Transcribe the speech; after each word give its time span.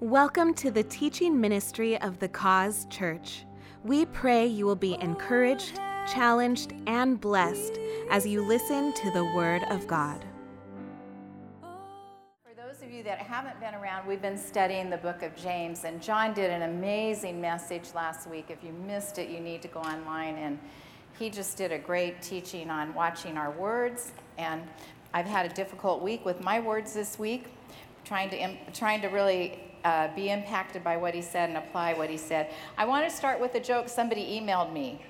Welcome 0.00 0.54
to 0.54 0.72
the 0.72 0.82
teaching 0.82 1.40
ministry 1.40 1.96
of 2.00 2.18
the 2.18 2.26
Cause 2.28 2.86
Church. 2.90 3.44
We 3.84 4.06
pray 4.06 4.44
you 4.44 4.66
will 4.66 4.74
be 4.74 5.00
encouraged, 5.00 5.76
challenged, 6.12 6.74
and 6.88 7.20
blessed 7.20 7.78
as 8.10 8.26
you 8.26 8.44
listen 8.44 8.92
to 8.92 9.10
the 9.12 9.24
Word 9.36 9.62
of 9.70 9.86
God. 9.86 10.24
For 12.42 12.54
those 12.56 12.82
of 12.82 12.90
you 12.90 13.04
that 13.04 13.18
haven't 13.20 13.60
been 13.60 13.72
around, 13.72 14.08
we've 14.08 14.20
been 14.20 14.36
studying 14.36 14.90
the 14.90 14.96
book 14.96 15.22
of 15.22 15.36
James, 15.36 15.84
and 15.84 16.02
John 16.02 16.34
did 16.34 16.50
an 16.50 16.62
amazing 16.62 17.40
message 17.40 17.94
last 17.94 18.28
week. 18.28 18.46
If 18.48 18.64
you 18.64 18.72
missed 18.72 19.18
it, 19.18 19.30
you 19.30 19.38
need 19.38 19.62
to 19.62 19.68
go 19.68 19.78
online 19.78 20.34
and 20.34 20.58
he 21.20 21.30
just 21.30 21.56
did 21.56 21.70
a 21.70 21.78
great 21.78 22.20
teaching 22.20 22.68
on 22.68 22.92
watching 22.92 23.36
our 23.36 23.52
words 23.52 24.10
and 24.36 24.60
i've 25.12 25.26
had 25.26 25.46
a 25.46 25.54
difficult 25.54 26.02
week 26.02 26.24
with 26.24 26.42
my 26.42 26.58
words 26.58 26.92
this 26.92 27.20
week 27.20 27.46
trying 28.04 28.28
to 28.28 28.72
trying 28.72 29.00
to 29.00 29.06
really 29.06 29.73
uh, 29.84 30.08
be 30.14 30.30
impacted 30.30 30.82
by 30.82 30.96
what 30.96 31.14
he 31.14 31.22
said 31.22 31.48
and 31.50 31.58
apply 31.58 31.94
what 31.94 32.10
he 32.10 32.16
said. 32.16 32.50
I 32.76 32.86
want 32.86 33.08
to 33.08 33.14
start 33.14 33.40
with 33.40 33.54
a 33.54 33.60
joke 33.60 33.88
somebody 33.88 34.40
emailed 34.40 34.72
me. 34.72 35.00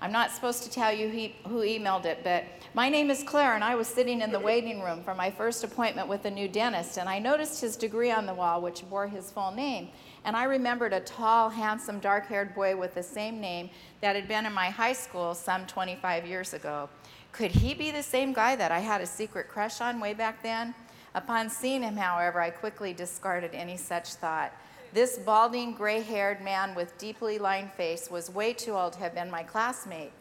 I'm 0.00 0.10
not 0.10 0.32
supposed 0.32 0.64
to 0.64 0.70
tell 0.70 0.92
you 0.92 1.08
he, 1.08 1.36
who 1.46 1.60
emailed 1.60 2.06
it, 2.06 2.24
but 2.24 2.44
my 2.74 2.88
name 2.88 3.08
is 3.08 3.22
Claire, 3.22 3.54
and 3.54 3.62
I 3.62 3.76
was 3.76 3.86
sitting 3.86 4.20
in 4.20 4.32
the 4.32 4.40
waiting 4.40 4.82
room 4.82 5.04
for 5.04 5.14
my 5.14 5.30
first 5.30 5.62
appointment 5.62 6.08
with 6.08 6.24
a 6.24 6.30
new 6.30 6.48
dentist, 6.48 6.98
and 6.98 7.08
I 7.08 7.20
noticed 7.20 7.60
his 7.60 7.76
degree 7.76 8.10
on 8.10 8.26
the 8.26 8.34
wall, 8.34 8.60
which 8.60 8.88
bore 8.90 9.06
his 9.06 9.30
full 9.30 9.52
name. 9.52 9.90
And 10.24 10.34
I 10.34 10.44
remembered 10.44 10.92
a 10.92 10.98
tall, 10.98 11.50
handsome, 11.50 12.00
dark 12.00 12.26
haired 12.26 12.52
boy 12.52 12.76
with 12.76 12.96
the 12.96 13.02
same 13.02 13.40
name 13.40 13.70
that 14.00 14.16
had 14.16 14.26
been 14.26 14.44
in 14.44 14.52
my 14.52 14.70
high 14.70 14.92
school 14.92 15.34
some 15.34 15.66
25 15.66 16.26
years 16.26 16.52
ago. 16.52 16.88
Could 17.30 17.52
he 17.52 17.72
be 17.72 17.92
the 17.92 18.02
same 18.02 18.32
guy 18.32 18.56
that 18.56 18.72
I 18.72 18.80
had 18.80 19.02
a 19.02 19.06
secret 19.06 19.48
crush 19.48 19.80
on 19.80 20.00
way 20.00 20.14
back 20.14 20.42
then? 20.42 20.74
Upon 21.14 21.50
seeing 21.50 21.82
him, 21.82 21.96
however, 21.96 22.40
I 22.40 22.50
quickly 22.50 22.92
discarded 22.92 23.54
any 23.54 23.76
such 23.76 24.14
thought. 24.14 24.52
This 24.92 25.18
balding, 25.18 25.72
gray 25.72 26.00
haired 26.00 26.42
man 26.42 26.74
with 26.74 26.96
deeply 26.98 27.38
lined 27.38 27.72
face 27.72 28.10
was 28.10 28.30
way 28.30 28.52
too 28.52 28.72
old 28.72 28.94
to 28.94 28.98
have 29.00 29.14
been 29.14 29.30
my 29.30 29.42
classmate. 29.42 30.12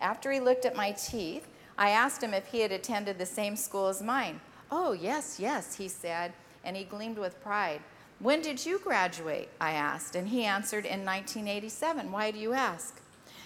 After 0.00 0.30
he 0.30 0.40
looked 0.40 0.64
at 0.64 0.76
my 0.76 0.92
teeth, 0.92 1.46
I 1.76 1.90
asked 1.90 2.22
him 2.22 2.34
if 2.34 2.46
he 2.46 2.60
had 2.60 2.72
attended 2.72 3.18
the 3.18 3.26
same 3.26 3.56
school 3.56 3.88
as 3.88 4.02
mine. 4.02 4.40
Oh, 4.70 4.92
yes, 4.92 5.40
yes, 5.40 5.74
he 5.74 5.88
said, 5.88 6.32
and 6.64 6.76
he 6.76 6.84
gleamed 6.84 7.18
with 7.18 7.42
pride. 7.42 7.80
When 8.18 8.42
did 8.42 8.64
you 8.64 8.78
graduate? 8.78 9.48
I 9.60 9.72
asked, 9.72 10.14
and 10.14 10.28
he 10.28 10.44
answered, 10.44 10.84
In 10.84 11.04
1987. 11.04 12.12
Why 12.12 12.30
do 12.30 12.38
you 12.38 12.52
ask? 12.52 13.00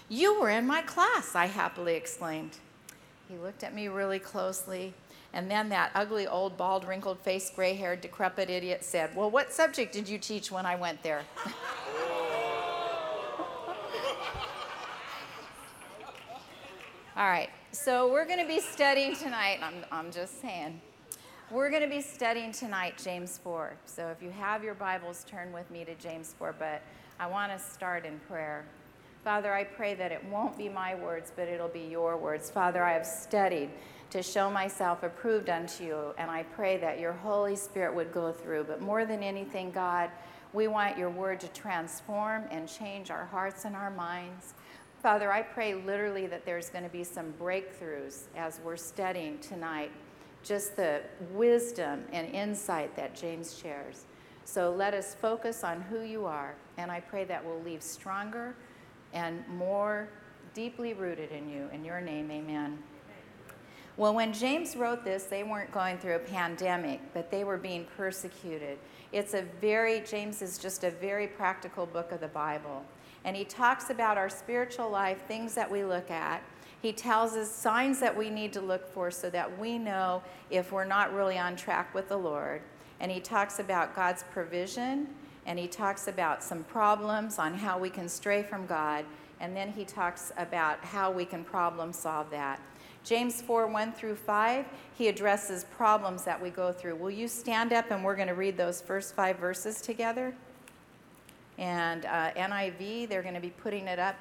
You 0.08 0.38
were 0.38 0.50
in 0.50 0.66
my 0.66 0.82
class, 0.82 1.34
I 1.34 1.46
happily 1.46 1.94
exclaimed. 1.94 2.58
He 3.28 3.36
looked 3.36 3.64
at 3.64 3.74
me 3.74 3.88
really 3.88 4.18
closely 4.18 4.92
and 5.34 5.50
then 5.50 5.68
that 5.70 5.90
ugly, 5.94 6.26
old, 6.28 6.56
bald, 6.56 6.86
wrinkled 6.86 7.18
faced, 7.18 7.56
gray 7.56 7.74
haired, 7.74 8.00
decrepit 8.00 8.48
idiot 8.48 8.84
said, 8.84 9.14
Well, 9.16 9.30
what 9.30 9.52
subject 9.52 9.92
did 9.92 10.08
you 10.08 10.16
teach 10.16 10.52
when 10.52 10.64
I 10.64 10.76
went 10.76 11.02
there? 11.02 11.24
All 17.16 17.28
right, 17.28 17.50
so 17.72 18.10
we're 18.10 18.24
going 18.24 18.38
to 18.38 18.46
be 18.46 18.60
studying 18.60 19.14
tonight. 19.16 19.58
I'm, 19.62 19.84
I'm 19.90 20.10
just 20.12 20.40
saying. 20.40 20.80
We're 21.50 21.70
going 21.70 21.82
to 21.82 21.88
be 21.88 22.00
studying 22.00 22.52
tonight 22.52 22.94
James 23.02 23.38
4. 23.38 23.74
So 23.86 24.08
if 24.08 24.22
you 24.22 24.30
have 24.30 24.64
your 24.64 24.74
Bibles, 24.74 25.24
turn 25.28 25.52
with 25.52 25.70
me 25.70 25.84
to 25.84 25.94
James 25.96 26.34
4. 26.38 26.54
But 26.58 26.80
I 27.20 27.26
want 27.26 27.52
to 27.52 27.58
start 27.58 28.06
in 28.06 28.18
prayer. 28.28 28.64
Father, 29.22 29.52
I 29.52 29.64
pray 29.64 29.94
that 29.94 30.10
it 30.10 30.24
won't 30.26 30.56
be 30.56 30.68
my 30.68 30.94
words, 30.94 31.32
but 31.34 31.48
it'll 31.48 31.68
be 31.68 31.86
your 31.90 32.16
words. 32.16 32.50
Father, 32.50 32.82
I 32.82 32.92
have 32.92 33.06
studied 33.06 33.70
to 34.10 34.22
show 34.22 34.50
myself 34.50 35.02
approved 35.02 35.50
unto 35.50 35.84
you. 35.84 36.14
And 36.18 36.30
I 36.30 36.42
pray 36.42 36.76
that 36.78 37.00
your 37.00 37.12
Holy 37.12 37.56
Spirit 37.56 37.94
would 37.94 38.12
go 38.12 38.32
through. 38.32 38.64
But 38.64 38.80
more 38.80 39.04
than 39.04 39.22
anything, 39.22 39.70
God, 39.70 40.10
we 40.52 40.68
want 40.68 40.96
your 40.96 41.10
word 41.10 41.40
to 41.40 41.48
transform 41.48 42.44
and 42.50 42.68
change 42.68 43.10
our 43.10 43.26
hearts 43.26 43.64
and 43.64 43.74
our 43.74 43.90
minds. 43.90 44.54
Father, 45.02 45.32
I 45.32 45.42
pray 45.42 45.74
literally 45.74 46.26
that 46.28 46.46
there's 46.46 46.70
going 46.70 46.84
to 46.84 46.90
be 46.90 47.04
some 47.04 47.34
breakthroughs 47.38 48.22
as 48.36 48.60
we're 48.64 48.76
studying 48.76 49.38
tonight, 49.40 49.90
just 50.42 50.76
the 50.76 51.02
wisdom 51.32 52.04
and 52.12 52.28
insight 52.34 52.96
that 52.96 53.14
James 53.14 53.58
shares. 53.58 54.06
So 54.46 54.70
let 54.70 54.94
us 54.94 55.14
focus 55.14 55.64
on 55.64 55.80
who 55.82 56.02
you 56.02 56.24
are, 56.24 56.54
and 56.78 56.90
I 56.90 57.00
pray 57.00 57.24
that 57.24 57.44
we'll 57.44 57.62
leave 57.62 57.82
stronger 57.82 58.54
and 59.12 59.46
more 59.48 60.08
deeply 60.54 60.94
rooted 60.94 61.32
in 61.32 61.48
you. 61.48 61.68
In 61.72 61.84
your 61.84 62.00
name, 62.00 62.30
amen. 62.30 62.78
Well, 63.96 64.12
when 64.12 64.32
James 64.32 64.74
wrote 64.74 65.04
this, 65.04 65.24
they 65.24 65.44
weren't 65.44 65.70
going 65.70 65.98
through 65.98 66.16
a 66.16 66.20
pandemic, 66.20 67.00
but 67.12 67.30
they 67.30 67.44
were 67.44 67.56
being 67.56 67.86
persecuted. 67.96 68.78
It's 69.12 69.34
a 69.34 69.42
very, 69.60 70.00
James 70.00 70.42
is 70.42 70.58
just 70.58 70.82
a 70.82 70.90
very 70.90 71.28
practical 71.28 71.86
book 71.86 72.10
of 72.10 72.20
the 72.20 72.28
Bible. 72.28 72.84
And 73.24 73.36
he 73.36 73.44
talks 73.44 73.90
about 73.90 74.18
our 74.18 74.28
spiritual 74.28 74.90
life, 74.90 75.22
things 75.28 75.54
that 75.54 75.70
we 75.70 75.84
look 75.84 76.10
at. 76.10 76.42
He 76.82 76.92
tells 76.92 77.34
us 77.34 77.48
signs 77.48 78.00
that 78.00 78.14
we 78.14 78.30
need 78.30 78.52
to 78.54 78.60
look 78.60 78.86
for 78.92 79.12
so 79.12 79.30
that 79.30 79.58
we 79.60 79.78
know 79.78 80.22
if 80.50 80.72
we're 80.72 80.84
not 80.84 81.14
really 81.14 81.38
on 81.38 81.54
track 81.54 81.94
with 81.94 82.08
the 82.08 82.16
Lord. 82.16 82.62
And 82.98 83.12
he 83.12 83.20
talks 83.20 83.60
about 83.60 83.94
God's 83.94 84.24
provision, 84.24 85.06
and 85.46 85.56
he 85.56 85.68
talks 85.68 86.08
about 86.08 86.42
some 86.42 86.64
problems 86.64 87.38
on 87.38 87.54
how 87.54 87.78
we 87.78 87.90
can 87.90 88.08
stray 88.08 88.42
from 88.42 88.66
God. 88.66 89.04
And 89.38 89.56
then 89.56 89.70
he 89.70 89.84
talks 89.84 90.32
about 90.36 90.84
how 90.84 91.12
we 91.12 91.24
can 91.24 91.44
problem 91.44 91.92
solve 91.92 92.28
that. 92.30 92.60
James 93.04 93.42
4 93.42 93.66
1 93.66 93.92
through 93.92 94.16
5, 94.16 94.64
he 94.96 95.08
addresses 95.08 95.64
problems 95.64 96.24
that 96.24 96.40
we 96.40 96.48
go 96.48 96.72
through. 96.72 96.96
Will 96.96 97.10
you 97.10 97.28
stand 97.28 97.72
up 97.72 97.90
and 97.90 98.02
we're 98.02 98.16
going 98.16 98.28
to 98.28 98.34
read 98.34 98.56
those 98.56 98.80
first 98.80 99.14
five 99.14 99.38
verses 99.38 99.82
together? 99.82 100.34
And 101.58 102.06
uh, 102.06 102.32
NIV, 102.32 103.08
they're 103.08 103.22
going 103.22 103.34
to 103.34 103.40
be 103.40 103.50
putting 103.50 103.86
it 103.88 103.98
up 103.98 104.16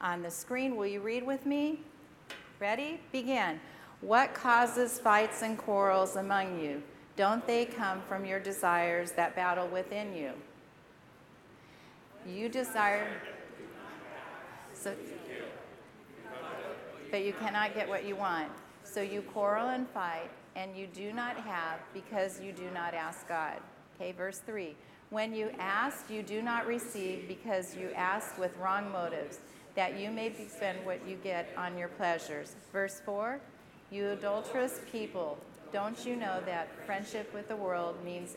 on 0.00 0.22
the 0.22 0.30
screen. 0.30 0.76
Will 0.76 0.86
you 0.86 1.00
read 1.00 1.26
with 1.26 1.44
me? 1.44 1.80
Ready? 2.60 3.00
Begin. 3.10 3.60
What 4.00 4.32
causes 4.32 4.98
fights 4.98 5.42
and 5.42 5.58
quarrels 5.58 6.16
among 6.16 6.60
you? 6.60 6.82
Don't 7.16 7.46
they 7.46 7.64
come 7.64 8.00
from 8.08 8.24
your 8.24 8.40
desires 8.40 9.12
that 9.12 9.36
battle 9.36 9.66
within 9.68 10.14
you? 10.14 10.32
You 12.26 12.48
desire. 12.48 13.08
So, 14.72 14.94
but 17.12 17.24
you 17.24 17.34
cannot 17.34 17.74
get 17.74 17.88
what 17.88 18.04
you 18.04 18.16
want. 18.16 18.48
So 18.82 19.00
you 19.02 19.22
quarrel 19.22 19.68
and 19.68 19.88
fight, 19.90 20.30
and 20.56 20.76
you 20.76 20.88
do 20.88 21.12
not 21.12 21.36
have 21.36 21.78
because 21.94 22.40
you 22.40 22.52
do 22.52 22.68
not 22.74 22.94
ask 22.94 23.28
God. 23.28 23.58
Okay, 23.94 24.10
verse 24.10 24.40
3. 24.44 24.74
When 25.10 25.34
you 25.34 25.50
ask, 25.58 26.10
you 26.10 26.22
do 26.22 26.40
not 26.40 26.66
receive 26.66 27.28
because 27.28 27.76
you 27.76 27.90
ask 27.94 28.38
with 28.38 28.56
wrong 28.56 28.90
motives, 28.90 29.40
that 29.74 30.00
you 30.00 30.10
may 30.10 30.32
spend 30.48 30.84
what 30.84 31.06
you 31.06 31.16
get 31.22 31.50
on 31.56 31.76
your 31.78 31.88
pleasures. 31.88 32.56
Verse 32.72 33.00
4. 33.04 33.38
You 33.90 34.08
adulterous 34.08 34.80
people, 34.90 35.38
don't 35.70 36.06
you 36.06 36.16
know 36.16 36.40
that 36.46 36.68
friendship 36.86 37.32
with 37.34 37.48
the 37.48 37.56
world 37.56 38.02
means 38.02 38.36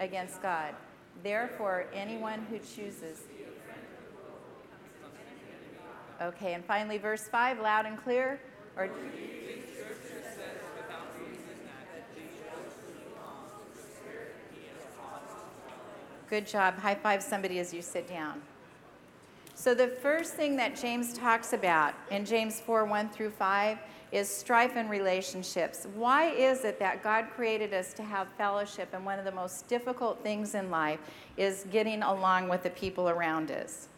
against 0.00 0.42
God? 0.42 0.74
Therefore, 1.22 1.86
anyone 1.94 2.44
who 2.50 2.58
chooses 2.58 3.22
Okay, 6.22 6.54
and 6.54 6.64
finally, 6.64 6.98
verse 6.98 7.26
5, 7.26 7.58
loud 7.58 7.84
and 7.84 8.00
clear. 8.00 8.40
Or, 8.76 8.88
Good 16.30 16.46
job. 16.46 16.78
High 16.78 16.94
five 16.94 17.22
somebody 17.22 17.58
as 17.58 17.74
you 17.74 17.82
sit 17.82 18.08
down. 18.08 18.40
So, 19.54 19.74
the 19.74 19.88
first 19.88 20.34
thing 20.34 20.56
that 20.56 20.74
James 20.74 21.12
talks 21.12 21.52
about 21.52 21.92
in 22.10 22.24
James 22.24 22.60
4 22.60 22.84
1 22.86 23.10
through 23.10 23.32
5 23.32 23.78
is 24.12 24.28
strife 24.28 24.76
in 24.76 24.88
relationships. 24.88 25.86
Why 25.94 26.30
is 26.30 26.64
it 26.64 26.78
that 26.78 27.02
God 27.02 27.26
created 27.34 27.74
us 27.74 27.92
to 27.94 28.02
have 28.02 28.28
fellowship, 28.38 28.90
and 28.94 29.04
one 29.04 29.18
of 29.18 29.24
the 29.24 29.32
most 29.32 29.68
difficult 29.68 30.22
things 30.22 30.54
in 30.54 30.70
life 30.70 31.00
is 31.36 31.66
getting 31.70 32.02
along 32.02 32.48
with 32.48 32.62
the 32.62 32.70
people 32.70 33.08
around 33.10 33.50
us? 33.50 33.88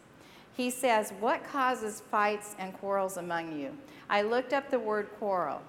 He 0.55 0.69
says, 0.69 1.13
What 1.19 1.43
causes 1.43 2.01
fights 2.11 2.55
and 2.59 2.73
quarrels 2.73 3.17
among 3.17 3.59
you? 3.59 3.75
I 4.09 4.21
looked 4.21 4.53
up 4.53 4.69
the 4.69 4.79
word 4.79 5.09
quarrel, 5.19 5.61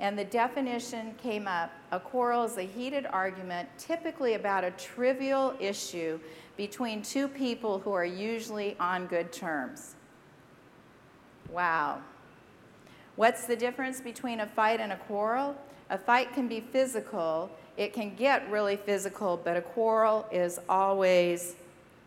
and 0.00 0.18
the 0.18 0.24
definition 0.24 1.14
came 1.22 1.46
up. 1.46 1.70
A 1.92 2.00
quarrel 2.00 2.44
is 2.44 2.56
a 2.56 2.62
heated 2.62 3.06
argument, 3.06 3.68
typically 3.78 4.34
about 4.34 4.64
a 4.64 4.72
trivial 4.72 5.54
issue 5.60 6.18
between 6.56 7.02
two 7.02 7.28
people 7.28 7.78
who 7.78 7.92
are 7.92 8.04
usually 8.04 8.76
on 8.80 9.06
good 9.06 9.32
terms. 9.32 9.94
Wow. 11.50 12.00
What's 13.16 13.46
the 13.46 13.56
difference 13.56 14.00
between 14.00 14.40
a 14.40 14.46
fight 14.46 14.80
and 14.80 14.92
a 14.92 14.96
quarrel? 14.96 15.56
A 15.90 15.98
fight 15.98 16.32
can 16.32 16.48
be 16.48 16.60
physical, 16.60 17.50
it 17.76 17.92
can 17.92 18.14
get 18.14 18.50
really 18.50 18.76
physical, 18.76 19.36
but 19.36 19.56
a 19.56 19.62
quarrel 19.62 20.26
is 20.32 20.58
always 20.68 21.56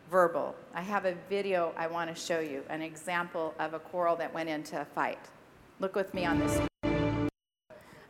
verbal. 0.10 0.56
I 0.74 0.82
have 0.82 1.06
a 1.06 1.16
video 1.30 1.74
I 1.78 1.88
want 1.88 2.14
to 2.14 2.20
show 2.20 2.40
you, 2.40 2.64
an 2.70 2.82
example 2.82 3.54
of 3.60 3.74
a 3.74 3.80
quarrel 3.80 4.16
that 4.18 4.34
went 4.34 4.50
into 4.50 4.80
a 4.80 4.86
fight. 4.86 5.20
Look 5.80 5.96
with 5.96 6.14
me 6.14 6.26
on 6.26 6.40
this. 6.40 6.62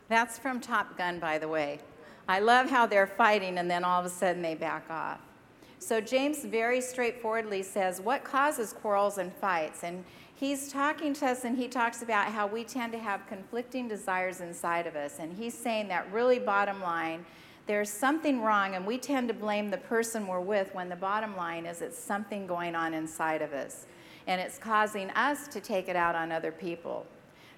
That's 0.09 0.37
from 0.37 0.61
Top 0.61 0.97
Gun, 0.97 1.19
by 1.19 1.37
the 1.37 1.47
way. 1.47 1.79
I 2.29 2.39
love 2.39 2.69
how 2.69 2.85
they're 2.85 3.07
fighting 3.07 3.57
and 3.57 3.69
then 3.69 3.83
all 3.83 3.99
of 3.99 4.05
a 4.05 4.09
sudden 4.09 4.41
they 4.41 4.55
back 4.55 4.89
off. 4.89 5.19
So 5.79 6.01
James 6.01 6.43
very 6.43 6.81
straightforwardly 6.81 7.63
says, 7.63 8.01
What 8.01 8.23
causes 8.23 8.73
quarrels 8.73 9.17
and 9.17 9.33
fights? 9.33 9.83
And 9.83 10.03
he's 10.35 10.71
talking 10.71 11.13
to 11.15 11.27
us 11.27 11.43
and 11.43 11.57
he 11.57 11.67
talks 11.67 12.01
about 12.01 12.27
how 12.27 12.47
we 12.47 12.63
tend 12.63 12.91
to 12.93 12.99
have 12.99 13.27
conflicting 13.27 13.87
desires 13.87 14.41
inside 14.41 14.87
of 14.87 14.95
us. 14.95 15.19
And 15.19 15.33
he's 15.33 15.53
saying 15.53 15.87
that 15.89 16.11
really, 16.11 16.39
bottom 16.39 16.81
line, 16.81 17.25
there's 17.67 17.89
something 17.89 18.41
wrong, 18.41 18.75
and 18.75 18.85
we 18.85 18.97
tend 18.97 19.27
to 19.27 19.33
blame 19.33 19.69
the 19.69 19.77
person 19.77 20.25
we're 20.25 20.39
with 20.39 20.73
when 20.73 20.87
the 20.89 20.95
bottom 20.95 21.35
line 21.35 21.65
is 21.65 21.81
it's 21.81 21.99
something 21.99 22.47
going 22.47 22.75
on 22.75 22.93
inside 22.93 23.41
of 23.41 23.53
us. 23.53 23.85
And 24.25 24.41
it's 24.41 24.57
causing 24.57 25.09
us 25.11 25.47
to 25.49 25.61
take 25.61 25.87
it 25.87 25.95
out 25.95 26.15
on 26.15 26.31
other 26.31 26.51
people. 26.51 27.05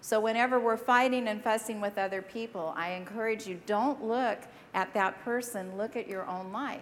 So, 0.01 0.19
whenever 0.19 0.59
we're 0.59 0.77
fighting 0.77 1.27
and 1.27 1.43
fussing 1.43 1.81
with 1.81 1.97
other 1.97 2.21
people, 2.21 2.73
I 2.75 2.91
encourage 2.91 3.47
you 3.47 3.59
don't 3.65 4.03
look 4.03 4.39
at 4.73 4.93
that 4.93 5.23
person, 5.23 5.77
look 5.77 5.95
at 5.95 6.07
your 6.07 6.25
own 6.27 6.51
life. 6.51 6.81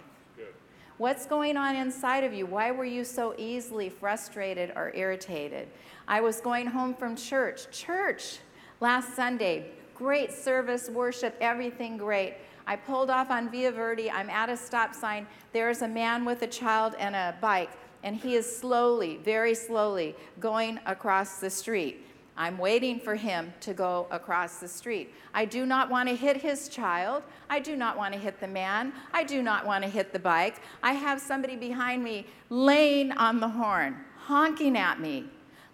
What's 0.98 1.26
going 1.26 1.56
on 1.56 1.76
inside 1.76 2.24
of 2.24 2.32
you? 2.32 2.44
Why 2.44 2.72
were 2.72 2.84
you 2.84 3.04
so 3.04 3.32
easily 3.38 3.88
frustrated 3.88 4.72
or 4.74 4.92
irritated? 4.96 5.68
I 6.08 6.20
was 6.20 6.40
going 6.40 6.66
home 6.66 6.92
from 6.92 7.14
church, 7.14 7.70
church 7.70 8.38
last 8.80 9.14
Sunday, 9.14 9.70
great 9.94 10.32
service, 10.32 10.88
worship, 10.88 11.36
everything 11.40 11.98
great. 11.98 12.34
I 12.68 12.76
pulled 12.76 13.08
off 13.08 13.30
on 13.30 13.50
Via 13.50 13.72
Verde. 13.72 14.10
I'm 14.10 14.28
at 14.28 14.50
a 14.50 14.56
stop 14.56 14.94
sign. 14.94 15.26
There's 15.54 15.80
a 15.80 15.88
man 15.88 16.26
with 16.26 16.42
a 16.42 16.46
child 16.46 16.94
and 16.98 17.16
a 17.16 17.34
bike, 17.40 17.70
and 18.02 18.14
he 18.14 18.36
is 18.36 18.44
slowly, 18.44 19.16
very 19.24 19.54
slowly, 19.54 20.14
going 20.38 20.78
across 20.84 21.40
the 21.40 21.48
street. 21.48 22.04
I'm 22.36 22.58
waiting 22.58 23.00
for 23.00 23.14
him 23.14 23.54
to 23.60 23.72
go 23.72 24.06
across 24.10 24.58
the 24.58 24.68
street. 24.68 25.14
I 25.32 25.46
do 25.46 25.64
not 25.64 25.88
want 25.88 26.10
to 26.10 26.14
hit 26.14 26.36
his 26.36 26.68
child. 26.68 27.22
I 27.48 27.58
do 27.58 27.74
not 27.74 27.96
want 27.96 28.12
to 28.12 28.20
hit 28.20 28.38
the 28.38 28.46
man. 28.46 28.92
I 29.14 29.24
do 29.24 29.42
not 29.42 29.64
want 29.64 29.82
to 29.84 29.88
hit 29.88 30.12
the 30.12 30.18
bike. 30.18 30.60
I 30.82 30.92
have 30.92 31.22
somebody 31.22 31.56
behind 31.56 32.04
me 32.04 32.26
laying 32.50 33.12
on 33.12 33.40
the 33.40 33.48
horn, 33.48 33.96
honking 34.18 34.76
at 34.76 35.00
me 35.00 35.24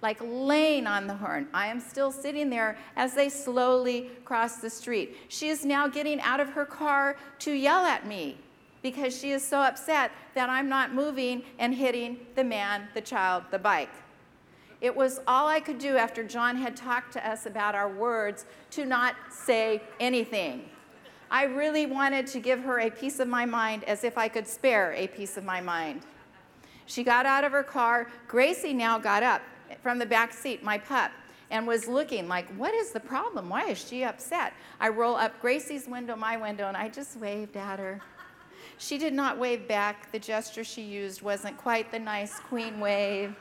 like 0.04 0.18
laying 0.22 0.86
on 0.86 1.06
the 1.06 1.14
horn. 1.14 1.48
I 1.54 1.68
am 1.68 1.80
still 1.80 2.12
sitting 2.12 2.50
there 2.50 2.76
as 2.94 3.14
they 3.14 3.30
slowly 3.30 4.10
cross 4.26 4.56
the 4.56 4.68
street. 4.68 5.16
She 5.28 5.48
is 5.48 5.64
now 5.64 5.88
getting 5.88 6.20
out 6.20 6.40
of 6.40 6.50
her 6.50 6.66
car 6.66 7.16
to 7.38 7.52
yell 7.52 7.86
at 7.86 8.06
me 8.06 8.36
because 8.82 9.18
she 9.18 9.30
is 9.30 9.42
so 9.42 9.60
upset 9.60 10.12
that 10.34 10.50
I'm 10.50 10.68
not 10.68 10.92
moving 10.92 11.42
and 11.58 11.74
hitting 11.74 12.18
the 12.34 12.44
man, 12.44 12.86
the 12.92 13.00
child, 13.00 13.44
the 13.50 13.58
bike. 13.58 13.88
It 14.82 14.94
was 14.94 15.20
all 15.26 15.48
I 15.48 15.58
could 15.58 15.78
do 15.78 15.96
after 15.96 16.22
John 16.22 16.56
had 16.56 16.76
talked 16.76 17.14
to 17.14 17.26
us 17.26 17.46
about 17.46 17.74
our 17.74 17.88
words 17.88 18.44
to 18.72 18.84
not 18.84 19.14
say 19.30 19.80
anything. 20.00 20.68
I 21.30 21.44
really 21.44 21.86
wanted 21.86 22.26
to 22.26 22.40
give 22.40 22.60
her 22.60 22.80
a 22.80 22.90
piece 22.90 23.20
of 23.20 23.28
my 23.28 23.46
mind 23.46 23.84
as 23.84 24.04
if 24.04 24.18
I 24.18 24.28
could 24.28 24.46
spare 24.46 24.92
a 24.92 25.06
piece 25.06 25.38
of 25.38 25.44
my 25.44 25.62
mind. 25.62 26.02
She 26.84 27.02
got 27.02 27.24
out 27.24 27.44
of 27.44 27.52
her 27.52 27.62
car. 27.62 28.08
Gracie 28.28 28.74
now 28.74 28.98
got 28.98 29.22
up 29.22 29.40
from 29.82 29.98
the 29.98 30.06
back 30.06 30.32
seat, 30.32 30.62
my 30.62 30.78
pup, 30.78 31.10
and 31.50 31.66
was 31.66 31.86
looking 31.86 32.28
like, 32.28 32.48
what 32.56 32.74
is 32.74 32.90
the 32.90 33.00
problem? 33.00 33.48
Why 33.48 33.68
is 33.68 33.86
she 33.86 34.04
upset? 34.04 34.54
I 34.80 34.88
roll 34.88 35.16
up 35.16 35.40
Gracie's 35.40 35.86
window, 35.86 36.16
my 36.16 36.36
window, 36.36 36.66
and 36.66 36.76
I 36.76 36.88
just 36.88 37.16
waved 37.18 37.56
at 37.56 37.78
her. 37.78 38.00
She 38.78 38.98
did 38.98 39.12
not 39.12 39.38
wave 39.38 39.68
back. 39.68 40.10
The 40.10 40.18
gesture 40.18 40.64
she 40.64 40.82
used 40.82 41.22
wasn't 41.22 41.56
quite 41.58 41.92
the 41.92 41.98
nice 41.98 42.40
queen 42.40 42.80
wave. 42.80 43.36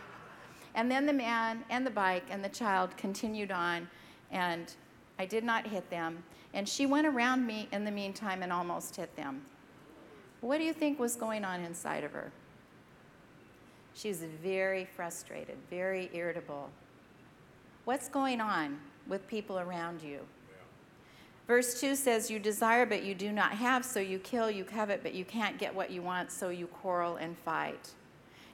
And 0.75 0.89
then 0.89 1.05
the 1.05 1.13
man 1.13 1.63
and 1.69 1.85
the 1.85 1.91
bike 1.91 2.25
and 2.29 2.43
the 2.43 2.49
child 2.49 2.95
continued 2.97 3.51
on, 3.51 3.87
and 4.31 4.73
I 5.17 5.25
did 5.25 5.43
not 5.43 5.67
hit 5.67 5.89
them. 5.89 6.23
And 6.53 6.67
she 6.67 6.85
went 6.85 7.07
around 7.07 7.47
me 7.47 7.67
in 7.71 7.83
the 7.83 7.91
meantime 7.91 8.43
and 8.43 8.53
almost 8.53 8.95
hit 8.95 9.15
them. 9.15 9.43
What 10.41 10.57
do 10.57 10.65
you 10.65 10.73
think 10.73 10.99
was 10.99 11.15
going 11.15 11.45
on 11.45 11.61
inside 11.61 12.03
of 12.03 12.11
her? 12.11 12.31
She 13.93 14.09
was 14.09 14.23
very 14.41 14.85
frustrated, 14.85 15.57
very 15.69 16.09
irritable. 16.13 16.69
What's 17.85 18.07
going 18.09 18.41
on 18.41 18.79
with 19.07 19.27
people 19.27 19.59
around 19.59 20.01
you? 20.01 20.19
Verse 21.47 21.79
2 21.79 21.95
says, 21.95 22.31
You 22.31 22.39
desire, 22.39 22.85
but 22.85 23.03
you 23.03 23.13
do 23.13 23.31
not 23.31 23.51
have, 23.51 23.83
so 23.83 23.99
you 23.99 24.19
kill, 24.19 24.49
you 24.49 24.63
covet, 24.63 25.03
but 25.03 25.13
you 25.13 25.25
can't 25.25 25.59
get 25.59 25.75
what 25.75 25.91
you 25.91 26.01
want, 26.01 26.31
so 26.31 26.49
you 26.49 26.67
quarrel 26.67 27.17
and 27.17 27.37
fight. 27.37 27.89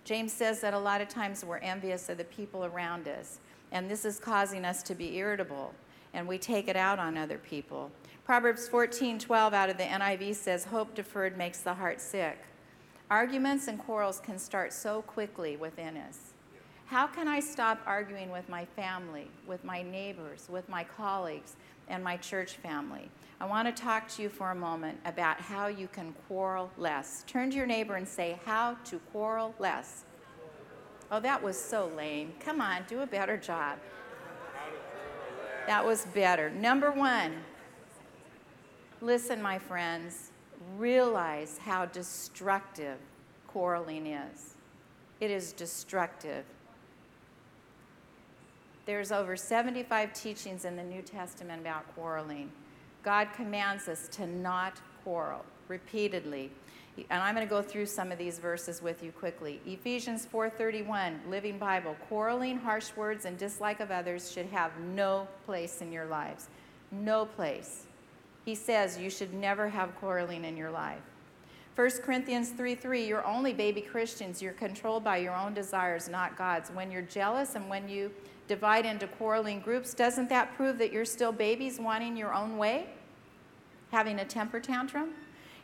James 0.04 0.34
says 0.34 0.60
that 0.62 0.74
a 0.74 0.80
lot 0.80 1.02
of 1.02 1.08
times 1.08 1.46
we're 1.46 1.58
envious 1.58 2.10
of 2.10 2.18
the 2.18 2.24
people 2.26 2.66
around 2.66 3.08
us, 3.08 3.40
and 3.72 3.90
this 3.90 4.06
is 4.06 4.18
causing 4.18 4.66
us 4.66 4.82
to 4.84 4.96
be 4.96 5.18
irritable, 5.18 5.74
and 6.16 6.28
we 6.28 6.40
take 6.40 6.68
it 6.68 6.76
out 6.76 6.98
on 6.98 7.16
other 7.16 7.38
people. 7.38 7.92
Proverbs 8.26 8.68
14:12 8.68 9.54
out 9.54 9.70
of 9.70 9.78
the 9.78 9.84
NIV 9.84 10.36
says, 10.36 10.66
Hope 10.66 10.96
deferred 10.96 11.38
makes 11.38 11.62
the 11.62 11.76
heart 11.76 12.02
sick. 12.02 12.40
Arguments 13.10 13.68
and 13.68 13.80
quarrels 13.80 14.20
can 14.20 14.38
start 14.38 14.72
so 14.72 15.02
quickly 15.02 15.58
within 15.58 15.98
us. 15.98 16.34
How 16.86 17.08
can 17.08 17.28
I 17.28 17.40
stop 17.40 17.80
arguing 17.88 18.30
with 18.30 18.48
my 18.48 18.66
family, 18.66 19.32
with 19.48 19.64
my 19.64 19.82
neighbors, 19.82 20.48
with 20.48 20.70
my 20.70 20.84
colleagues, 20.84 21.56
and 21.88 22.04
my 22.04 22.18
church 22.18 22.58
family? 22.58 23.10
I 23.40 23.48
want 23.48 23.68
to 23.68 23.82
talk 23.82 24.08
to 24.10 24.22
you 24.22 24.30
for 24.30 24.52
a 24.52 24.56
moment 24.56 25.00
about 25.06 25.42
how 25.42 25.68
you 25.68 25.88
can 25.88 26.14
quarrel 26.28 26.70
less. 26.78 27.24
Turn 27.26 27.50
to 27.50 27.58
your 27.58 27.66
neighbor 27.66 27.96
and 27.96 28.08
say, 28.08 28.40
How 28.46 28.78
to 28.86 29.00
quarrel 29.12 29.56
less. 29.58 30.04
Oh, 31.12 31.20
that 31.20 31.42
was 31.42 31.60
so 31.60 31.92
lame. 31.98 32.34
Come 32.40 32.62
on, 32.62 32.84
do 32.88 33.02
a 33.02 33.08
better 33.08 33.38
job. 33.38 33.80
That 35.66 35.84
was 35.84 36.06
better. 36.14 36.52
Number 36.52 36.92
one, 36.92 37.34
listen, 39.02 39.42
my 39.42 39.58
friends 39.58 40.29
realize 40.78 41.58
how 41.58 41.86
destructive 41.86 42.98
quarreling 43.48 44.08
is. 44.08 44.56
It 45.20 45.32
is 45.32 45.54
destructive. 45.54 46.46
There's 48.86 49.12
over 49.12 49.36
75 49.36 50.14
teachings 50.14 50.66
in 50.66 50.76
the 50.76 50.84
New 50.84 51.02
Testament 51.02 51.62
about 51.62 51.88
quarreling. 51.94 52.52
God 53.04 53.30
commands 53.36 53.88
us 53.88 54.08
to 54.10 54.28
not 54.28 54.80
quarrel 55.04 55.46
repeatedly. 55.68 56.52
And 57.10 57.22
I'm 57.22 57.36
going 57.36 57.48
to 57.48 57.50
go 57.50 57.62
through 57.62 57.86
some 57.86 58.12
of 58.12 58.18
these 58.18 58.40
verses 58.40 58.82
with 58.82 59.04
you 59.04 59.12
quickly. 59.12 59.62
Ephesians 59.66 60.26
4:31, 60.26 61.30
Living 61.30 61.58
Bible, 61.58 61.96
quarreling, 62.10 62.58
harsh 62.58 62.96
words 62.96 63.26
and 63.26 63.38
dislike 63.38 63.80
of 63.80 63.92
others 63.92 64.32
should 64.32 64.48
have 64.48 64.78
no 64.80 65.28
place 65.46 65.82
in 65.82 65.92
your 65.92 66.06
lives. 66.06 66.50
No 66.92 67.26
place. 67.26 67.86
He 68.50 68.56
says 68.56 68.98
you 68.98 69.12
should 69.12 69.32
never 69.32 69.70
have 69.70 69.96
quarreling 69.98 70.44
in 70.44 70.58
your 70.58 70.72
life. 70.72 71.04
1 71.76 71.92
Corinthians 72.02 72.50
3 72.50 72.74
3, 72.74 73.06
you're 73.06 73.24
only 73.24 73.54
baby 73.54 73.80
Christians. 73.80 74.42
You're 74.42 74.54
controlled 74.54 75.04
by 75.04 75.18
your 75.18 75.36
own 75.36 75.54
desires, 75.54 76.10
not 76.10 76.36
God's. 76.36 76.72
When 76.72 76.90
you're 76.90 77.04
jealous 77.04 77.54
and 77.54 77.70
when 77.70 77.88
you 77.88 78.10
divide 78.48 78.88
into 78.88 79.06
quarreling 79.06 79.60
groups, 79.60 79.94
doesn't 79.94 80.30
that 80.30 80.56
prove 80.56 80.80
that 80.80 80.92
you're 80.92 81.06
still 81.06 81.32
babies 81.32 81.80
wanting 81.80 82.18
your 82.18 82.34
own 82.34 82.58
way? 82.58 82.88
Having 83.92 84.18
a 84.18 84.26
temper 84.26 84.60
tantrum? 84.60 85.12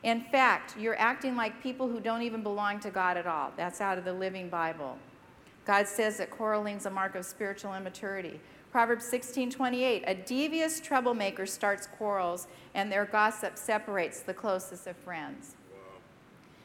In 0.03 0.21
fact, 0.21 0.77
you're 0.77 0.99
acting 0.99 1.35
like 1.35 1.63
people 1.63 1.89
who 1.89 1.99
don't 1.99 2.21
even 2.21 2.43
belong 2.43 2.79
to 2.81 2.91
God 2.91 3.17
at 3.17 3.25
all. 3.25 3.51
That's 3.57 3.81
out 3.81 3.97
of 3.97 4.05
the 4.05 4.13
Living 4.13 4.47
Bible. 4.47 4.95
God 5.65 5.87
says 5.87 6.17
that 6.17 6.29
quarreling 6.29 6.77
is 6.77 6.85
a 6.85 6.91
mark 6.91 7.15
of 7.15 7.25
spiritual 7.25 7.73
immaturity. 7.73 8.39
Proverbs 8.75 9.05
16:28, 9.05 10.03
a 10.05 10.13
devious 10.13 10.81
troublemaker 10.81 11.45
starts 11.45 11.87
quarrels, 11.87 12.49
and 12.73 12.91
their 12.91 13.05
gossip 13.05 13.57
separates 13.57 14.19
the 14.19 14.33
closest 14.33 14.85
of 14.85 14.97
friends. 14.97 15.55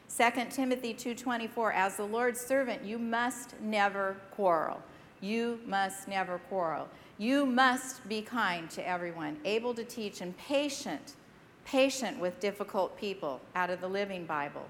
2 0.09 0.51
Timothy 0.51 0.93
2:24, 0.93 1.71
as 1.71 1.95
the 1.95 2.03
Lord's 2.03 2.41
servant, 2.41 2.83
you 2.83 2.99
must 2.99 3.61
never 3.61 4.17
quarrel. 4.31 4.81
You 5.21 5.61
must 5.65 6.09
never 6.09 6.39
quarrel. 6.49 6.89
You 7.17 7.45
must 7.45 8.05
be 8.09 8.21
kind 8.21 8.69
to 8.71 8.85
everyone, 8.85 9.39
able 9.45 9.73
to 9.73 9.85
teach 9.85 10.19
and 10.19 10.37
patient, 10.37 11.15
patient 11.63 12.19
with 12.19 12.41
difficult 12.41 12.97
people 12.97 13.39
out 13.55 13.69
of 13.69 13.79
the 13.79 13.87
Living 13.87 14.25
Bible. 14.25 14.69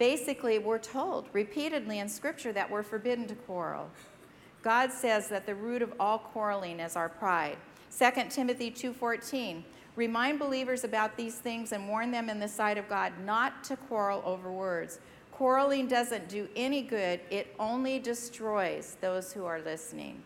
Basically, 0.00 0.58
we're 0.58 0.78
told 0.78 1.28
repeatedly 1.32 2.00
in 2.00 2.08
scripture 2.08 2.52
that 2.52 2.68
we're 2.68 2.82
forbidden 2.82 3.28
to 3.28 3.36
quarrel. 3.36 3.92
God 4.62 4.92
says 4.92 5.28
that 5.28 5.46
the 5.46 5.54
root 5.54 5.82
of 5.82 5.94
all 5.98 6.18
quarreling 6.18 6.80
is 6.80 6.96
our 6.96 7.08
pride. 7.08 7.56
2 7.90 8.30
Timothy 8.30 8.70
2:14 8.70 9.64
Remind 9.96 10.38
believers 10.38 10.84
about 10.84 11.16
these 11.16 11.34
things 11.36 11.72
and 11.72 11.88
warn 11.88 12.10
them 12.10 12.30
in 12.30 12.38
the 12.38 12.48
sight 12.48 12.78
of 12.78 12.88
God 12.88 13.12
not 13.24 13.64
to 13.64 13.76
quarrel 13.76 14.22
over 14.24 14.50
words. 14.50 15.00
Quarreling 15.32 15.88
doesn't 15.88 16.28
do 16.28 16.48
any 16.54 16.82
good, 16.82 17.20
it 17.30 17.54
only 17.58 17.98
destroys 17.98 18.96
those 19.00 19.32
who 19.32 19.44
are 19.44 19.60
listening. 19.60 20.22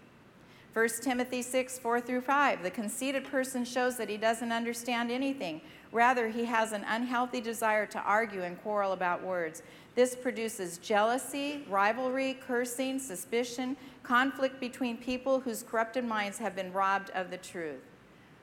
1 0.75 0.89
Timothy 1.03 1.41
6, 1.41 1.79
4 1.79 2.01
through 2.01 2.21
5. 2.21 2.63
The 2.65 2.71
conceited 2.71 3.25
person 3.25 3.65
shows 3.65 3.97
that 3.97 4.09
he 4.09 4.17
doesn't 4.17 4.51
understand 4.51 5.11
anything. 5.11 5.61
Rather, 5.93 6.29
he 6.29 6.45
has 6.47 6.73
an 6.73 6.85
unhealthy 6.89 7.41
desire 7.41 7.87
to 7.87 8.01
argue 8.01 8.43
and 8.43 8.61
quarrel 8.61 8.93
about 8.93 9.23
words. 9.23 9.63
This 9.95 10.17
produces 10.17 10.79
jealousy, 10.79 11.65
rivalry, 11.71 12.35
cursing, 12.45 12.99
suspicion, 12.99 13.77
conflict 14.05 14.61
between 14.61 14.97
people 14.97 15.41
whose 15.41 15.65
corrupted 15.65 16.05
minds 16.05 16.39
have 16.39 16.55
been 16.55 16.73
robbed 16.73 17.11
of 17.11 17.31
the 17.31 17.37
truth. 17.39 17.83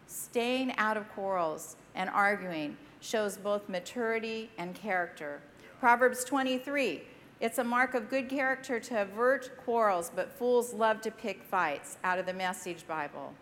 Staying 0.07 0.75
out 0.77 0.97
of 0.97 1.09
quarrels 1.13 1.77
and 1.95 2.09
arguing 2.09 2.75
shows 2.99 3.37
both 3.37 3.69
maturity 3.69 4.49
and 4.57 4.75
character. 4.75 5.41
Proverbs 5.79 6.25
23 6.25 7.03
it's 7.41 7.57
a 7.57 7.63
mark 7.63 7.95
of 7.95 8.07
good 8.07 8.29
character 8.29 8.79
to 8.79 9.01
avert 9.01 9.57
quarrels, 9.57 10.11
but 10.15 10.31
fools 10.31 10.75
love 10.75 11.01
to 11.01 11.09
pick 11.09 11.41
fights 11.41 11.97
out 12.03 12.19
of 12.19 12.27
the 12.27 12.33
Message 12.33 12.85
Bible. 12.87 13.33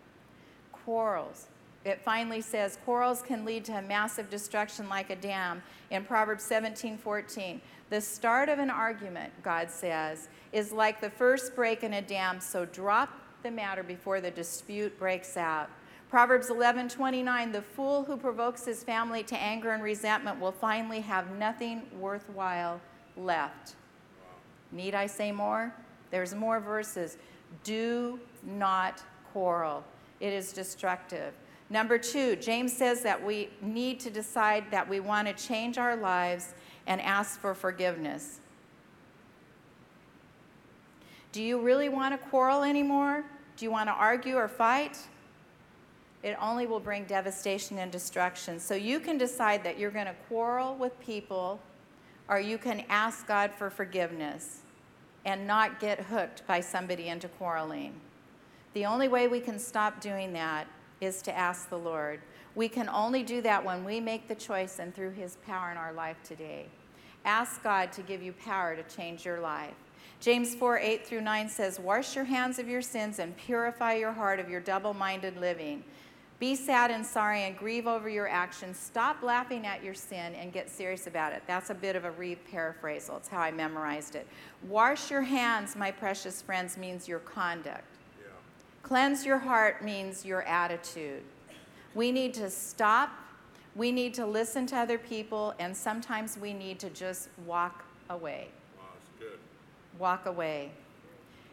Quarrels. 0.72 1.48
It 1.84 2.02
finally 2.02 2.42
says 2.42 2.78
quarrels 2.84 3.22
can 3.22 3.44
lead 3.44 3.64
to 3.66 3.78
a 3.78 3.82
massive 3.82 4.28
destruction 4.28 4.88
like 4.88 5.08
a 5.10 5.16
dam 5.16 5.62
in 5.90 6.04
Proverbs 6.04 6.44
17 6.44 6.98
14. 6.98 7.60
The 7.88 8.00
start 8.00 8.48
of 8.48 8.58
an 8.58 8.70
argument, 8.70 9.32
God 9.42 9.70
says, 9.70 10.28
is 10.52 10.72
like 10.72 11.00
the 11.00 11.10
first 11.10 11.56
break 11.56 11.82
in 11.82 11.94
a 11.94 12.02
dam, 12.02 12.40
so 12.40 12.66
drop 12.66 13.10
the 13.42 13.50
matter 13.50 13.82
before 13.82 14.20
the 14.20 14.30
dispute 14.30 14.98
breaks 14.98 15.36
out. 15.36 15.70
Proverbs 16.10 16.50
11:29 16.50 17.52
The 17.52 17.62
fool 17.62 18.04
who 18.04 18.16
provokes 18.16 18.64
his 18.64 18.84
family 18.84 19.22
to 19.22 19.36
anger 19.36 19.70
and 19.70 19.82
resentment 19.82 20.38
will 20.38 20.52
finally 20.52 21.00
have 21.00 21.30
nothing 21.38 21.82
worthwhile 21.98 22.80
left. 23.16 23.76
Need 24.72 24.94
I 24.94 25.06
say 25.06 25.32
more? 25.32 25.72
There's 26.10 26.34
more 26.34 26.60
verses. 26.60 27.16
Do 27.64 28.20
not 28.42 29.02
quarrel, 29.32 29.84
it 30.18 30.32
is 30.32 30.52
destructive. 30.52 31.32
Number 31.70 31.98
two, 31.98 32.34
James 32.36 32.76
says 32.76 33.02
that 33.02 33.24
we 33.24 33.48
need 33.62 34.00
to 34.00 34.10
decide 34.10 34.64
that 34.72 34.88
we 34.88 34.98
want 34.98 35.28
to 35.28 35.34
change 35.34 35.78
our 35.78 35.94
lives 35.94 36.52
and 36.88 37.00
ask 37.00 37.40
for 37.40 37.54
forgiveness. 37.54 38.40
Do 41.30 41.40
you 41.40 41.60
really 41.60 41.88
want 41.88 42.12
to 42.12 42.28
quarrel 42.28 42.64
anymore? 42.64 43.24
Do 43.56 43.64
you 43.64 43.70
want 43.70 43.88
to 43.88 43.92
argue 43.92 44.34
or 44.34 44.48
fight? 44.48 44.98
It 46.24 46.36
only 46.40 46.66
will 46.66 46.80
bring 46.80 47.04
devastation 47.04 47.78
and 47.78 47.92
destruction. 47.92 48.58
So 48.58 48.74
you 48.74 48.98
can 48.98 49.16
decide 49.16 49.62
that 49.62 49.78
you're 49.78 49.92
going 49.92 50.06
to 50.06 50.16
quarrel 50.28 50.74
with 50.74 50.98
people 51.00 51.60
or 52.28 52.40
you 52.40 52.58
can 52.58 52.84
ask 52.88 53.28
God 53.28 53.52
for 53.52 53.70
forgiveness 53.70 54.62
and 55.24 55.46
not 55.46 55.78
get 55.78 56.00
hooked 56.00 56.46
by 56.48 56.60
somebody 56.60 57.08
into 57.08 57.28
quarreling. 57.28 57.94
The 58.74 58.86
only 58.86 59.08
way 59.08 59.28
we 59.28 59.40
can 59.40 59.58
stop 59.58 60.00
doing 60.00 60.32
that 60.32 60.66
is 61.00 61.22
to 61.22 61.36
ask 61.36 61.68
the 61.68 61.78
Lord. 61.78 62.20
We 62.54 62.68
can 62.68 62.88
only 62.88 63.22
do 63.22 63.40
that 63.42 63.64
when 63.64 63.84
we 63.84 64.00
make 64.00 64.28
the 64.28 64.34
choice 64.34 64.78
and 64.78 64.94
through 64.94 65.12
His 65.12 65.36
power 65.46 65.70
in 65.70 65.76
our 65.76 65.92
life 65.92 66.16
today. 66.24 66.66
Ask 67.24 67.62
God 67.62 67.92
to 67.92 68.02
give 68.02 68.22
you 68.22 68.32
power 68.32 68.74
to 68.74 68.82
change 68.94 69.24
your 69.24 69.40
life. 69.40 69.74
James 70.20 70.54
4 70.54 70.78
8 70.78 71.06
through 71.06 71.20
9 71.22 71.48
says, 71.48 71.80
Wash 71.80 72.14
your 72.14 72.24
hands 72.24 72.58
of 72.58 72.68
your 72.68 72.82
sins 72.82 73.18
and 73.18 73.36
purify 73.36 73.94
your 73.94 74.12
heart 74.12 74.38
of 74.38 74.50
your 74.50 74.60
double 74.60 74.94
minded 74.94 75.36
living. 75.38 75.84
Be 76.38 76.54
sad 76.54 76.90
and 76.90 77.04
sorry 77.04 77.42
and 77.42 77.56
grieve 77.56 77.86
over 77.86 78.08
your 78.08 78.26
actions. 78.26 78.78
Stop 78.78 79.22
laughing 79.22 79.66
at 79.66 79.84
your 79.84 79.92
sin 79.92 80.34
and 80.34 80.54
get 80.54 80.70
serious 80.70 81.06
about 81.06 81.34
it. 81.34 81.42
That's 81.46 81.68
a 81.68 81.74
bit 81.74 81.96
of 81.96 82.06
a 82.06 82.10
re 82.12 82.36
paraphrasal. 82.50 83.18
It's 83.18 83.28
how 83.28 83.40
I 83.40 83.50
memorized 83.50 84.14
it. 84.14 84.26
Wash 84.66 85.10
your 85.10 85.20
hands, 85.20 85.76
my 85.76 85.90
precious 85.90 86.40
friends, 86.40 86.78
means 86.78 87.06
your 87.06 87.18
conduct. 87.18 87.89
Cleanse 88.82 89.24
your 89.24 89.38
heart 89.38 89.84
means 89.84 90.24
your 90.24 90.42
attitude. 90.42 91.22
We 91.94 92.12
need 92.12 92.34
to 92.34 92.50
stop. 92.50 93.10
We 93.76 93.92
need 93.92 94.14
to 94.14 94.26
listen 94.26 94.66
to 94.66 94.76
other 94.76 94.98
people, 94.98 95.54
and 95.58 95.76
sometimes 95.76 96.36
we 96.36 96.52
need 96.52 96.78
to 96.80 96.90
just 96.90 97.28
walk 97.46 97.84
away. 98.08 98.48
Wow. 98.76 99.26
Walk 99.98 100.26
away. 100.26 100.72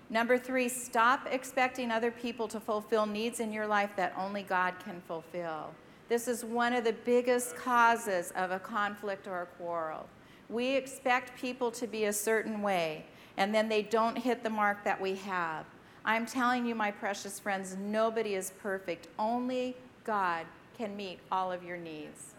Number 0.10 0.38
three, 0.38 0.70
stop 0.70 1.28
expecting 1.30 1.92
other 1.92 2.12
people 2.12 2.48
to 2.48 2.60
fulfill 2.60 3.06
needs 3.06 3.40
in 3.40 3.52
your 3.52 3.68
life 3.68 3.92
that 3.98 4.14
only 4.18 4.42
God 4.42 4.76
can 4.84 5.02
fulfill. 5.06 5.74
This 6.08 6.30
is 6.30 6.46
one 6.46 6.74
of 6.74 6.86
the 6.86 6.94
biggest 6.94 7.58
causes 7.58 8.32
of 8.36 8.52
a 8.52 8.60
conflict 8.60 9.28
or 9.28 9.42
a 9.42 9.46
quarrel. 9.46 10.08
We 10.50 10.76
expect 10.76 11.38
people 11.38 11.72
to 11.72 11.86
be 11.88 12.06
a 12.06 12.14
certain 12.14 12.62
way, 12.62 13.06
and 13.36 13.54
then 13.54 13.68
they 13.68 13.82
don't 13.82 14.18
hit 14.18 14.44
the 14.44 14.50
mark 14.50 14.86
that 14.86 15.00
we 15.00 15.16
have. 15.16 15.66
I'm 16.08 16.26
telling 16.26 16.66
you, 16.66 16.74
my 16.74 16.90
precious 16.90 17.38
friends, 17.38 17.76
nobody 17.78 18.36
is 18.36 18.54
perfect. 18.62 19.10
Only 19.20 19.76
God 20.06 20.46
can 20.78 20.96
meet 20.96 21.20
all 21.30 21.52
of 21.52 21.66
your 21.66 21.76
needs. 21.76 22.34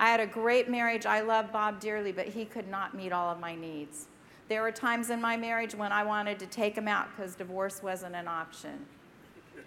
I 0.00 0.08
had 0.08 0.18
a 0.18 0.26
great 0.26 0.68
marriage. 0.68 1.06
I 1.06 1.20
love 1.20 1.52
Bob 1.52 1.78
dearly, 1.78 2.10
but 2.10 2.26
he 2.26 2.44
could 2.44 2.66
not 2.66 2.96
meet 2.96 3.12
all 3.12 3.30
of 3.30 3.38
my 3.38 3.54
needs. 3.54 4.08
There 4.48 4.62
were 4.62 4.72
times 4.72 5.10
in 5.10 5.20
my 5.20 5.36
marriage 5.36 5.76
when 5.76 5.92
I 5.92 6.02
wanted 6.02 6.40
to 6.40 6.46
take 6.46 6.74
him 6.74 6.88
out 6.88 7.06
because 7.14 7.36
divorce 7.36 7.84
wasn't 7.84 8.16
an 8.16 8.26
option. 8.26 8.84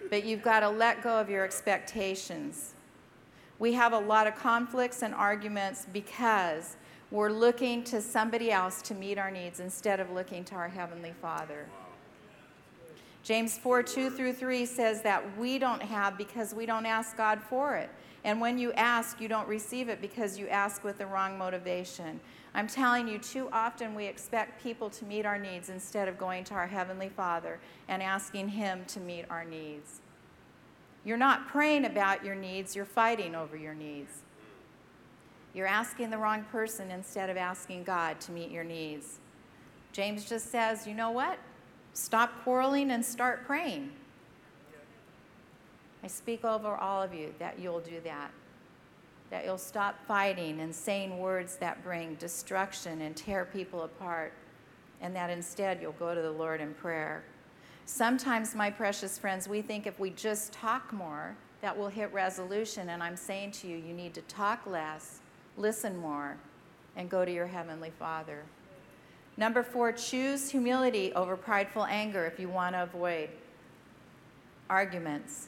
But 0.10 0.26
you've 0.26 0.44
got 0.44 0.60
to 0.60 0.70
let 0.70 1.02
go 1.02 1.18
of 1.18 1.30
your 1.30 1.46
expectations. 1.46 2.74
We 3.60 3.72
have 3.74 3.94
a 3.94 4.00
lot 4.00 4.28
of 4.28 4.36
conflicts 4.36 5.04
and 5.04 5.16
arguments 5.16 5.88
because 5.94 6.76
we're 7.12 7.32
looking 7.32 7.86
to 7.86 8.02
somebody 8.02 8.52
else 8.52 8.82
to 8.82 8.94
meet 8.94 9.18
our 9.18 9.32
needs 9.32 9.62
instead 9.62 10.02
of 10.02 10.12
looking 10.12 10.44
to 10.44 10.56
our 10.56 10.68
Heavenly 10.68 11.14
Father. 11.22 11.66
James 13.28 13.58
4 13.58 13.84
2 13.84 14.10
through 14.10 14.32
3 14.32 14.66
says 14.66 15.02
that 15.02 15.38
we 15.38 15.60
don't 15.60 15.82
have 15.82 16.18
because 16.18 16.54
we 16.54 16.66
don't 16.66 16.86
ask 16.86 17.18
God 17.18 17.42
for 17.42 17.76
it. 17.76 17.90
And 18.24 18.40
when 18.40 18.58
you 18.58 18.72
ask, 18.72 19.20
you 19.20 19.28
don't 19.28 19.50
receive 19.50 19.90
it 19.90 20.00
because 20.00 20.40
you 20.40 20.48
ask 20.48 20.82
with 20.86 21.00
the 21.00 21.06
wrong 21.06 21.38
motivation. 21.38 22.22
I'm 22.56 22.68
telling 22.68 23.06
you, 23.06 23.20
too 23.20 23.50
often 23.52 23.96
we 23.96 24.06
expect 24.06 24.64
people 24.64 24.90
to 24.92 25.04
meet 25.04 25.26
our 25.26 25.38
needs 25.38 25.68
instead 25.68 26.08
of 26.08 26.18
going 26.18 26.46
to 26.46 26.54
our 26.54 26.68
Heavenly 26.68 27.10
Father 27.10 27.60
and 27.90 28.02
asking 28.02 28.48
Him 28.48 28.86
to 28.88 29.02
meet 29.02 29.26
our 29.30 29.44
needs. 29.44 30.00
You're 31.04 31.18
not 31.18 31.50
praying 31.50 31.84
about 31.84 32.24
your 32.24 32.36
needs, 32.36 32.78
you're 32.78 32.86
fighting 32.86 33.36
over 33.36 33.58
your 33.58 33.76
needs. 33.76 34.22
You're 35.54 35.68
asking 35.68 36.12
the 36.12 36.18
wrong 36.18 36.46
person 36.46 36.92
instead 36.92 37.30
of 37.30 37.36
asking 37.36 37.84
God 37.84 38.22
to 38.22 38.32
meet 38.32 38.52
your 38.52 38.64
needs. 38.64 39.20
James 39.92 40.30
just 40.30 40.50
says, 40.50 40.88
you 40.88 40.94
know 40.94 41.12
what? 41.12 41.38
Stop 41.98 42.32
quarreling 42.44 42.92
and 42.92 43.04
start 43.04 43.46
praying. 43.46 43.90
I 46.04 46.08
speak 46.08 46.46
over 46.46 46.76
all 46.76 47.02
of 47.02 47.14
you 47.14 47.34
that 47.40 47.60
you'll 47.60 47.80
do 47.80 48.00
that 48.04 48.32
that 49.30 49.44
you'll 49.44 49.58
stop 49.58 49.98
fighting 50.08 50.62
and 50.62 50.74
saying 50.74 51.18
words 51.20 51.58
that 51.58 51.84
bring 51.84 52.16
destruction 52.16 53.02
and 53.02 53.16
tear 53.16 53.46
people 53.46 53.84
apart, 53.84 54.34
and 55.02 55.16
that 55.16 55.30
instead 55.30 55.82
you'll 55.82 55.92
go 55.94 56.16
to 56.16 56.22
the 56.22 56.32
Lord 56.32 56.62
in 56.62 56.74
prayer. 56.76 57.24
Sometimes, 57.86 58.56
my 58.56 58.70
precious 58.70 59.18
friends, 59.18 59.48
we 59.48 59.62
think 59.62 59.86
if 59.86 60.00
we 60.00 60.12
just 60.12 60.54
talk 60.54 60.94
more, 60.94 61.36
that 61.62 61.78
we'll 61.78 61.90
hit 61.90 62.14
resolution. 62.14 62.90
And 62.90 63.02
I'm 63.02 63.16
saying 63.16 63.52
to 63.52 63.68
you, 63.68 63.78
you 63.78 63.94
need 63.94 64.14
to 64.14 64.22
talk 64.24 64.66
less, 64.66 65.20
listen 65.58 65.98
more, 65.98 66.38
and 66.96 67.10
go 67.10 67.26
to 67.26 67.32
your 67.32 67.48
Heavenly 67.48 67.92
Father. 67.98 68.44
Number 69.38 69.62
four, 69.62 69.92
choose 69.92 70.50
humility 70.50 71.14
over 71.14 71.38
prideful 71.38 71.86
anger 71.86 72.26
if 72.26 72.40
you 72.40 72.50
want 72.50 72.74
to 72.74 72.84
avoid 72.84 73.30
arguments. 74.68 75.48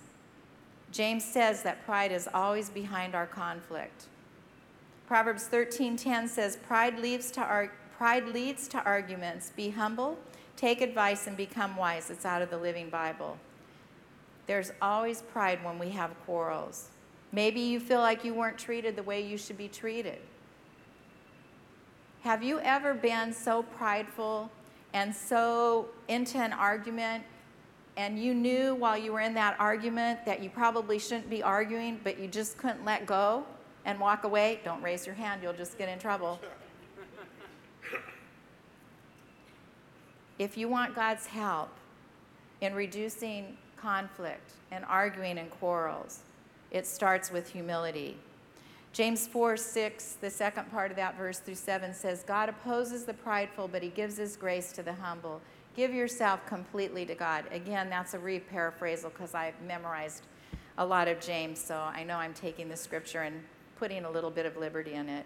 James 0.91 1.25
says 1.25 1.63
that 1.63 1.85
pride 1.85 2.11
is 2.11 2.29
always 2.33 2.69
behind 2.69 3.15
our 3.15 3.25
conflict. 3.27 4.05
Proverbs 5.07 5.47
13:10 5.47 6.27
says 6.27 6.55
pride 6.55 6.99
leads 6.99 7.31
to 7.31 7.41
ar- 7.41 7.71
pride 7.97 8.27
leads 8.27 8.67
to 8.69 8.83
arguments. 8.83 9.51
Be 9.55 9.71
humble, 9.71 10.19
take 10.55 10.81
advice 10.81 11.25
and 11.25 11.35
become 11.35 11.75
wise. 11.75 12.11
It's 12.11 12.25
out 12.25 12.43
of 12.43 12.51
the 12.51 12.57
Living 12.57 12.89
Bible. 12.89 13.37
There's 14.45 14.71
always 14.81 15.21
pride 15.21 15.63
when 15.63 15.79
we 15.79 15.89
have 15.89 16.11
quarrels. 16.25 16.89
Maybe 17.31 17.59
you 17.59 17.79
feel 17.79 17.99
like 17.99 18.23
you 18.23 18.33
weren't 18.33 18.57
treated 18.57 18.95
the 18.95 19.03
way 19.03 19.21
you 19.21 19.37
should 19.37 19.57
be 19.57 19.67
treated. 19.67 20.19
Have 22.21 22.43
you 22.43 22.59
ever 22.59 22.93
been 22.93 23.31
so 23.31 23.63
prideful 23.63 24.51
and 24.93 25.15
so 25.15 25.87
into 26.09 26.37
an 26.37 26.51
argument 26.51 27.23
and 27.95 28.19
you 28.19 28.33
knew 28.33 28.75
while 28.75 28.97
you 28.97 29.13
were 29.13 29.21
in 29.21 29.33
that 29.35 29.55
argument 29.59 30.25
that 30.25 30.43
you 30.43 30.49
probably 30.49 30.99
shouldn't 30.99 31.29
be 31.29 31.41
arguing, 31.41 31.99
but 32.03 32.19
you 32.19 32.27
just 32.27 32.57
couldn't 32.57 32.83
let 32.83 33.05
go 33.05 33.45
and 33.85 33.99
walk 33.99 34.25
away, 34.25 34.59
don't 34.65 34.81
raise 34.81 35.05
your 35.05 35.15
hand, 35.15 35.41
you'll 35.41 35.53
just 35.53 35.77
get 35.77 35.87
in 35.87 35.97
trouble. 35.97 36.39
if 40.39 40.57
you 40.57 40.67
want 40.69 40.95
God's 40.95 41.25
help 41.25 41.69
in 42.61 42.73
reducing 42.73 43.57
conflict 43.77 44.53
and 44.71 44.83
arguing 44.85 45.37
and 45.37 45.49
quarrels, 45.49 46.19
it 46.71 46.85
starts 46.85 47.31
with 47.31 47.49
humility. 47.49 48.17
James 48.91 49.27
4 49.27 49.55
6, 49.55 50.17
the 50.19 50.29
second 50.29 50.69
part 50.71 50.89
of 50.91 50.97
that 50.97 51.17
verse 51.17 51.39
through 51.39 51.55
7 51.55 51.93
says, 51.93 52.23
God 52.23 52.49
opposes 52.49 53.05
the 53.05 53.13
prideful, 53.13 53.67
but 53.67 53.83
he 53.83 53.89
gives 53.89 54.17
his 54.17 54.35
grace 54.35 54.71
to 54.73 54.83
the 54.83 54.93
humble. 54.93 55.41
Give 55.75 55.93
yourself 55.93 56.45
completely 56.45 57.05
to 57.05 57.15
God. 57.15 57.45
Again, 57.51 57.89
that's 57.89 58.13
a 58.13 58.19
re 58.19 58.39
paraphrasal 58.39 59.11
because 59.13 59.35
I've 59.35 59.59
memorized 59.61 60.23
a 60.77 60.85
lot 60.85 61.07
of 61.07 61.19
James, 61.19 61.59
so 61.59 61.75
I 61.75 62.03
know 62.03 62.17
I'm 62.17 62.33
taking 62.33 62.67
the 62.67 62.75
scripture 62.75 63.21
and 63.21 63.43
putting 63.77 64.05
a 64.05 64.11
little 64.11 64.31
bit 64.31 64.45
of 64.45 64.57
liberty 64.57 64.93
in 64.93 65.07
it. 65.07 65.25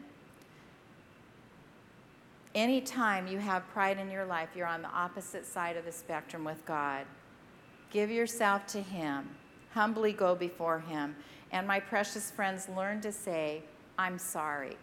Anytime 2.53 3.27
you 3.27 3.39
have 3.39 3.67
pride 3.69 3.97
in 3.97 4.11
your 4.11 4.25
life, 4.25 4.49
you're 4.55 4.67
on 4.67 4.83
the 4.83 4.89
opposite 4.89 5.45
side 5.45 5.75
of 5.75 5.85
the 5.85 5.91
spectrum 5.91 6.43
with 6.43 6.63
God. 6.65 7.05
Give 7.89 8.11
yourself 8.11 8.67
to 8.67 8.81
Him, 8.81 9.29
humbly 9.73 10.13
go 10.13 10.35
before 10.35 10.79
Him. 10.79 11.15
And 11.53 11.67
my 11.67 11.79
precious 11.79 12.31
friends, 12.31 12.67
learn 12.67 12.99
to 13.01 13.11
say, 13.11 13.61
I'm 13.97 14.17
sorry. 14.17 14.75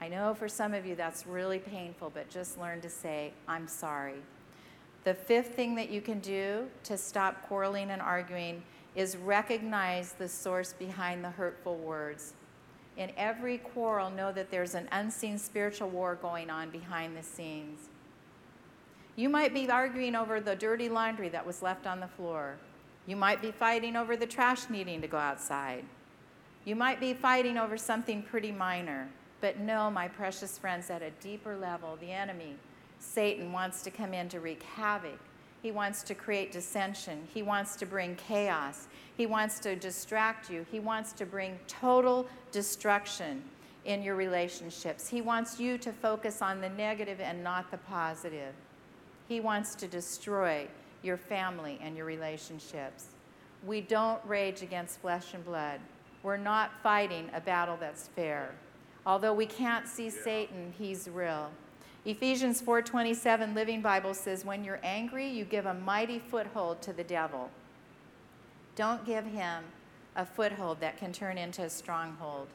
I 0.00 0.08
know 0.08 0.34
for 0.34 0.48
some 0.48 0.74
of 0.74 0.84
you 0.84 0.96
that's 0.96 1.28
really 1.28 1.60
painful, 1.60 2.10
but 2.12 2.28
just 2.28 2.58
learn 2.58 2.80
to 2.80 2.90
say, 2.90 3.32
I'm 3.46 3.68
sorry. 3.68 4.16
The 5.04 5.14
fifth 5.14 5.54
thing 5.54 5.76
that 5.76 5.90
you 5.90 6.00
can 6.00 6.18
do 6.18 6.66
to 6.82 6.98
stop 6.98 7.40
quarreling 7.46 7.90
and 7.90 8.02
arguing 8.02 8.64
is 8.96 9.16
recognize 9.16 10.12
the 10.12 10.28
source 10.28 10.72
behind 10.72 11.22
the 11.22 11.30
hurtful 11.30 11.76
words. 11.76 12.34
In 12.96 13.12
every 13.16 13.58
quarrel, 13.58 14.10
know 14.10 14.32
that 14.32 14.50
there's 14.50 14.74
an 14.74 14.88
unseen 14.90 15.38
spiritual 15.38 15.88
war 15.88 16.16
going 16.16 16.50
on 16.50 16.70
behind 16.70 17.16
the 17.16 17.22
scenes. 17.22 17.90
You 19.14 19.28
might 19.28 19.54
be 19.54 19.70
arguing 19.70 20.16
over 20.16 20.40
the 20.40 20.56
dirty 20.56 20.88
laundry 20.88 21.28
that 21.28 21.46
was 21.46 21.62
left 21.62 21.86
on 21.86 22.00
the 22.00 22.08
floor. 22.08 22.56
You 23.06 23.16
might 23.16 23.40
be 23.40 23.52
fighting 23.52 23.96
over 23.96 24.16
the 24.16 24.26
trash 24.26 24.68
needing 24.68 25.00
to 25.00 25.06
go 25.06 25.16
outside. 25.16 25.84
You 26.64 26.74
might 26.74 26.98
be 26.98 27.14
fighting 27.14 27.56
over 27.56 27.76
something 27.76 28.22
pretty 28.22 28.50
minor. 28.50 29.08
But 29.40 29.60
know, 29.60 29.90
my 29.90 30.08
precious 30.08 30.58
friends, 30.58 30.90
at 30.90 31.02
a 31.02 31.10
deeper 31.20 31.56
level, 31.56 31.96
the 32.00 32.10
enemy, 32.10 32.56
Satan, 32.98 33.52
wants 33.52 33.82
to 33.82 33.90
come 33.90 34.12
in 34.14 34.28
to 34.30 34.40
wreak 34.40 34.62
havoc. 34.62 35.18
He 35.62 35.70
wants 35.70 36.02
to 36.04 36.14
create 36.14 36.52
dissension. 36.52 37.28
He 37.32 37.42
wants 37.42 37.76
to 37.76 37.86
bring 37.86 38.16
chaos. 38.16 38.88
He 39.16 39.26
wants 39.26 39.60
to 39.60 39.76
distract 39.76 40.50
you. 40.50 40.66
He 40.70 40.80
wants 40.80 41.12
to 41.14 41.26
bring 41.26 41.58
total 41.68 42.26
destruction 42.50 43.42
in 43.84 44.02
your 44.02 44.16
relationships. 44.16 45.08
He 45.08 45.20
wants 45.20 45.60
you 45.60 45.78
to 45.78 45.92
focus 45.92 46.42
on 46.42 46.60
the 46.60 46.68
negative 46.70 47.20
and 47.20 47.44
not 47.44 47.70
the 47.70 47.78
positive. 47.78 48.54
He 49.28 49.40
wants 49.40 49.74
to 49.76 49.86
destroy 49.86 50.66
your 51.06 51.16
family 51.16 51.78
and 51.80 51.96
your 51.96 52.04
relationships. 52.04 53.06
We 53.64 53.80
don't 53.80 54.20
rage 54.26 54.62
against 54.62 55.00
flesh 55.00 55.32
and 55.32 55.44
blood. 55.44 55.80
We're 56.22 56.36
not 56.36 56.72
fighting 56.82 57.30
a 57.32 57.40
battle 57.40 57.76
that's 57.78 58.08
fair. 58.08 58.50
Although 59.06 59.34
we 59.34 59.46
can't 59.46 59.86
see 59.86 60.06
yeah. 60.06 60.22
Satan, 60.24 60.74
he's 60.76 61.08
real. 61.08 61.50
Ephesians 62.04 62.60
4:27 62.60 63.54
Living 63.54 63.80
Bible 63.80 64.14
says 64.14 64.44
when 64.44 64.64
you're 64.64 64.80
angry, 64.82 65.28
you 65.28 65.44
give 65.44 65.66
a 65.66 65.74
mighty 65.74 66.18
foothold 66.18 66.82
to 66.82 66.92
the 66.92 67.04
devil. 67.04 67.50
Don't 68.74 69.04
give 69.04 69.24
him 69.24 69.64
a 70.14 70.26
foothold 70.26 70.80
that 70.80 70.98
can 70.98 71.12
turn 71.12 71.38
into 71.38 71.62
a 71.62 71.70
stronghold. 71.70 72.48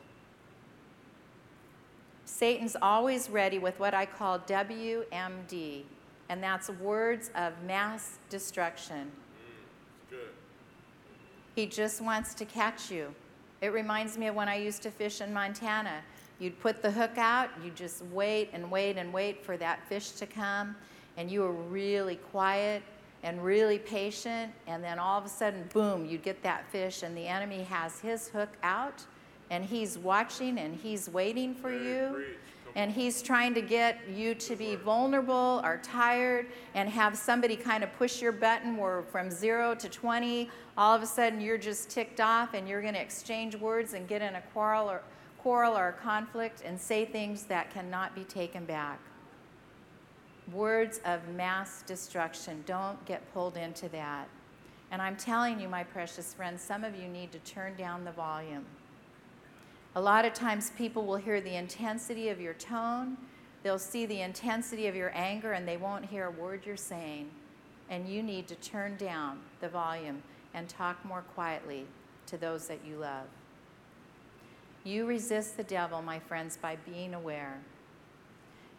Satan's 2.25 2.77
always 2.81 3.29
ready 3.29 3.59
with 3.59 3.77
what 3.79 3.93
I 3.93 4.05
call 4.05 4.39
WMD, 4.39 5.83
and 6.31 6.41
that's 6.41 6.69
words 6.69 7.29
of 7.35 7.51
mass 7.67 8.17
destruction. 8.29 9.11
Mm, 10.11 10.15
he 11.57 11.65
just 11.65 11.99
wants 11.99 12.33
to 12.35 12.45
catch 12.45 12.89
you. 12.89 13.13
It 13.59 13.73
reminds 13.73 14.17
me 14.17 14.27
of 14.27 14.35
when 14.35 14.47
I 14.47 14.55
used 14.55 14.81
to 14.83 14.91
fish 14.91 15.19
in 15.19 15.33
Montana. 15.33 16.01
You'd 16.39 16.57
put 16.61 16.81
the 16.81 16.89
hook 16.89 17.17
out, 17.17 17.49
you'd 17.61 17.75
just 17.75 18.01
wait 18.13 18.49
and 18.53 18.71
wait 18.71 18.97
and 18.97 19.11
wait 19.11 19.45
for 19.45 19.57
that 19.57 19.85
fish 19.89 20.11
to 20.11 20.25
come, 20.25 20.73
and 21.17 21.29
you 21.29 21.41
were 21.41 21.51
really 21.51 22.15
quiet 22.15 22.81
and 23.23 23.43
really 23.43 23.77
patient, 23.77 24.53
and 24.67 24.81
then 24.81 24.99
all 24.99 25.19
of 25.19 25.25
a 25.25 25.29
sudden, 25.29 25.69
boom, 25.73 26.05
you'd 26.05 26.23
get 26.23 26.41
that 26.43 26.65
fish, 26.71 27.03
and 27.03 27.15
the 27.15 27.27
enemy 27.27 27.63
has 27.63 27.99
his 27.99 28.29
hook 28.29 28.49
out, 28.63 29.03
and 29.49 29.65
he's 29.65 29.97
watching 29.97 30.59
and 30.59 30.75
he's 30.75 31.09
waiting 31.09 31.53
for 31.53 31.71
you. 31.71 32.23
And 32.75 32.91
he's 32.91 33.21
trying 33.21 33.53
to 33.55 33.61
get 33.61 33.99
you 34.09 34.33
to 34.35 34.55
be 34.55 34.75
vulnerable 34.75 35.61
or 35.63 35.79
tired 35.83 36.47
and 36.73 36.87
have 36.89 37.17
somebody 37.17 37.55
kind 37.55 37.83
of 37.83 37.93
push 37.97 38.21
your 38.21 38.31
button 38.31 38.77
where 38.77 39.03
from 39.03 39.29
zero 39.29 39.75
to 39.75 39.89
20, 39.89 40.49
all 40.77 40.95
of 40.95 41.01
a 41.01 41.05
sudden 41.05 41.41
you're 41.41 41.57
just 41.57 41.89
ticked 41.89 42.21
off 42.21 42.53
and 42.53 42.67
you're 42.67 42.81
going 42.81 42.93
to 42.93 43.01
exchange 43.01 43.55
words 43.55 43.93
and 43.93 44.07
get 44.07 44.21
in 44.21 44.35
a 44.35 44.41
quarrel 44.53 44.89
or 44.89 45.01
quarrel 45.39 45.77
or 45.77 45.93
conflict 46.03 46.61
and 46.65 46.79
say 46.79 47.03
things 47.03 47.43
that 47.43 47.71
cannot 47.71 48.15
be 48.15 48.23
taken 48.23 48.63
back. 48.65 48.99
Words 50.53 51.01
of 51.05 51.27
mass 51.29 51.83
destruction. 51.85 52.63
Don't 52.65 53.03
get 53.05 53.33
pulled 53.33 53.57
into 53.57 53.89
that. 53.89 54.27
And 54.91 55.01
I'm 55.01 55.15
telling 55.15 55.59
you, 55.59 55.69
my 55.69 55.83
precious 55.83 56.33
friends, 56.33 56.61
some 56.61 56.83
of 56.83 56.95
you 56.95 57.07
need 57.07 57.31
to 57.31 57.39
turn 57.39 57.75
down 57.75 58.03
the 58.03 58.11
volume. 58.11 58.65
A 59.95 60.01
lot 60.01 60.23
of 60.23 60.33
times 60.33 60.71
people 60.77 61.05
will 61.05 61.17
hear 61.17 61.41
the 61.41 61.55
intensity 61.55 62.29
of 62.29 62.39
your 62.39 62.53
tone, 62.53 63.17
they'll 63.63 63.77
see 63.77 64.05
the 64.05 64.21
intensity 64.21 64.87
of 64.87 64.95
your 64.95 65.11
anger, 65.13 65.51
and 65.51 65.67
they 65.67 65.77
won't 65.77 66.05
hear 66.05 66.27
a 66.27 66.31
word 66.31 66.65
you're 66.65 66.77
saying. 66.77 67.29
And 67.89 68.07
you 68.07 68.23
need 68.23 68.47
to 68.47 68.55
turn 68.55 68.95
down 68.95 69.39
the 69.59 69.67
volume 69.67 70.23
and 70.53 70.69
talk 70.69 71.03
more 71.03 71.23
quietly 71.35 71.85
to 72.27 72.37
those 72.37 72.67
that 72.67 72.79
you 72.85 72.95
love. 72.95 73.27
You 74.85 75.05
resist 75.05 75.57
the 75.57 75.63
devil, 75.63 76.01
my 76.01 76.19
friends, 76.19 76.57
by 76.57 76.77
being 76.77 77.13
aware. 77.13 77.59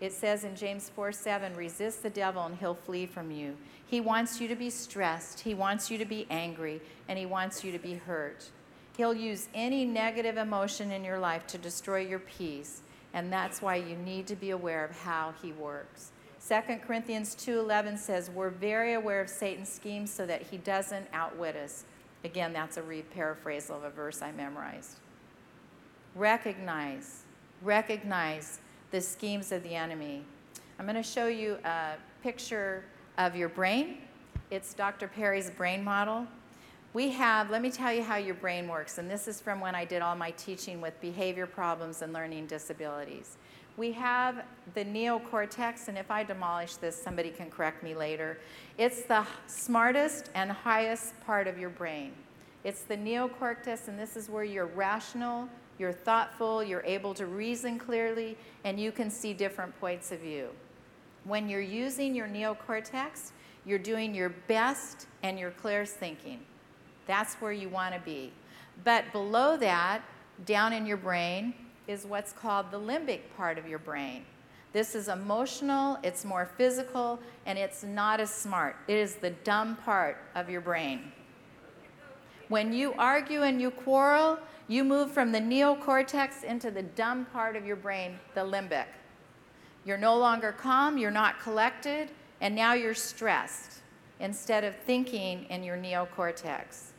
It 0.01 0.13
says 0.13 0.43
in 0.43 0.57
James 0.57 0.91
4 0.91 1.13
7, 1.13 1.55
resist 1.55 2.03
the 2.03 2.11
devil 2.11 2.45
and 2.45 2.57
he'll 2.57 2.75
flee 2.75 3.07
from 3.07 3.31
you. 3.31 3.57
He 3.87 4.01
wants 4.01 4.41
you 4.41 4.49
to 4.49 4.57
be 4.57 4.71
stressed, 4.71 5.41
he 5.41 5.55
wants 5.55 5.91
you 5.91 5.99
to 5.99 6.05
be 6.05 6.27
angry, 6.29 6.81
and 7.07 7.19
he 7.19 7.27
wants 7.27 7.63
you 7.63 7.71
to 7.71 7.79
be 7.79 7.95
hurt. 7.95 8.51
He'll 8.97 9.15
use 9.15 9.49
any 9.55 9.85
negative 9.85 10.37
emotion 10.37 10.93
in 10.93 11.05
your 11.05 11.19
life 11.19 11.47
to 11.49 11.59
destroy 11.59 12.01
your 12.01 12.19
peace, 12.19 12.83
and 13.15 13.33
that's 13.33 13.63
why 13.63 13.77
you 13.77 13.97
need 13.97 14.27
to 14.27 14.37
be 14.37 14.51
aware 14.51 14.85
of 14.85 14.91
how 15.01 15.35
he 15.43 15.53
works. 15.53 16.13
2 16.41 16.83
Corinthians 16.83 17.35
2:11 17.35 17.97
says, 17.97 18.31
"We're 18.31 18.51
very 18.51 18.95
aware 18.95 19.21
of 19.21 19.31
Satan's 19.31 19.71
schemes 19.71 20.13
so 20.13 20.27
that 20.27 20.43
he 20.43 20.59
doesn't 20.59 21.09
outwit 21.13 21.57
us." 21.57 21.85
Again, 22.25 22.53
that's 22.53 22.77
a 22.77 22.83
re-paraphrase 22.83 23.71
of 23.71 23.85
a 23.85 23.91
verse 23.91 24.23
I 24.23 24.33
memorized 24.33 24.99
recognize, 26.15 27.23
recognize 27.63 28.61
the 28.91 29.01
schemes 29.01 29.53
of 29.53 29.63
the 29.63 29.75
enemy. 29.75 30.25
I'm 30.79 30.87
going 30.87 30.97
to 30.97 31.03
show 31.03 31.27
you 31.27 31.59
a 31.65 31.95
picture 32.23 32.85
of 33.19 33.37
your 33.37 33.49
brain. 33.49 33.99
It's 34.51 34.75
Dr. 34.75 35.09
Perry's 35.09 35.51
brain 35.51 35.83
model. 35.83 36.27
We 36.95 37.09
have, 37.13 37.49
let 37.49 37.63
me 37.63 37.71
tell 37.71 37.91
you 37.91 38.03
how 38.03 38.17
your 38.17 38.35
brain 38.35 38.69
works, 38.69 38.99
and 38.99 39.11
this 39.11 39.27
is 39.27 39.41
from 39.41 39.61
when 39.61 39.75
I 39.75 39.87
did 39.87 40.03
all 40.03 40.15
my 40.15 40.31
teaching 40.33 40.79
with 40.83 41.01
behavior 41.01 41.47
problems 41.47 42.03
and 42.03 42.13
learning 42.13 42.49
disabilities. 42.49 43.39
We 43.79 43.93
have 43.93 44.45
the 44.75 44.85
neocortex, 44.85 45.89
and 45.89 45.97
if 45.97 46.11
I 46.11 46.23
demolish 46.23 46.75
this, 46.75 46.95
somebody 46.95 47.31
can 47.31 47.49
correct 47.49 47.83
me 47.83 47.95
later. 47.95 48.39
It's 48.77 49.05
the 49.05 49.27
smartest 49.47 50.29
and 50.35 50.53
highest 50.53 51.19
part 51.25 51.47
of 51.47 51.59
your 51.59 51.71
brain. 51.71 52.13
It's 52.63 52.83
the 52.83 52.99
neocortex, 52.99 53.89
and 53.89 53.99
this 53.99 54.15
is 54.15 54.29
where 54.29 54.45
you're 54.45 54.67
rational, 54.67 55.49
you're 55.79 55.95
thoughtful, 55.95 56.63
you're 56.63 56.85
able 56.85 57.15
to 57.15 57.25
reason 57.25 57.79
clearly, 57.79 58.37
and 58.65 58.79
you 58.79 58.93
can 58.93 59.09
see 59.09 59.33
different 59.33 59.79
points 59.81 60.13
of 60.13 60.21
view. 60.21 60.51
When 61.25 61.49
you're 61.49 61.63
using 61.63 62.15
your 62.15 62.29
neocortex, 62.29 63.31
you're 63.65 63.79
doing 63.79 64.15
your 64.15 64.29
best 64.47 65.07
and 65.23 65.39
your 65.39 65.53
clearest 65.53 65.95
thinking. 65.95 66.41
That's 67.07 67.35
where 67.35 67.53
you 67.53 67.69
want 67.69 67.95
to 67.95 68.01
be. 68.01 68.33
But 68.85 69.13
below 69.13 69.57
that, 69.59 70.03
down 70.47 70.73
in 70.73 70.87
your 70.87 70.97
brain, 70.97 71.55
is 71.87 72.07
what's 72.07 72.33
called 72.33 72.71
the 72.71 72.79
limbic 72.79 73.21
part 73.37 73.59
of 73.59 73.69
your 73.69 73.79
brain. 73.79 74.25
This 74.73 74.95
is 74.95 75.09
emotional, 75.09 75.99
it's 76.03 76.25
more 76.25 76.47
physical, 76.57 77.21
and 77.45 77.59
it's 77.59 77.85
not 77.85 78.21
as 78.21 78.33
smart. 78.33 78.77
It 78.89 78.97
is 78.97 79.17
the 79.17 79.31
dumb 79.31 79.77
part 79.77 80.17
of 80.35 80.49
your 80.49 80.63
brain. 80.63 81.13
When 82.49 82.73
you 82.73 82.95
argue 82.99 83.43
and 83.43 83.61
you 83.61 83.71
quarrel, 83.71 84.39
you 84.69 84.85
move 84.85 85.11
from 85.11 85.33
the 85.33 85.41
neocortex 85.41 86.45
into 86.45 86.71
the 86.71 86.83
dumb 86.83 87.27
part 87.27 87.57
of 87.57 87.67
your 87.67 87.77
brain, 87.77 88.19
the 88.35 88.41
limbic. 88.41 88.87
You're 89.85 89.99
no 89.99 90.17
longer 90.17 90.53
calm, 90.53 90.97
you're 90.97 91.11
not 91.11 91.41
collected, 91.41 92.11
and 92.41 92.55
now 92.55 92.73
you're 92.73 92.95
stressed 92.95 93.81
instead 94.21 94.65
of 94.65 94.75
thinking 94.77 95.45
in 95.51 95.63
your 95.63 95.77
neocortex. 95.77 96.92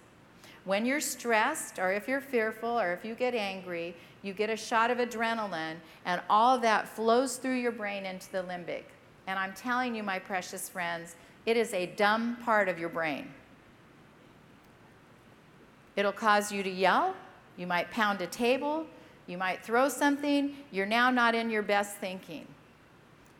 When 0.65 0.85
you're 0.85 1.01
stressed, 1.01 1.77
or 1.77 1.91
if 1.91 2.07
you're 2.07 2.21
fearful, 2.21 2.79
or 2.79 2.93
if 2.93 3.03
you 3.03 3.15
get 3.15 3.35
angry, 3.35 3.95
you 4.21 4.33
get 4.33 4.49
a 4.49 4.55
shot 4.55 4.89
of 4.91 4.97
adrenaline, 4.97 5.75
and 6.05 6.21
all 6.29 6.57
that 6.59 6.87
flows 6.87 7.37
through 7.37 7.55
your 7.55 7.71
brain 7.71 8.05
into 8.05 8.31
the 8.31 8.43
limbic. 8.43 8.83
And 9.27 9.37
I'm 9.37 9.53
telling 9.53 9.93
you, 9.95 10.03
my 10.03 10.19
precious 10.19 10.69
friends, 10.69 11.15
it 11.45 11.57
is 11.57 11.73
a 11.73 11.87
dumb 11.87 12.37
part 12.43 12.69
of 12.69 12.79
your 12.79 12.89
brain. 12.89 13.27
It'll 15.95 16.11
cause 16.11 16.51
you 16.51 16.63
to 16.63 16.69
yell, 16.69 17.15
you 17.57 17.67
might 17.67 17.91
pound 17.91 18.21
a 18.21 18.27
table, 18.27 18.87
you 19.27 19.37
might 19.37 19.63
throw 19.63 19.87
something. 19.89 20.55
You're 20.71 20.85
now 20.85 21.09
not 21.09 21.35
in 21.35 21.49
your 21.49 21.61
best 21.61 21.97
thinking. 21.97 22.45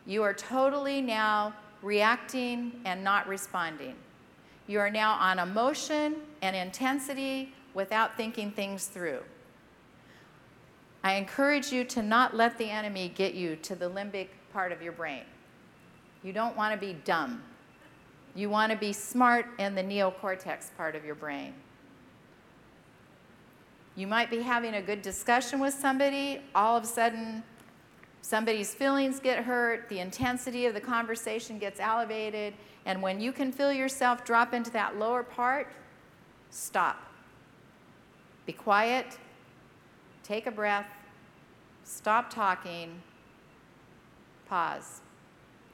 You 0.06 0.22
are 0.22 0.34
totally 0.34 1.00
now 1.00 1.54
reacting 1.82 2.80
and 2.84 3.04
not 3.04 3.28
responding. 3.28 3.94
You 4.66 4.78
are 4.80 4.90
now 4.90 5.14
on 5.14 5.38
emotion 5.38 6.16
and 6.44 6.54
intensity 6.54 7.52
without 7.72 8.16
thinking 8.16 8.50
things 8.50 8.86
through. 8.86 9.20
I 11.02 11.14
encourage 11.14 11.72
you 11.72 11.84
to 11.84 12.02
not 12.02 12.36
let 12.36 12.58
the 12.58 12.70
enemy 12.70 13.12
get 13.14 13.34
you 13.34 13.56
to 13.56 13.74
the 13.74 13.90
limbic 13.90 14.28
part 14.52 14.70
of 14.70 14.82
your 14.82 14.92
brain. 14.92 15.24
You 16.22 16.32
don't 16.32 16.56
want 16.56 16.72
to 16.72 16.86
be 16.86 16.94
dumb. 17.04 17.42
You 18.34 18.50
want 18.50 18.72
to 18.72 18.78
be 18.78 18.92
smart 18.92 19.46
in 19.58 19.74
the 19.74 19.82
neocortex 19.82 20.74
part 20.76 20.94
of 20.94 21.04
your 21.04 21.14
brain. 21.14 21.54
You 23.96 24.06
might 24.06 24.30
be 24.30 24.40
having 24.40 24.74
a 24.74 24.82
good 24.82 25.02
discussion 25.02 25.60
with 25.60 25.72
somebody, 25.72 26.40
all 26.54 26.76
of 26.76 26.84
a 26.84 26.86
sudden, 26.86 27.42
somebody's 28.22 28.74
feelings 28.74 29.20
get 29.20 29.44
hurt, 29.44 29.88
the 29.88 30.00
intensity 30.00 30.66
of 30.66 30.74
the 30.74 30.80
conversation 30.80 31.58
gets 31.58 31.80
elevated, 31.80 32.54
and 32.86 33.00
when 33.00 33.20
you 33.20 33.32
can 33.32 33.52
feel 33.52 33.72
yourself 33.72 34.24
drop 34.24 34.52
into 34.52 34.70
that 34.72 34.98
lower 34.98 35.22
part, 35.22 35.68
stop. 36.54 36.96
Be 38.46 38.52
quiet, 38.52 39.18
take 40.22 40.46
a 40.46 40.50
breath, 40.50 40.86
stop 41.82 42.30
talking, 42.30 43.02
pause. 44.48 45.00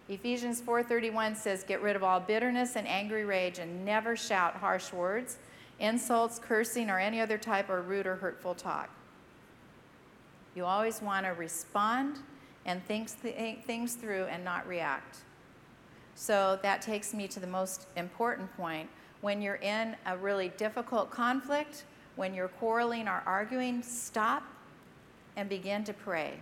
Ephesians 0.09 0.61
4:31 0.61 1.37
says, 1.37 1.63
"Get 1.63 1.83
rid 1.83 1.97
of 1.97 2.03
all 2.03 2.19
bitterness 2.19 2.77
and 2.77 2.89
angry 2.89 3.25
rage 3.25 3.59
and 3.59 3.85
never 3.85 4.17
shout 4.17 4.57
harsh 4.57 4.93
words, 4.93 5.39
insults, 5.79 6.39
cursing, 6.39 6.91
or 6.91 6.99
any 6.99 7.21
other 7.21 7.39
type 7.39 7.69
of 7.69 7.89
rude 7.89 8.07
or 8.07 8.17
hurtful 8.17 8.55
talk." 8.55 8.91
You 10.55 10.65
always 10.65 11.01
want 11.01 11.27
to 11.27 11.33
respond 11.33 12.21
and 12.65 12.85
think 12.85 13.09
things 13.09 13.95
through 13.95 14.25
and 14.25 14.45
not 14.45 14.67
react. 14.67 15.19
So 16.15 16.59
that 16.63 16.83
takes 16.83 17.15
me 17.15 17.29
to 17.29 17.39
the 17.39 17.47
most 17.47 17.87
important 17.97 18.55
point. 18.57 18.91
When 19.21 19.43
you're 19.43 19.57
in 19.57 19.97
a 20.07 20.17
really 20.17 20.49
difficult 20.57 21.11
conflict, 21.11 21.85
when 22.17 22.35
you're 22.35 22.49
quarreling 22.49 23.09
or 23.09 23.23
arguing, 23.27 23.83
stop 23.83 24.43
and 25.37 25.49
begin 25.49 25.85
to 25.85 25.93
pray. 25.93 26.41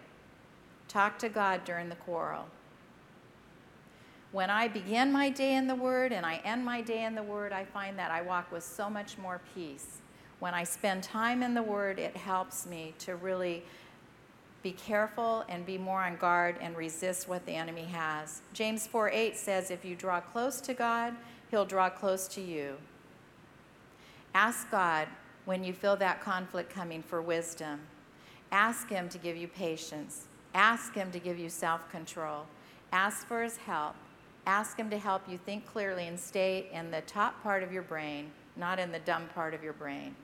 Talk 0.89 1.19
to 1.19 1.29
God 1.29 1.65
during 1.65 1.89
the 1.89 1.97
quarrel. 1.97 2.47
When 4.31 4.51
I 4.51 4.69
begin 4.69 5.11
my 5.11 5.31
day 5.31 5.55
in 5.55 5.67
the 5.67 5.75
Word 5.75 6.13
and 6.13 6.25
I 6.27 6.41
end 6.45 6.65
my 6.65 6.81
day 6.81 7.05
in 7.05 7.15
the 7.15 7.23
Word, 7.23 7.53
I 7.53 7.65
find 7.65 7.99
that 7.99 8.11
I 8.11 8.21
walk 8.21 8.53
with 8.53 8.63
so 8.63 8.91
much 8.91 9.17
more 9.19 9.41
peace. 9.55 9.99
When 10.39 10.55
I 10.55 10.65
spend 10.65 11.03
time 11.03 11.43
in 11.43 11.55
the 11.55 11.63
Word, 11.63 11.99
it 11.99 12.17
helps 12.17 12.67
me 12.67 12.95
to 13.01 13.17
really 13.17 13.65
be 14.63 14.73
careful 14.73 15.45
and 15.49 15.65
be 15.65 15.79
more 15.79 16.03
on 16.03 16.17
guard 16.17 16.57
and 16.61 16.77
resist 16.77 17.29
what 17.29 17.47
the 17.47 17.53
enemy 17.53 17.85
has. 17.85 18.43
James 18.53 18.87
4 18.87 19.11
8 19.11 19.37
says, 19.37 19.71
If 19.71 19.85
you 19.85 19.95
draw 19.95 20.21
close 20.21 20.61
to 20.63 20.75
God, 20.75 21.15
He'll 21.51 21.65
draw 21.65 21.91
close 21.91 22.29
to 22.29 22.41
you. 22.41 22.77
Ask 24.35 24.71
God 24.71 25.09
when 25.47 25.65
you 25.65 25.73
feel 25.73 25.97
that 25.97 26.21
conflict 26.21 26.71
coming 26.71 27.03
for 27.03 27.23
wisdom. 27.23 27.81
Ask 28.53 28.89
Him 28.89 29.09
to 29.09 29.19
give 29.19 29.37
you 29.37 29.49
patience. 29.49 30.27
Ask 30.55 30.95
Him 30.95 31.11
to 31.11 31.19
give 31.19 31.39
you 31.39 31.49
self 31.49 31.91
control. 31.91 32.47
Ask 32.93 33.27
for 33.27 33.43
His 33.43 33.57
help. 33.57 33.95
Ask 34.47 34.79
Him 34.79 34.91
to 34.91 34.99
help 34.99 35.29
you 35.29 35.39
think 35.39 35.67
clearly 35.67 36.07
and 36.07 36.19
stay 36.19 36.69
in 36.73 36.91
the 36.91 37.01
top 37.03 37.43
part 37.43 37.63
of 37.63 37.73
your 37.73 37.83
brain, 37.83 38.31
not 38.57 38.79
in 38.79 38.93
the 38.93 38.99
dumb 39.01 39.29
part 39.35 39.55
of 39.55 39.63
your 39.63 39.73
brain. 39.73 40.15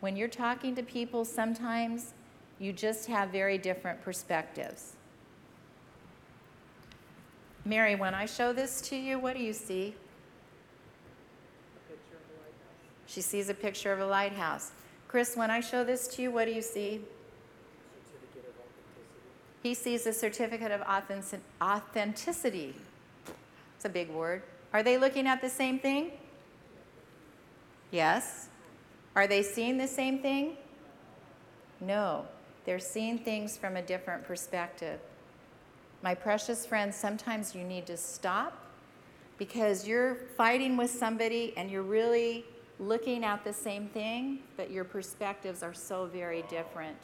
When 0.00 0.16
you're 0.16 0.28
talking 0.28 0.74
to 0.76 0.82
people, 0.82 1.24
sometimes 1.24 2.14
you 2.60 2.72
just 2.72 3.06
have 3.06 3.30
very 3.30 3.58
different 3.58 4.00
perspectives. 4.02 4.97
Mary, 7.68 7.94
when 7.94 8.14
I 8.14 8.24
show 8.24 8.54
this 8.54 8.80
to 8.80 8.96
you, 8.96 9.18
what 9.18 9.36
do 9.36 9.42
you 9.42 9.52
see? 9.52 9.94
She 13.06 13.20
sees 13.20 13.50
a 13.50 13.54
picture 13.54 13.92
of 13.92 14.00
a 14.00 14.06
lighthouse. 14.06 14.72
Chris, 15.06 15.36
when 15.36 15.50
I 15.50 15.60
show 15.60 15.84
this 15.84 16.08
to 16.08 16.22
you, 16.22 16.30
what 16.30 16.46
do 16.46 16.52
you 16.52 16.62
see? 16.62 17.02
He 19.62 19.74
sees 19.74 20.06
a 20.06 20.14
certificate 20.14 20.72
of 20.72 20.80
authenticity. 21.60 22.74
It's 23.76 23.84
a 23.84 23.90
big 23.90 24.08
word. 24.08 24.44
Are 24.72 24.82
they 24.82 24.96
looking 24.96 25.26
at 25.26 25.42
the 25.42 25.50
same 25.50 25.78
thing? 25.78 26.12
Yes. 27.90 28.48
Are 29.14 29.26
they 29.26 29.42
seeing 29.42 29.76
the 29.76 29.88
same 29.88 30.20
thing? 30.20 30.56
No. 31.82 32.24
They're 32.64 32.78
seeing 32.78 33.18
things 33.18 33.58
from 33.58 33.76
a 33.76 33.82
different 33.82 34.24
perspective. 34.24 35.00
My 36.02 36.14
precious 36.14 36.64
friends, 36.64 36.96
sometimes 36.96 37.54
you 37.54 37.64
need 37.64 37.86
to 37.86 37.96
stop 37.96 38.64
because 39.36 39.86
you're 39.86 40.16
fighting 40.36 40.76
with 40.76 40.90
somebody 40.90 41.52
and 41.56 41.70
you're 41.70 41.82
really 41.82 42.44
looking 42.78 43.24
at 43.24 43.42
the 43.42 43.52
same 43.52 43.88
thing, 43.88 44.38
but 44.56 44.70
your 44.70 44.84
perspectives 44.84 45.62
are 45.62 45.74
so 45.74 46.06
very 46.06 46.42
different. 46.48 46.96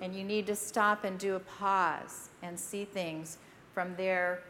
And 0.00 0.14
you 0.14 0.22
need 0.22 0.46
to 0.46 0.56
stop 0.56 1.04
and 1.04 1.18
do 1.18 1.36
a 1.36 1.40
pause 1.40 2.28
and 2.42 2.58
see 2.58 2.84
things 2.84 3.38
from 3.72 3.96
their 3.96 4.42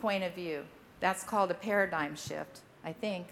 point 0.00 0.22
of 0.22 0.34
view. 0.34 0.64
That's 1.00 1.24
called 1.24 1.50
a 1.50 1.54
paradigm 1.54 2.14
shift, 2.16 2.60
I 2.84 2.92
think. 2.92 3.26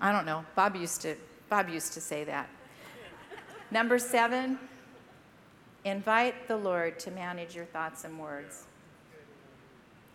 I 0.00 0.12
don't 0.12 0.26
know. 0.26 0.44
Bob 0.54 0.76
used 0.76 1.00
to 1.02 1.16
Bob 1.48 1.68
used 1.68 1.92
to 1.92 2.00
say 2.00 2.24
that. 2.24 2.48
Number 3.70 3.98
7, 3.98 4.58
invite 5.84 6.48
the 6.48 6.56
Lord 6.56 6.98
to 7.00 7.10
manage 7.10 7.54
your 7.54 7.66
thoughts 7.66 8.04
and 8.04 8.18
words. 8.18 8.64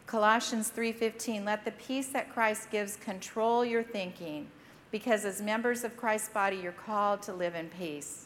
Colossians 0.06 0.70
3:15 0.70 1.46
Let 1.46 1.66
the 1.66 1.72
peace 1.72 2.10
that 2.10 2.34
Christ 2.34 2.72
gives 2.72 2.96
control 2.96 3.64
your 3.64 3.84
thinking 3.84 4.50
because 4.92 5.24
as 5.24 5.42
members 5.42 5.84
of 5.84 5.96
Christ's 5.96 6.30
body, 6.30 6.58
you're 6.58 6.72
called 6.72 7.22
to 7.24 7.34
live 7.34 7.54
in 7.54 7.70
peace. 7.70 8.26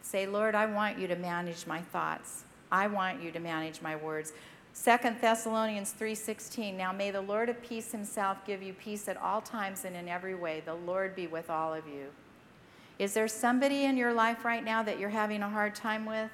Say, 0.00 0.26
Lord, 0.26 0.54
I 0.54 0.66
want 0.66 0.98
you 0.98 1.06
to 1.08 1.16
manage 1.16 1.66
my 1.66 1.80
thoughts. 1.80 2.44
I 2.72 2.86
want 2.86 3.22
you 3.22 3.30
to 3.32 3.40
manage 3.40 3.82
my 3.82 3.94
words. 3.94 4.32
2 4.74 5.20
Thessalonians 5.20 5.92
3:16 5.92 6.76
Now 6.76 6.92
may 6.92 7.10
the 7.10 7.20
Lord 7.20 7.48
of 7.48 7.62
peace 7.62 7.92
himself 7.92 8.44
give 8.46 8.62
you 8.62 8.72
peace 8.72 9.06
at 9.06 9.16
all 9.16 9.40
times 9.40 9.84
and 9.84 9.94
in 9.94 10.08
every 10.08 10.34
way. 10.34 10.62
The 10.64 10.74
Lord 10.74 11.14
be 11.14 11.26
with 11.26 11.50
all 11.50 11.72
of 11.72 11.86
you. 11.86 12.10
Is 12.98 13.14
there 13.14 13.28
somebody 13.28 13.84
in 13.84 13.96
your 13.96 14.12
life 14.12 14.44
right 14.44 14.64
now 14.64 14.82
that 14.82 14.98
you're 14.98 15.10
having 15.10 15.42
a 15.42 15.48
hard 15.48 15.74
time 15.74 16.06
with? 16.06 16.30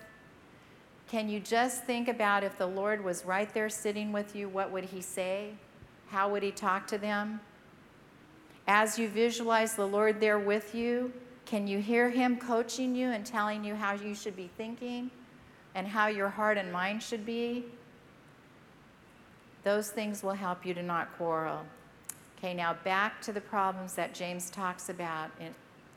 Can 1.09 1.29
you 1.29 1.41
just 1.41 1.85
think 1.85 2.07
about 2.09 2.45
if 2.45 2.57
the 2.59 2.67
Lord 2.67 3.03
was 3.03 3.25
right 3.25 3.53
there 3.53 3.69
sitting 3.69 4.13
with 4.13 4.37
you, 4.37 4.49
what 4.49 4.71
would 4.71 4.85
he 4.85 5.01
say? 5.01 5.55
How 6.09 6.29
would 6.29 6.43
he 6.43 6.51
talk 6.51 6.87
to 6.89 6.99
them? 6.99 7.41
As 8.67 8.99
you 8.99 9.09
visualize 9.09 9.75
the 9.75 9.87
Lord 9.87 10.21
there 10.21 10.39
with 10.39 10.75
you, 10.75 11.13
can 11.51 11.67
you 11.67 11.81
hear 11.81 12.09
Him 12.09 12.37
coaching 12.37 12.95
you 12.95 13.09
and 13.09 13.27
telling 13.27 13.65
you 13.65 13.75
how 13.75 13.95
you 13.95 14.15
should 14.15 14.37
be 14.37 14.49
thinking 14.57 15.11
and 15.75 15.85
how 15.85 16.07
your 16.07 16.29
heart 16.29 16.57
and 16.57 16.73
mind 16.73 17.03
should 17.03 17.27
be? 17.27 17.65
Those 19.65 19.91
things 19.91 20.23
will 20.23 20.35
help 20.35 20.65
you 20.65 20.73
to 20.75 20.83
not 20.85 21.13
quarrel. 21.17 21.63
Okay, 22.39 22.55
now 22.55 22.75
back 22.85 23.21
to 23.23 23.33
the 23.33 23.41
problems 23.41 23.95
that 23.95 24.15
James 24.15 24.49
talks 24.51 24.89
about 24.89 25.31
in, 25.41 25.53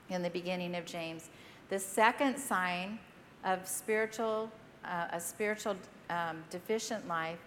in 0.09 0.21
the 0.21 0.29
beginning 0.29 0.75
of 0.75 0.85
James. 0.85 1.29
The 1.69 1.79
second 1.79 2.37
sign 2.37 2.99
of 3.43 3.67
spiritual, 3.67 4.51
uh, 4.85 5.07
a 5.11 5.19
spiritual 5.19 5.75
um, 6.09 6.43
deficient 6.49 7.07
life 7.07 7.39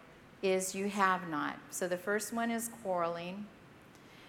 is 0.42 0.74
you 0.74 0.88
have 0.88 1.28
not. 1.28 1.58
So 1.70 1.88
the 1.88 1.96
first 1.96 2.32
one 2.32 2.50
is 2.50 2.70
quarreling. 2.82 3.46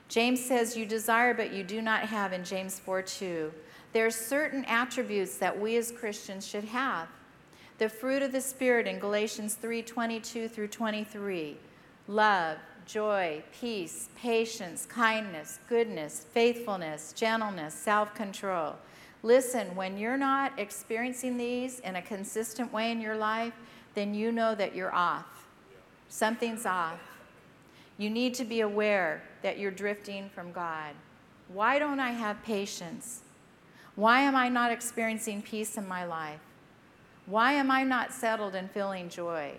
James 0.09 0.43
says, 0.43 0.77
You 0.77 0.85
desire, 0.85 1.33
but 1.33 1.53
you 1.53 1.63
do 1.63 1.81
not 1.81 2.03
have 2.03 2.33
in 2.33 2.43
James 2.43 2.79
4 2.79 3.01
2. 3.01 3.51
There 3.93 4.05
are 4.05 4.11
certain 4.11 4.65
attributes 4.65 5.37
that 5.37 5.59
we 5.59 5.75
as 5.77 5.91
Christians 5.91 6.47
should 6.47 6.65
have. 6.65 7.07
The 7.77 7.89
fruit 7.89 8.23
of 8.23 8.31
the 8.31 8.41
Spirit 8.41 8.87
in 8.87 8.99
Galatians 8.99 9.55
3 9.55 9.81
22 9.81 10.47
through 10.47 10.67
23 10.67 11.57
love, 12.07 12.57
joy, 12.87 13.43
peace, 13.59 14.09
patience, 14.15 14.85
kindness, 14.85 15.59
goodness, 15.67 16.25
faithfulness, 16.31 17.13
gentleness, 17.13 17.73
self 17.73 18.15
control. 18.15 18.75
Listen, 19.23 19.75
when 19.75 19.97
you're 19.97 20.17
not 20.17 20.57
experiencing 20.57 21.37
these 21.37 21.79
in 21.81 21.97
a 21.97 22.01
consistent 22.01 22.71
way 22.71 22.91
in 22.91 23.01
your 23.01 23.17
life, 23.17 23.53
then 23.93 24.13
you 24.13 24.31
know 24.31 24.55
that 24.55 24.73
you're 24.73 24.93
off. 24.95 25.45
Something's 26.07 26.65
off. 26.65 26.99
You 27.97 28.09
need 28.09 28.33
to 28.35 28.45
be 28.45 28.61
aware 28.61 29.21
that 29.41 29.59
you're 29.59 29.71
drifting 29.71 30.29
from 30.29 30.51
God. 30.51 30.93
Why 31.49 31.79
don't 31.79 31.99
I 31.99 32.11
have 32.11 32.41
patience? 32.43 33.21
Why 33.95 34.21
am 34.21 34.35
I 34.35 34.49
not 34.49 34.71
experiencing 34.71 35.41
peace 35.41 35.77
in 35.77 35.87
my 35.87 36.05
life? 36.05 36.39
Why 37.25 37.53
am 37.53 37.71
I 37.71 37.83
not 37.83 38.13
settled 38.13 38.55
and 38.55 38.71
feeling 38.71 39.09
joy? 39.09 39.53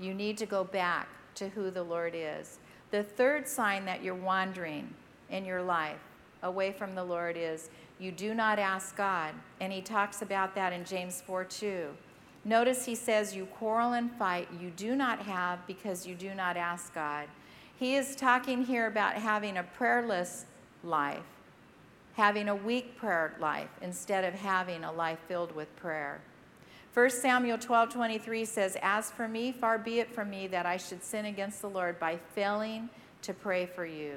You 0.00 0.14
need 0.14 0.38
to 0.38 0.46
go 0.46 0.64
back 0.64 1.08
to 1.36 1.48
who 1.50 1.70
the 1.70 1.82
Lord 1.82 2.14
is. 2.14 2.58
The 2.90 3.02
third 3.02 3.48
sign 3.48 3.84
that 3.84 4.02
you're 4.02 4.14
wandering 4.14 4.92
in 5.30 5.44
your 5.44 5.62
life 5.62 5.98
away 6.42 6.72
from 6.72 6.94
the 6.94 7.04
Lord 7.04 7.36
is 7.36 7.70
you 7.98 8.12
do 8.12 8.34
not 8.34 8.58
ask 8.58 8.96
God. 8.96 9.34
And 9.60 9.72
he 9.72 9.80
talks 9.80 10.22
about 10.22 10.54
that 10.54 10.72
in 10.72 10.84
James 10.84 11.22
4 11.22 11.44
2. 11.44 11.88
Notice 12.44 12.84
he 12.84 12.94
says, 12.94 13.34
You 13.34 13.46
quarrel 13.46 13.94
and 13.94 14.10
fight, 14.12 14.48
you 14.60 14.70
do 14.70 14.94
not 14.94 15.20
have 15.20 15.66
because 15.66 16.06
you 16.06 16.14
do 16.14 16.34
not 16.34 16.56
ask 16.56 16.94
God. 16.94 17.26
He 17.76 17.96
is 17.96 18.14
talking 18.14 18.64
here 18.64 18.86
about 18.86 19.14
having 19.14 19.56
a 19.56 19.62
prayerless 19.62 20.46
life, 20.84 21.24
having 22.14 22.48
a 22.48 22.54
weak 22.54 22.96
prayer 22.96 23.34
life 23.40 23.68
instead 23.82 24.24
of 24.24 24.34
having 24.34 24.84
a 24.84 24.92
life 24.92 25.18
filled 25.26 25.54
with 25.54 25.74
prayer. 25.76 26.20
1 26.96 27.10
Samuel 27.10 27.58
12 27.58 27.90
23 27.90 28.44
says, 28.46 28.78
As 28.80 29.10
for 29.10 29.28
me, 29.28 29.52
far 29.52 29.76
be 29.76 29.98
it 29.98 30.10
from 30.10 30.30
me 30.30 30.46
that 30.46 30.64
I 30.64 30.78
should 30.78 31.04
sin 31.04 31.26
against 31.26 31.60
the 31.60 31.68
Lord 31.68 32.00
by 32.00 32.16
failing 32.34 32.88
to 33.20 33.34
pray 33.34 33.66
for 33.66 33.84
you. 33.84 34.14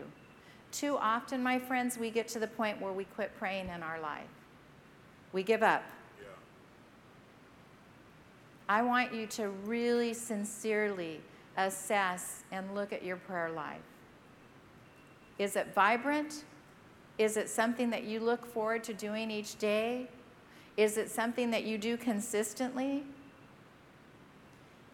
Too 0.72 0.96
often, 0.98 1.44
my 1.44 1.60
friends, 1.60 1.98
we 1.98 2.10
get 2.10 2.30
to 2.30 2.40
the 2.40 2.48
point 2.48 2.80
where 2.80 2.94
we 2.94 3.04
quit 3.04 3.38
praying 3.38 3.68
in 3.68 3.84
our 3.84 4.00
life. 4.00 4.30
We 5.34 5.44
give 5.44 5.62
up. 5.62 5.84
Yeah. 6.22 6.28
I 8.70 8.82
want 8.82 9.14
you 9.14 9.28
to 9.28 9.50
really 9.66 10.14
sincerely 10.14 11.20
assess 11.58 12.44
and 12.50 12.76
look 12.76 12.94
at 12.94 13.04
your 13.04 13.18
prayer 13.18 13.50
life. 13.50 13.82
Is 15.38 15.58
it 15.58 15.76
vibrant? 15.76 16.46
Is 17.18 17.36
it 17.36 17.50
something 17.50 17.90
that 17.90 18.06
you 18.06 18.22
look 18.22 18.46
forward 18.46 18.86
to 18.86 18.94
doing 18.94 19.30
each 19.30 19.58
day? 19.58 20.08
Is 20.78 20.98
it 20.98 21.10
something 21.10 21.52
that 21.52 21.64
you 21.64 21.78
do 21.78 21.98
consistently? 21.98 23.04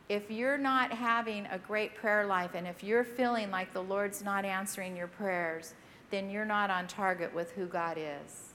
If 0.07 0.29
you're 0.29 0.57
not 0.57 0.91
having 0.91 1.47
a 1.47 1.57
great 1.57 1.95
prayer 1.95 2.25
life 2.25 2.51
and 2.53 2.67
if 2.67 2.83
you're 2.83 3.03
feeling 3.03 3.49
like 3.49 3.73
the 3.73 3.81
Lord's 3.81 4.23
not 4.23 4.45
answering 4.45 4.95
your 4.95 5.07
prayers, 5.07 5.73
then 6.11 6.29
you're 6.29 6.45
not 6.45 6.69
on 6.69 6.87
target 6.87 7.33
with 7.33 7.51
who 7.51 7.65
God 7.65 7.97
is. 7.97 8.53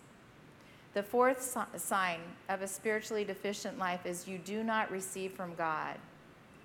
The 0.95 1.03
fourth 1.03 1.57
sign 1.77 2.21
of 2.49 2.63
a 2.63 2.69
spiritually 2.69 3.25
deficient 3.25 3.79
life 3.79 4.07
is 4.07 4.27
you 4.27 4.39
do 4.39 4.65
not 4.65 4.91
receive 4.91 5.33
from 5.33 5.55
God. 5.55 5.97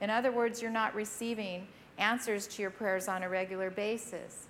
In 0.01 0.09
other 0.09 0.31
words, 0.31 0.61
you're 0.61 0.71
not 0.71 0.95
receiving 0.95 1.67
answers 1.97 2.47
to 2.47 2.61
your 2.61 2.71
prayers 2.71 3.07
on 3.07 3.23
a 3.23 3.29
regular 3.29 3.69
basis. 3.69 4.47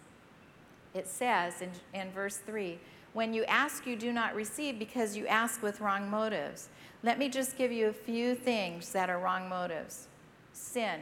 It 0.93 1.07
says 1.07 1.61
in, 1.61 1.71
in 1.93 2.09
verse 2.11 2.37
3 2.37 2.79
when 3.15 3.33
you 3.33 3.45
ask, 3.45 3.87
you 3.87 3.95
do 3.95 4.11
not 4.11 4.35
receive 4.35 4.77
because 4.77 5.15
you 5.15 5.25
ask 5.25 5.63
with 5.63 5.79
wrong 5.79 6.09
motives. 6.09 6.67
Let 7.01 7.17
me 7.17 7.29
just 7.29 7.57
give 7.57 7.71
you 7.71 7.87
a 7.87 7.93
few 7.93 8.35
things 8.35 8.91
that 8.91 9.09
are 9.09 9.17
wrong 9.17 9.47
motives. 9.47 10.09
Sin 10.51 10.99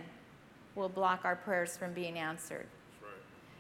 will 0.75 0.89
block 0.89 1.21
our 1.23 1.35
prayers 1.35 1.75
from 1.75 1.91
being 1.91 2.19
answered. 2.19 2.67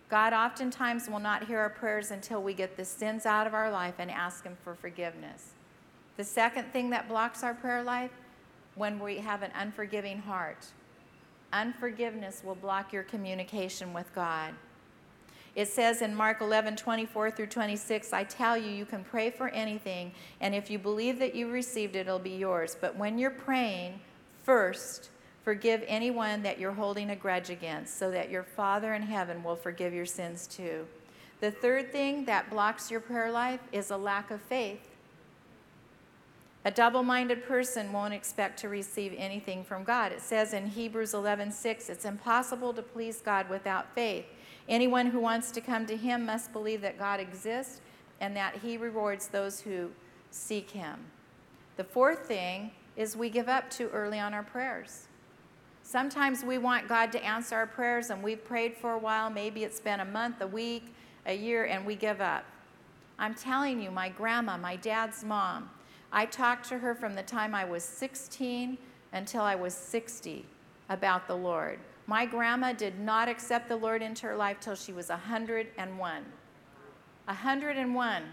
God 0.07 0.33
oftentimes 0.33 1.09
will 1.09 1.19
not 1.19 1.47
hear 1.47 1.57
our 1.57 1.69
prayers 1.71 2.11
until 2.11 2.43
we 2.43 2.53
get 2.53 2.77
the 2.77 2.85
sins 2.85 3.25
out 3.25 3.47
of 3.47 3.55
our 3.55 3.71
life 3.71 3.95
and 3.97 4.11
ask 4.11 4.43
Him 4.43 4.55
for 4.63 4.75
forgiveness. 4.75 5.53
The 6.17 6.23
second 6.23 6.71
thing 6.71 6.91
that 6.91 7.07
blocks 7.07 7.43
our 7.43 7.55
prayer 7.55 7.81
life, 7.81 8.11
when 8.75 8.99
we 8.99 9.17
have 9.17 9.41
an 9.41 9.51
unforgiving 9.55 10.19
heart. 10.19 10.67
Unforgiveness 11.51 12.43
will 12.45 12.55
block 12.55 12.93
your 12.93 13.03
communication 13.03 13.93
with 13.93 14.13
God. 14.13 14.53
It 15.55 15.67
says 15.67 16.01
in 16.01 16.15
Mark 16.15 16.41
11, 16.41 16.75
24 16.75 17.31
through 17.31 17.47
26, 17.47 18.11
I 18.11 18.23
tell 18.23 18.57
you, 18.57 18.71
you 18.71 18.85
can 18.85 19.03
pray 19.03 19.29
for 19.29 19.49
anything, 19.49 20.11
and 20.41 20.55
if 20.55 20.69
you 20.71 20.79
believe 20.79 21.19
that 21.19 21.35
you 21.35 21.49
received 21.49 21.95
it, 21.95 22.07
it'll 22.07 22.17
be 22.17 22.31
yours. 22.31 22.75
But 22.79 22.95
when 22.95 23.19
you're 23.19 23.29
praying, 23.29 23.99
first, 24.43 25.09
Forgive 25.43 25.83
anyone 25.87 26.41
that 26.43 26.57
you're 26.57 26.71
holding 26.71 27.09
a 27.09 27.15
grudge 27.15 27.49
against, 27.49 27.97
so 27.97 28.09
that 28.11 28.31
your 28.31 28.43
Father 28.43 28.93
in 28.93 29.01
heaven 29.01 29.43
will 29.43 29.57
forgive 29.57 29.93
your 29.93 30.05
sins 30.05 30.47
too. 30.47 30.87
The 31.41 31.51
third 31.51 31.91
thing 31.91 32.23
that 32.25 32.49
blocks 32.49 32.89
your 32.89 33.01
prayer 33.01 33.29
life 33.29 33.59
is 33.73 33.91
a 33.91 33.97
lack 33.97 34.31
of 34.31 34.41
faith. 34.41 34.89
A 36.63 36.71
double 36.71 37.03
minded 37.03 37.45
person 37.45 37.91
won't 37.91 38.13
expect 38.13 38.57
to 38.59 38.69
receive 38.69 39.13
anything 39.17 39.65
from 39.65 39.83
God. 39.83 40.13
It 40.13 40.21
says 40.21 40.53
in 40.53 40.67
Hebrews 40.67 41.13
11 41.13 41.51
6, 41.51 41.89
it's 41.89 42.05
impossible 42.05 42.71
to 42.73 42.81
please 42.81 43.19
God 43.19 43.49
without 43.49 43.93
faith. 43.93 44.25
Anyone 44.69 45.07
who 45.07 45.19
wants 45.19 45.51
to 45.51 45.61
come 45.61 45.85
to 45.87 45.97
Him 45.97 46.25
must 46.25 46.53
believe 46.53 46.81
that 46.81 46.97
God 46.97 47.19
exists 47.19 47.81
and 48.21 48.35
that 48.37 48.57
He 48.63 48.77
rewards 48.77 49.27
those 49.27 49.59
who 49.61 49.91
seek 50.31 50.71
Him. 50.71 50.99
The 51.75 51.83
fourth 51.83 52.27
thing 52.27 52.71
is 52.95 53.17
we 53.17 53.29
give 53.29 53.49
up 53.49 53.69
too 53.69 53.89
early 53.91 54.19
on 54.19 54.33
our 54.33 54.43
prayers. 54.43 55.07
Sometimes 55.81 56.43
we 56.43 56.57
want 56.57 56.87
God 56.87 57.11
to 57.11 57.23
answer 57.23 57.55
our 57.55 57.67
prayers 57.67 58.09
and 58.09 58.23
we've 58.23 58.43
prayed 58.43 58.75
for 58.77 58.93
a 58.93 58.97
while. 58.97 59.29
Maybe 59.29 59.63
it's 59.63 59.79
been 59.79 59.99
a 59.99 60.05
month, 60.05 60.41
a 60.41 60.47
week, 60.47 60.93
a 61.25 61.33
year, 61.33 61.65
and 61.65 61.85
we 61.85 61.95
give 61.95 62.21
up. 62.21 62.45
I'm 63.19 63.35
telling 63.35 63.81
you, 63.81 63.91
my 63.91 64.09
grandma, 64.09 64.57
my 64.57 64.75
dad's 64.77 65.23
mom, 65.23 65.69
I 66.11 66.25
talked 66.25 66.69
to 66.69 66.77
her 66.77 66.95
from 66.95 67.15
the 67.15 67.23
time 67.23 67.53
I 67.53 67.65
was 67.65 67.83
16 67.83 68.77
until 69.11 69.41
I 69.41 69.55
was 69.55 69.73
60 69.73 70.45
about 70.89 71.27
the 71.27 71.35
Lord. 71.35 71.79
My 72.05 72.25
grandma 72.25 72.73
did 72.73 72.99
not 72.99 73.29
accept 73.29 73.69
the 73.69 73.77
Lord 73.77 74.01
into 74.01 74.25
her 74.27 74.35
life 74.35 74.57
till 74.59 74.75
she 74.75 74.91
was 74.91 75.09
101. 75.09 76.25
101. 77.25 78.23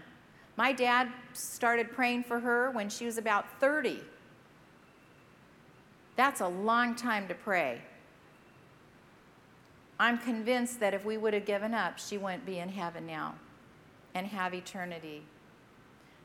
My 0.57 0.73
dad 0.73 1.07
started 1.33 1.91
praying 1.91 2.23
for 2.23 2.39
her 2.39 2.71
when 2.71 2.89
she 2.89 3.05
was 3.05 3.17
about 3.17 3.59
30. 3.59 4.01
That's 6.17 6.41
a 6.41 6.47
long 6.47 6.95
time 6.95 7.27
to 7.29 7.33
pray. 7.33 7.81
I'm 9.97 10.17
convinced 10.17 10.79
that 10.81 10.93
if 10.93 11.05
we 11.05 11.17
would 11.17 11.33
have 11.33 11.45
given 11.45 11.73
up, 11.73 11.97
she 11.97 12.17
wouldn't 12.17 12.45
be 12.45 12.59
in 12.59 12.69
heaven 12.69 13.05
now 13.05 13.35
and 14.13 14.27
have 14.27 14.53
eternity. 14.53 15.23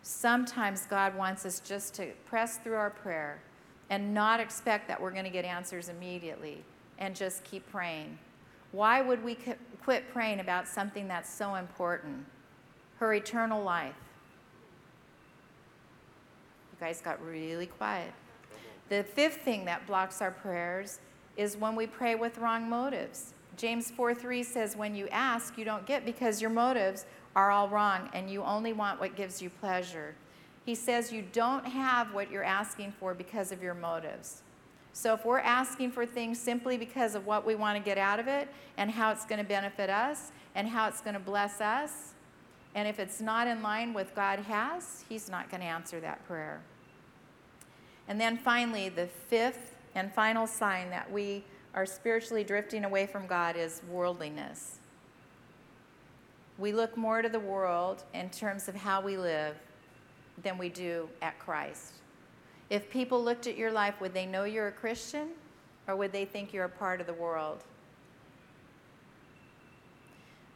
Sometimes 0.02 0.87
God 0.87 1.14
wants 1.14 1.46
us 1.46 1.61
just 1.61 1.94
to 1.94 2.12
press 2.26 2.59
through 2.59 2.74
our 2.74 2.90
prayer 2.90 3.40
and 3.90 4.12
not 4.12 4.40
expect 4.40 4.88
that 4.88 5.00
we're 5.00 5.12
going 5.12 5.24
to 5.24 5.30
get 5.30 5.44
answers 5.44 5.88
immediately 5.88 6.64
and 6.98 7.14
just 7.14 7.44
keep 7.44 7.68
praying. 7.70 8.18
Why 8.72 9.00
would 9.00 9.24
we 9.24 9.38
quit 9.82 10.12
praying 10.12 10.40
about 10.40 10.68
something 10.68 11.09
that's 11.09 11.32
so 11.32 11.54
important? 11.54 12.26
Her 12.98 13.14
eternal 13.14 13.62
life. 13.62 13.94
You 16.72 16.87
guys 16.87 17.00
got 17.00 17.24
really 17.24 17.66
quiet. 17.66 18.12
The 18.88 19.02
fifth 19.02 19.38
thing 19.38 19.64
that 19.64 19.87
blocks 19.87 20.20
our 20.20 20.30
prayers 20.30 21.00
is 21.37 21.56
when 21.56 21.74
we 21.74 21.87
pray 21.87 22.14
with 22.14 22.38
wrong 22.38 22.68
motives. 22.68 23.35
James 23.56 23.90
4 23.90 24.14
3 24.14 24.42
says, 24.42 24.76
When 24.76 24.94
you 24.94 25.09
ask, 25.09 25.56
you 25.56 25.64
don't 25.64 25.87
get 25.87 26.04
because 26.04 26.40
your 26.40 26.50
motives 26.50 27.06
are 27.35 27.50
all 27.50 27.68
wrong 27.68 28.11
and 28.12 28.30
you 28.30 28.42
only 28.42 28.72
want 28.72 29.00
what 29.00 29.16
gives 29.16 29.40
you 29.40 29.50
pleasure. 29.50 30.14
He 30.64 30.74
says 30.74 31.12
you 31.12 31.22
don't 31.32 31.64
have 31.64 32.12
what 32.12 32.30
you're 32.30 32.42
asking 32.42 32.92
for 32.98 33.14
because 33.14 33.52
of 33.52 33.62
your 33.62 33.74
motives. 33.74 34.42
So 34.96 35.12
if 35.12 35.26
we're 35.26 35.40
asking 35.40 35.90
for 35.90 36.06
things 36.06 36.40
simply 36.40 36.78
because 36.78 37.14
of 37.14 37.26
what 37.26 37.46
we 37.46 37.54
want 37.54 37.76
to 37.76 37.85
get 37.85 37.98
out 37.98 38.18
of 38.18 38.28
it 38.28 38.48
and 38.78 38.90
how 38.90 39.12
it's 39.12 39.26
going 39.26 39.38
to 39.38 39.44
benefit 39.44 39.90
us 39.90 40.32
and 40.54 40.66
how 40.66 40.88
it's 40.88 41.02
going 41.02 41.12
to 41.12 41.20
bless 41.20 41.61
us, 41.61 42.14
and 42.74 42.88
if 42.88 42.98
it's 42.98 43.20
not 43.20 43.46
in 43.46 43.61
line 43.61 43.92
with 43.92 44.14
God 44.14 44.38
has, 44.38 45.04
He's 45.06 45.28
not 45.28 45.50
going 45.50 45.61
to 45.61 45.66
answer 45.66 46.00
that 46.00 46.26
prayer. 46.26 46.62
And 48.09 48.18
then 48.18 48.38
finally, 48.38 48.88
the 48.88 49.06
fifth 49.06 49.76
and 49.94 50.11
final 50.14 50.46
sign 50.46 50.88
that 50.88 51.12
we 51.12 51.44
are 51.74 51.85
spiritually 51.85 52.42
drifting 52.42 52.82
away 52.82 53.04
from 53.04 53.26
God 53.26 53.54
is 53.54 53.82
worldliness. 53.90 54.78
We 56.56 56.72
look 56.72 56.96
more 56.96 57.20
to 57.20 57.28
the 57.28 57.38
world 57.38 58.04
in 58.14 58.30
terms 58.30 58.66
of 58.66 58.74
how 58.74 59.02
we 59.02 59.18
live 59.18 59.56
than 60.42 60.56
we 60.56 60.70
do 60.70 61.11
at 61.20 61.38
Christ. 61.38 61.92
If 62.68 62.90
people 62.90 63.22
looked 63.22 63.46
at 63.46 63.57
your 63.57 63.70
life, 63.70 64.00
would 64.00 64.12
they 64.12 64.26
know 64.26 64.44
you're 64.44 64.68
a 64.68 64.72
Christian 64.72 65.29
or 65.87 65.96
would 65.96 66.12
they 66.12 66.24
think 66.24 66.52
you're 66.52 66.64
a 66.64 66.68
part 66.68 67.00
of 67.00 67.07
the 67.07 67.14
world? 67.14 67.64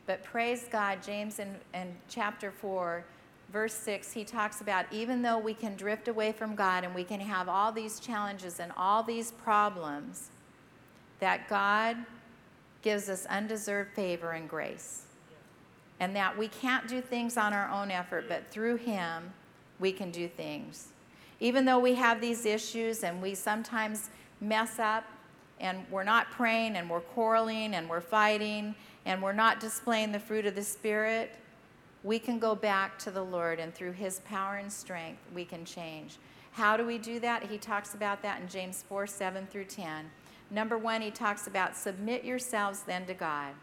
But 0.07 0.25
praise 0.25 0.67
God, 0.71 1.03
James 1.03 1.39
in, 1.39 1.55
in 1.73 1.95
chapter 2.09 2.51
4 2.51 3.05
verse 3.53 3.75
6, 3.75 4.13
he 4.13 4.25
talks 4.25 4.61
about 4.61 4.87
even 4.93 5.23
though 5.23 5.39
we 5.39 5.55
can 5.55 5.77
drift 5.77 6.09
away 6.09 6.33
from 6.33 6.55
God 6.55 6.85
and 6.85 6.95
we 6.95 7.05
can 7.05 7.21
have 7.21 7.49
all 7.49 7.73
these 7.73 8.01
challenges 8.01 8.61
and 8.61 8.73
all 8.77 9.03
these 9.03 9.33
problems, 9.33 10.31
that 11.19 11.49
God 11.49 11.97
gives 12.83 13.09
us 13.09 13.27
undeserved 13.27 13.93
favor 13.95 14.33
and 14.33 14.49
grace. 14.49 15.03
And 15.99 16.17
that 16.17 16.37
we 16.37 16.49
can't 16.49 16.89
do 16.89 17.01
things 17.01 17.37
on 17.37 17.53
our 17.53 17.69
own 17.69 17.91
effort, 17.91 18.25
but 18.29 18.49
through 18.51 18.77
Him, 18.77 19.33
we 19.79 19.93
can 19.93 20.11
do 20.11 20.29
things. 20.29 20.89
Even 21.41 21.65
though 21.65 21.79
we 21.79 21.95
have 21.95 22.21
these 22.21 22.45
issues 22.45 23.03
and 23.03 23.21
we 23.21 23.35
sometimes 23.35 24.11
mess 24.41 24.79
up 24.79 25.05
and 25.59 25.85
we're 25.91 26.05
not 26.05 26.31
praying 26.31 26.77
and 26.77 26.89
we're 26.89 27.01
quarreling 27.01 27.75
and 27.75 27.89
we're 27.89 28.01
fighting 28.01 28.75
and 29.07 29.23
we're 29.23 29.33
not 29.33 29.59
displaying 29.59 30.13
the 30.13 30.21
fruit 30.21 30.47
of 30.47 30.55
the 30.55 30.63
Spirit, 30.63 31.35
we 32.03 32.19
can 32.19 32.39
go 32.39 32.55
back 32.55 32.99
to 32.99 33.11
the 33.11 33.23
Lord, 33.23 33.59
and 33.59 33.75
through 33.75 33.93
His 33.93 34.21
power 34.21 34.57
and 34.57 34.73
strength, 34.73 35.21
we 35.35 35.45
can 35.45 35.65
change. 35.65 36.17
How 36.53 36.77
do 36.77 36.85
we 36.85 36.99
do 36.99 37.21
that? 37.21 37.45
He 37.45 37.59
talks 37.59 37.95
about 37.95 38.23
that 38.23 38.41
in 38.41 38.49
James 38.49 38.85
4 38.89 39.07
7 39.07 39.47
through 39.47 39.65
10. 39.65 40.11
Number 40.51 40.77
one, 40.77 41.01
he 41.01 41.11
talks 41.11 41.47
about 41.47 41.77
submit 41.77 42.25
yourselves 42.25 42.81
then 42.81 43.07
to 43.07 43.15
God. 43.15 43.55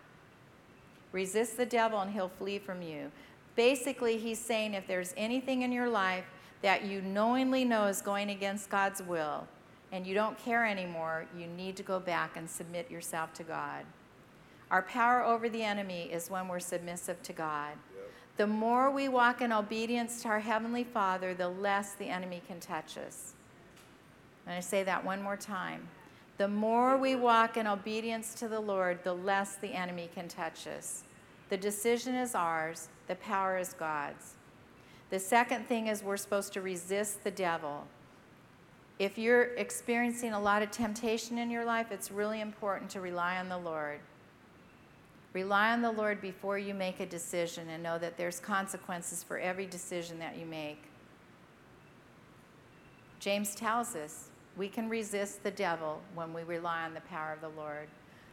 Resist 1.11 1.57
the 1.57 1.65
devil, 1.65 1.99
and 1.99 2.11
he'll 2.11 2.29
flee 2.29 2.59
from 2.59 2.81
you. 2.81 3.11
Basically, 3.55 4.17
he's 4.17 4.39
saying 4.39 4.73
if 4.73 4.87
there's 4.87 5.13
anything 5.17 5.63
in 5.63 5.71
your 5.71 5.89
life 5.89 6.25
that 6.62 6.86
you 6.86 7.02
knowingly 7.02 7.63
know 7.63 7.86
is 7.86 8.02
going 8.02 8.30
against 8.30 8.70
God's 8.70 9.02
will, 9.02 9.48
and 9.91 10.06
you 10.06 10.13
don't 10.13 10.38
care 10.38 10.65
anymore, 10.65 11.26
you 11.38 11.48
need 11.48 11.76
to 11.78 11.84
go 11.84 12.00
back 12.00 12.36
and 12.36 12.50
submit 12.50 12.91
yourself 12.91 13.34
to 13.36 13.43
God. 13.43 13.86
Our 14.70 14.82
power 14.82 15.24
over 15.24 15.48
the 15.48 15.63
enemy 15.63 16.10
is 16.12 16.30
when 16.30 16.48
we're 16.48 16.60
submissive 16.60 17.22
to 17.24 17.34
God. 17.34 17.74
The 18.36 18.48
more 18.48 18.91
we 18.91 19.08
walk 19.08 19.41
in 19.41 19.52
obedience 19.52 20.22
to 20.22 20.28
our 20.28 20.39
Heavenly 20.39 20.84
Father, 20.84 21.34
the 21.34 21.48
less 21.48 21.93
the 21.93 22.10
enemy 22.10 22.41
can 22.48 22.60
touch 22.60 22.98
us. 22.98 23.34
And 24.46 24.56
I 24.56 24.60
say 24.60 24.84
that 24.84 25.04
one 25.04 25.24
more 25.24 25.38
time. 25.38 25.88
The 26.38 26.48
more 26.48 26.98
we 26.98 27.15
walk 27.15 27.58
in 27.58 27.65
obedience 27.65 28.36
to 28.36 28.48
the 28.48 28.60
Lord, 28.60 29.04
the 29.04 29.13
less 29.13 29.56
the 29.56 29.74
enemy 29.74 30.10
can 30.13 30.28
touch 30.28 30.67
us. 30.67 31.04
The 31.50 31.58
decision 31.58 32.13
is 32.13 32.36
ours, 32.36 32.89
the 33.08 33.15
power 33.15 33.58
is 33.58 33.74
God's. 33.74 34.37
The 35.10 35.20
second 35.20 35.67
thing 35.67 35.88
is 35.88 36.04
we're 36.04 36.17
supposed 36.17 36.54
to 36.54 36.62
resist 36.62 37.24
the 37.24 37.32
devil. 37.32 37.88
If 39.00 39.17
you're 39.17 39.56
experiencing 39.56 40.34
a 40.34 40.39
lot 40.39 40.62
of 40.62 40.72
temptation 40.72 41.38
in 41.38 41.50
your 41.50 41.65
life, 41.65 41.91
it's 41.91 42.12
really 42.12 42.41
important 42.41 42.89
to 42.91 43.02
rely 43.02 43.38
on 43.38 43.48
the 43.48 43.58
Lord. 43.58 44.00
Rely 45.34 45.72
on 45.72 45.82
the 45.82 45.91
Lord 45.91 46.20
before 46.20 46.58
you 46.58 46.74
make 46.74 47.00
a 47.00 47.06
decision 47.06 47.70
and 47.70 47.84
know 47.84 48.00
that 48.00 48.17
there's 48.17 48.39
consequences 48.39 49.24
for 49.24 49.38
every 49.38 49.67
decision 49.67 50.17
that 50.20 50.38
you 50.38 50.46
make. 50.46 50.82
James 53.20 53.54
tells 53.54 53.96
us 53.96 54.30
we 54.58 54.67
can 54.67 54.89
resist 54.89 55.43
the 55.43 55.52
devil 55.52 56.02
when 56.15 56.34
we 56.34 56.41
rely 56.43 56.84
on 56.84 56.93
the 56.93 57.02
power 57.02 57.34
of 57.34 57.41
the 57.41 57.50
Lord. 57.50 57.88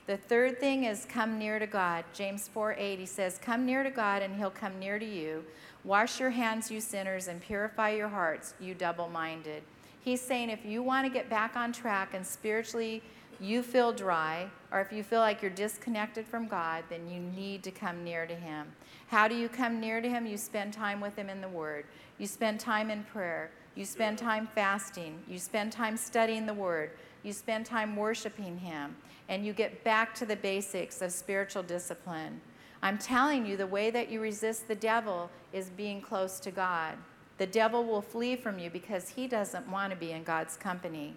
The 0.07 0.17
third 0.17 0.61
thing 0.61 0.85
is 0.85 1.07
come 1.07 1.39
near 1.39 1.59
to 1.59 1.67
God. 1.67 2.05
James 2.13 2.49
4 2.49 2.77
8, 2.79 2.99
he 2.99 3.07
says, 3.07 3.39
Come 3.43 3.65
near 3.65 3.83
to 3.83 3.91
God 3.91 4.23
and 4.23 4.35
he'll 4.37 4.51
come 4.51 4.79
near 4.79 4.99
to 4.99 5.05
you. 5.05 5.45
Wash 5.85 6.18
your 6.18 6.31
hands, 6.31 6.70
you 6.70 6.81
sinners, 6.81 7.29
and 7.29 7.40
purify 7.40 7.90
your 7.90 8.09
hearts, 8.09 8.55
you 8.59 8.75
double 8.75 9.09
minded. 9.09 9.62
He's 10.01 10.20
saying 10.20 10.51
if 10.51 10.64
you 10.64 10.83
want 10.83 11.07
to 11.07 11.12
get 11.12 11.29
back 11.29 11.57
on 11.57 11.73
track 11.73 12.14
and 12.14 12.27
spiritually 12.27 13.03
you 13.40 13.62
feel 13.62 13.92
dry, 13.92 14.49
or 14.73 14.81
if 14.81 14.92
you 14.92 15.03
feel 15.03 15.20
like 15.20 15.42
you're 15.42 15.51
disconnected 15.51 16.27
from 16.27 16.47
God, 16.47 16.85
then 16.88 17.09
you 17.09 17.20
need 17.20 17.62
to 17.64 17.70
come 17.70 18.05
near 18.05 18.27
to 18.27 18.35
Him. 18.35 18.73
How 19.09 19.29
do 19.29 19.35
you 19.35 19.49
come 19.49 19.81
near 19.81 20.01
to 20.01 20.09
Him? 20.09 20.27
You 20.27 20.37
spend 20.37 20.73
time 20.73 21.01
with 21.01 21.16
Him 21.16 21.29
in 21.29 21.40
the 21.40 21.49
Word, 21.49 21.85
you 22.18 22.27
spend 22.27 22.61
time 22.61 22.90
in 22.90 23.03
prayer, 23.05 23.51
you 23.75 23.85
spend 23.85 24.18
time 24.18 24.49
fasting, 24.55 25.20
you 25.29 25.38
spend 25.38 25.73
time 25.73 25.97
studying 25.97 26.47
the 26.47 26.55
Word, 26.55 26.92
you 27.23 27.33
spend 27.33 27.66
time 27.66 27.97
worshiping 27.97 28.57
Him, 28.59 28.97
and 29.29 29.44
you 29.44 29.53
get 29.53 29.85
back 29.85 30.14
to 30.16 30.27
the 30.27 30.37
basics 30.37 31.03
of 31.03 31.12
spiritual 31.12 31.62
discipline. 31.62 32.40
I'm 32.85 32.99
telling 32.99 33.47
you, 33.47 33.57
the 33.57 33.66
way 33.66 33.90
that 33.90 34.11
you 34.11 34.20
resist 34.20 34.68
the 34.68 34.75
devil 34.75 35.31
is 35.55 35.70
being 35.70 36.03
close 36.03 36.38
to 36.40 36.51
God. 36.51 36.99
The 37.38 37.47
devil 37.47 37.83
will 37.83 38.03
flee 38.03 38.37
from 38.37 38.59
you 38.59 38.68
because 38.68 39.09
he 39.09 39.27
doesn't 39.27 39.70
want 39.70 39.90
to 39.90 39.97
be 39.97 40.12
in 40.12 40.23
God's 40.23 40.59
company. 40.59 41.14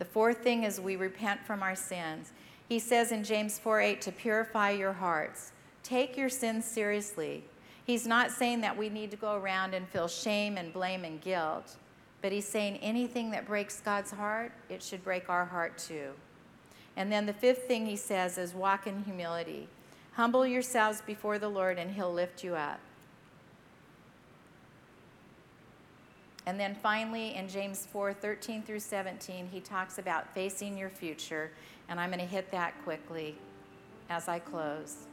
The 0.00 0.04
fourth 0.04 0.38
thing 0.42 0.64
is 0.64 0.80
we 0.80 0.96
repent 0.96 1.46
from 1.46 1.62
our 1.62 1.76
sins. 1.76 2.32
He 2.68 2.80
says 2.80 3.12
in 3.12 3.22
James 3.22 3.60
4 3.60 3.80
8 3.80 4.00
to 4.00 4.10
purify 4.10 4.70
your 4.70 4.94
hearts. 4.94 5.52
Take 5.84 6.16
your 6.16 6.28
sins 6.28 6.64
seriously. 6.64 7.44
He's 7.84 8.04
not 8.04 8.32
saying 8.32 8.62
that 8.62 8.76
we 8.76 8.88
need 8.88 9.12
to 9.12 9.16
go 9.16 9.36
around 9.36 9.74
and 9.74 9.88
feel 9.88 10.08
shame 10.08 10.58
and 10.58 10.72
blame 10.72 11.04
and 11.04 11.20
guilt, 11.20 11.76
but 12.20 12.32
he's 12.32 12.48
saying 12.48 12.78
anything 12.78 13.30
that 13.30 13.46
breaks 13.46 13.80
God's 13.80 14.10
heart, 14.10 14.50
it 14.68 14.82
should 14.82 15.04
break 15.04 15.30
our 15.30 15.44
heart 15.44 15.78
too. 15.78 16.10
And 16.96 17.12
then 17.12 17.26
the 17.26 17.32
fifth 17.32 17.68
thing 17.68 17.86
he 17.86 17.96
says 17.96 18.38
is 18.38 18.54
walk 18.54 18.88
in 18.88 19.04
humility. 19.04 19.68
Humble 20.20 20.46
yourselves 20.46 21.00
before 21.06 21.38
the 21.38 21.48
Lord, 21.48 21.78
and 21.78 21.90
he'll 21.90 22.12
lift 22.12 22.44
you 22.44 22.54
up. 22.54 22.78
And 26.44 26.60
then 26.60 26.74
finally, 26.82 27.34
in 27.34 27.48
James 27.48 27.86
4 27.90 28.12
13 28.12 28.62
through 28.62 28.80
17, 28.80 29.48
he 29.50 29.60
talks 29.60 29.96
about 29.96 30.34
facing 30.34 30.76
your 30.76 30.90
future. 30.90 31.50
And 31.88 31.98
I'm 31.98 32.10
going 32.10 32.20
to 32.20 32.26
hit 32.26 32.50
that 32.50 32.74
quickly 32.84 33.34
as 34.10 34.28
I 34.28 34.40
close. 34.40 35.06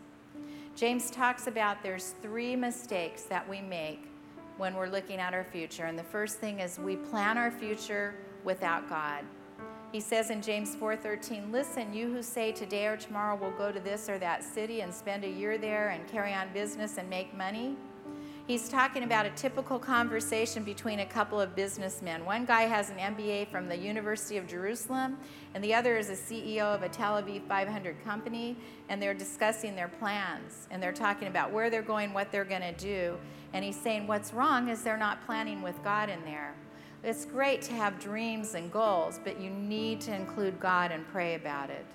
James 0.75 1.09
talks 1.09 1.47
about 1.47 1.81
there's 1.81 2.13
three 2.21 2.57
mistakes 2.57 3.23
that 3.23 3.47
we 3.47 3.61
make 3.61 4.09
when 4.57 4.75
we're 4.75 4.89
looking 4.89 5.21
at 5.21 5.33
our 5.33 5.45
future. 5.45 5.85
And 5.85 5.97
the 5.97 6.03
first 6.03 6.39
thing 6.39 6.59
is 6.59 6.79
we 6.79 6.97
plan 6.97 7.37
our 7.37 7.51
future 7.51 8.13
without 8.43 8.89
God. 8.89 9.23
He 9.91 10.02
says 10.02 10.30
in 10.32 10.41
James 10.41 10.76
4:13, 10.76 11.52
"Listen, 11.52 11.93
you 11.93 12.12
who 12.12 12.21
say 12.21 12.52
today 12.52 12.88
or 12.88 12.97
tomorrow 12.97 13.36
we'll 13.36 13.58
go 13.58 13.71
to 13.71 13.80
this 13.80 14.10
or 14.10 14.19
that 14.19 14.43
city 14.43 14.82
and 14.82 14.93
spend 14.93 15.23
a 15.23 15.30
year 15.30 15.58
there 15.58 15.89
and 15.89 16.06
carry 16.10 16.34
on 16.34 16.52
business 16.52 16.97
and 16.97 17.10
make 17.10 17.34
money, 17.34 17.78
he's 18.47 18.67
talking 18.67 19.04
about 19.04 19.26
a 19.26 19.30
typical 19.32 19.80
conversation 19.80 20.63
between 20.65 21.00
a 21.00 21.06
couple 21.06 21.39
of 21.39 21.56
businessmen. 21.56 22.26
One 22.26 22.43
guy 22.43 22.63
has 22.63 22.89
an 22.89 23.00
MBA 23.00 23.45
from 23.45 23.69
the 23.69 23.78
University 23.78 24.36
of 24.36 24.45
Jerusalem, 24.45 25.17
and 25.54 25.63
the 25.63 25.73
other 25.73 25.97
is 25.97 26.10
a 26.10 26.15
CEO 26.15 26.76
of 26.76 26.84
a 26.84 26.89
Tel 26.89 27.21
Aviv 27.21 27.47
500 27.47 28.04
company, 28.04 28.58
and 28.89 29.02
they're 29.02 29.13
discussing 29.13 29.73
their 29.76 29.88
plans, 29.88 30.67
and 30.69 30.84
they're 30.84 30.91
talking 30.91 31.30
about 31.30 31.52
where 31.52 31.69
they're 31.69 31.82
going, 31.82 32.13
what 32.13 32.30
they're 32.32 32.45
going 32.45 32.62
to 32.62 32.73
do. 32.73 33.17
And 33.54 33.63
he's 33.63 33.80
saying 33.80 34.06
what's 34.06 34.34
wrong 34.34 34.67
is 34.67 34.84
they're 34.84 34.97
not 34.97 35.26
planning 35.26 35.62
with 35.62 35.82
God 35.82 36.10
in 36.10 36.23
there. 36.26 36.56
It's 37.07 37.23
great 37.23 37.61
to 37.61 37.71
have 37.71 38.01
dreams 38.01 38.53
and 38.53 38.69
goals, 38.69 39.21
but 39.23 39.39
you 39.39 39.49
need 39.49 40.01
to 40.01 40.13
include 40.13 40.59
God 40.59 40.91
and 40.91 41.07
pray 41.07 41.35
about 41.35 41.69
it. 41.69 41.85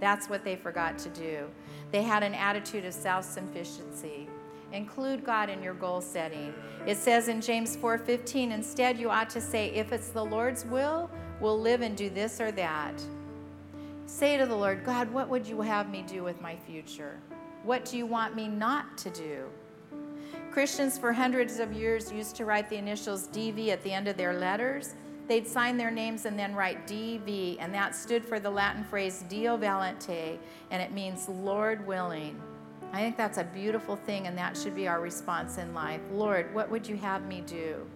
That's 0.00 0.28
what 0.28 0.42
they 0.42 0.56
forgot 0.56 0.98
to 0.98 1.08
do. 1.10 1.46
They 1.92 2.02
had 2.02 2.24
an 2.24 2.34
attitude 2.34 2.84
of 2.84 2.92
self 2.92 3.24
sufficiency. 3.24 4.28
Include 4.72 5.24
God 5.24 5.50
in 5.50 5.62
your 5.62 5.74
goal 5.74 6.00
setting. 6.00 6.52
It 6.84 6.96
says 6.96 7.28
in 7.28 7.40
James 7.40 7.76
4:15, 7.76 8.50
instead 8.50 8.98
you 8.98 9.08
ought 9.08 9.30
to 9.30 9.40
say, 9.40 9.68
if 9.70 9.92
it's 9.92 10.08
the 10.08 10.24
Lord's 10.24 10.64
will, 10.64 11.08
we'll 11.40 11.60
live 11.60 11.80
and 11.80 11.96
do 11.96 12.10
this 12.10 12.40
or 12.40 12.50
that. 12.50 13.00
Say 14.06 14.36
to 14.36 14.46
the 14.46 14.56
Lord, 14.56 14.84
God, 14.84 15.12
what 15.12 15.28
would 15.28 15.46
you 15.46 15.60
have 15.60 15.88
me 15.88 16.02
do 16.02 16.24
with 16.24 16.40
my 16.40 16.56
future? 16.56 17.20
What 17.62 17.84
do 17.84 17.96
you 17.96 18.04
want 18.04 18.34
me 18.34 18.48
not 18.48 18.98
to 18.98 19.10
do? 19.10 19.44
Christians 20.50 20.98
for 20.98 21.12
hundreds 21.12 21.60
of 21.60 21.72
years 21.72 22.10
used 22.10 22.34
to 22.36 22.44
write 22.44 22.68
the 22.68 22.76
initials 22.76 23.28
DV 23.28 23.68
at 23.68 23.84
the 23.84 23.92
end 23.92 24.08
of 24.08 24.16
their 24.16 24.32
letters. 24.32 24.94
They'd 25.28 25.46
sign 25.46 25.76
their 25.76 25.92
names 25.92 26.26
and 26.26 26.36
then 26.36 26.56
write 26.56 26.88
DV, 26.88 27.58
and 27.60 27.72
that 27.72 27.94
stood 27.94 28.24
for 28.24 28.40
the 28.40 28.50
Latin 28.50 28.82
phrase 28.82 29.24
Deo 29.28 29.56
Volente, 29.56 30.38
and 30.72 30.82
it 30.82 30.90
means 30.90 31.28
Lord 31.28 31.86
willing. 31.86 32.40
I 32.92 32.98
think 32.98 33.16
that's 33.16 33.38
a 33.38 33.44
beautiful 33.44 33.94
thing, 33.94 34.26
and 34.26 34.36
that 34.36 34.56
should 34.56 34.74
be 34.74 34.88
our 34.88 35.00
response 35.00 35.58
in 35.58 35.72
life. 35.72 36.00
Lord, 36.10 36.52
what 36.52 36.68
would 36.68 36.88
you 36.88 36.96
have 36.96 37.26
me 37.26 37.42
do? 37.42 37.86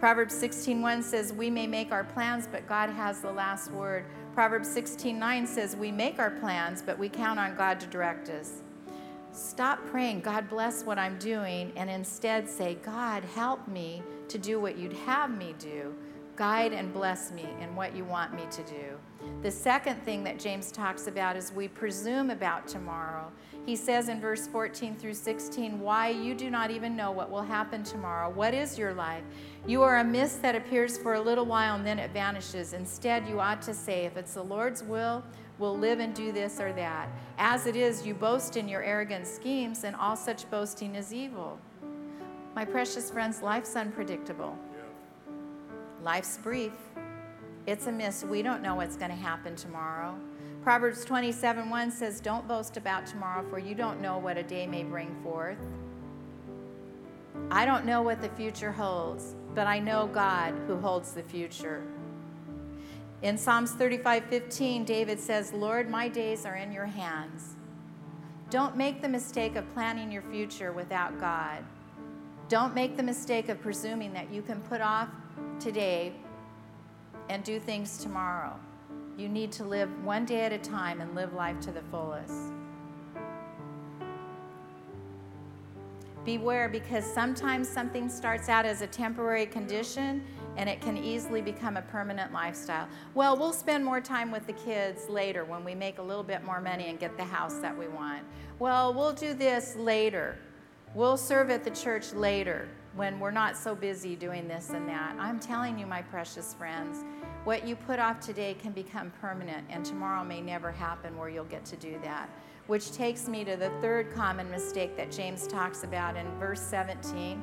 Proverbs 0.00 0.34
16:1 0.34 1.00
says, 1.00 1.32
"We 1.32 1.48
may 1.48 1.68
make 1.68 1.92
our 1.92 2.02
plans, 2.02 2.48
but 2.50 2.66
God 2.66 2.90
has 2.90 3.20
the 3.20 3.30
last 3.30 3.70
word." 3.70 4.04
Proverbs 4.34 4.68
16:9 4.68 5.46
says, 5.46 5.76
"We 5.76 5.92
make 5.92 6.18
our 6.18 6.32
plans, 6.32 6.82
but 6.82 6.98
we 6.98 7.08
count 7.08 7.38
on 7.38 7.54
God 7.54 7.78
to 7.78 7.86
direct 7.86 8.28
us." 8.30 8.63
Stop 9.34 9.84
praying, 9.86 10.20
God 10.20 10.48
bless 10.48 10.84
what 10.84 10.96
I'm 10.96 11.18
doing, 11.18 11.72
and 11.74 11.90
instead 11.90 12.48
say, 12.48 12.76
God, 12.84 13.24
help 13.24 13.66
me 13.66 14.00
to 14.28 14.38
do 14.38 14.60
what 14.60 14.78
you'd 14.78 14.92
have 14.92 15.36
me 15.36 15.56
do. 15.58 15.92
Guide 16.36 16.72
and 16.72 16.92
bless 16.92 17.32
me 17.32 17.44
in 17.60 17.74
what 17.74 17.96
you 17.96 18.04
want 18.04 18.32
me 18.32 18.44
to 18.52 18.62
do. 18.62 18.96
The 19.42 19.50
second 19.50 20.00
thing 20.04 20.22
that 20.22 20.38
James 20.38 20.70
talks 20.70 21.08
about 21.08 21.36
is 21.36 21.50
we 21.50 21.66
presume 21.66 22.30
about 22.30 22.68
tomorrow. 22.68 23.32
He 23.66 23.74
says 23.74 24.08
in 24.08 24.20
verse 24.20 24.46
14 24.46 24.94
through 24.94 25.14
16, 25.14 25.80
Why 25.80 26.10
you 26.10 26.34
do 26.34 26.48
not 26.48 26.70
even 26.70 26.94
know 26.94 27.10
what 27.10 27.28
will 27.28 27.42
happen 27.42 27.82
tomorrow. 27.82 28.30
What 28.30 28.54
is 28.54 28.78
your 28.78 28.94
life? 28.94 29.24
You 29.66 29.82
are 29.82 29.98
a 29.98 30.04
mist 30.04 30.42
that 30.42 30.54
appears 30.54 30.96
for 30.96 31.14
a 31.14 31.20
little 31.20 31.46
while 31.46 31.74
and 31.74 31.84
then 31.84 31.98
it 31.98 32.12
vanishes. 32.12 32.72
Instead, 32.72 33.26
you 33.28 33.40
ought 33.40 33.62
to 33.62 33.74
say, 33.74 34.04
If 34.04 34.16
it's 34.16 34.34
the 34.34 34.44
Lord's 34.44 34.84
will, 34.84 35.24
we'll 35.58 35.76
live 35.76 36.00
and 36.00 36.14
do 36.14 36.32
this 36.32 36.60
or 36.60 36.72
that. 36.72 37.08
As 37.38 37.66
it 37.66 37.76
is, 37.76 38.06
you 38.06 38.14
boast 38.14 38.56
in 38.56 38.68
your 38.68 38.82
arrogant 38.82 39.26
schemes, 39.26 39.84
and 39.84 39.94
all 39.96 40.16
such 40.16 40.48
boasting 40.50 40.94
is 40.94 41.12
evil. 41.12 41.58
My 42.54 42.64
precious 42.64 43.10
friends, 43.10 43.42
life's 43.42 43.74
unpredictable. 43.74 44.56
Life's 46.02 46.38
brief. 46.38 46.72
It's 47.66 47.86
a 47.86 47.92
mist. 47.92 48.24
We 48.24 48.42
don't 48.42 48.62
know 48.62 48.74
what's 48.74 48.96
going 48.96 49.10
to 49.10 49.16
happen 49.16 49.56
tomorrow. 49.56 50.14
Proverbs 50.62 51.04
27 51.04 51.68
1 51.68 51.90
says, 51.90 52.20
Don't 52.20 52.46
boast 52.46 52.76
about 52.76 53.06
tomorrow, 53.06 53.44
for 53.48 53.58
you 53.58 53.74
don't 53.74 54.00
know 54.00 54.18
what 54.18 54.36
a 54.36 54.42
day 54.42 54.66
may 54.66 54.82
bring 54.82 55.14
forth. 55.22 55.58
I 57.50 57.66
don't 57.66 57.84
know 57.84 58.02
what 58.02 58.22
the 58.22 58.28
future 58.30 58.72
holds, 58.72 59.34
but 59.54 59.66
I 59.66 59.78
know 59.78 60.06
God 60.06 60.54
who 60.66 60.76
holds 60.76 61.12
the 61.12 61.22
future. 61.22 61.82
In 63.24 63.38
Psalms 63.38 63.70
35 63.70 64.26
15, 64.26 64.84
David 64.84 65.18
says, 65.18 65.54
Lord, 65.54 65.88
my 65.88 66.08
days 66.08 66.44
are 66.44 66.56
in 66.56 66.70
your 66.70 66.84
hands. 66.84 67.54
Don't 68.50 68.76
make 68.76 69.00
the 69.00 69.08
mistake 69.08 69.56
of 69.56 69.66
planning 69.72 70.12
your 70.12 70.20
future 70.30 70.72
without 70.72 71.18
God. 71.18 71.64
Don't 72.50 72.74
make 72.74 72.98
the 72.98 73.02
mistake 73.02 73.48
of 73.48 73.62
presuming 73.62 74.12
that 74.12 74.30
you 74.30 74.42
can 74.42 74.60
put 74.60 74.82
off 74.82 75.08
today 75.58 76.12
and 77.30 77.42
do 77.42 77.58
things 77.58 77.96
tomorrow. 77.96 78.60
You 79.16 79.30
need 79.30 79.52
to 79.52 79.64
live 79.64 79.88
one 80.04 80.26
day 80.26 80.42
at 80.42 80.52
a 80.52 80.58
time 80.58 81.00
and 81.00 81.14
live 81.14 81.32
life 81.32 81.58
to 81.60 81.72
the 81.72 81.82
fullest. 81.90 82.52
Beware 86.26 86.68
because 86.68 87.10
sometimes 87.10 87.70
something 87.70 88.10
starts 88.10 88.50
out 88.50 88.66
as 88.66 88.82
a 88.82 88.86
temporary 88.86 89.46
condition 89.46 90.22
and 90.56 90.68
it 90.68 90.80
can 90.80 90.96
easily 90.96 91.40
become 91.40 91.76
a 91.76 91.82
permanent 91.82 92.32
lifestyle. 92.32 92.88
Well, 93.14 93.36
we'll 93.36 93.52
spend 93.52 93.84
more 93.84 94.00
time 94.00 94.30
with 94.30 94.46
the 94.46 94.52
kids 94.52 95.08
later 95.08 95.44
when 95.44 95.64
we 95.64 95.74
make 95.74 95.98
a 95.98 96.02
little 96.02 96.22
bit 96.22 96.44
more 96.44 96.60
money 96.60 96.88
and 96.88 96.98
get 96.98 97.16
the 97.16 97.24
house 97.24 97.58
that 97.58 97.76
we 97.76 97.88
want. 97.88 98.22
Well, 98.58 98.94
we'll 98.94 99.12
do 99.12 99.34
this 99.34 99.74
later. 99.76 100.36
We'll 100.94 101.16
serve 101.16 101.50
at 101.50 101.64
the 101.64 101.70
church 101.70 102.12
later 102.12 102.68
when 102.94 103.18
we're 103.18 103.32
not 103.32 103.56
so 103.56 103.74
busy 103.74 104.14
doing 104.14 104.46
this 104.46 104.70
and 104.70 104.88
that. 104.88 105.16
I'm 105.18 105.40
telling 105.40 105.76
you, 105.76 105.86
my 105.86 106.02
precious 106.02 106.54
friends, 106.54 107.04
what 107.42 107.66
you 107.66 107.74
put 107.74 107.98
off 107.98 108.20
today 108.20 108.54
can 108.54 108.70
become 108.70 109.12
permanent, 109.20 109.66
and 109.68 109.84
tomorrow 109.84 110.22
may 110.22 110.40
never 110.40 110.70
happen 110.70 111.18
where 111.18 111.28
you'll 111.28 111.44
get 111.44 111.64
to 111.66 111.76
do 111.76 111.98
that. 112.04 112.30
which 112.66 112.92
takes 112.92 113.28
me 113.28 113.44
to 113.44 113.56
the 113.56 113.70
third 113.80 114.12
common 114.14 114.50
mistake 114.50 114.96
that 114.96 115.12
James 115.12 115.46
talks 115.46 115.84
about 115.84 116.16
in 116.16 116.26
verse 116.38 116.60
17. 116.60 117.42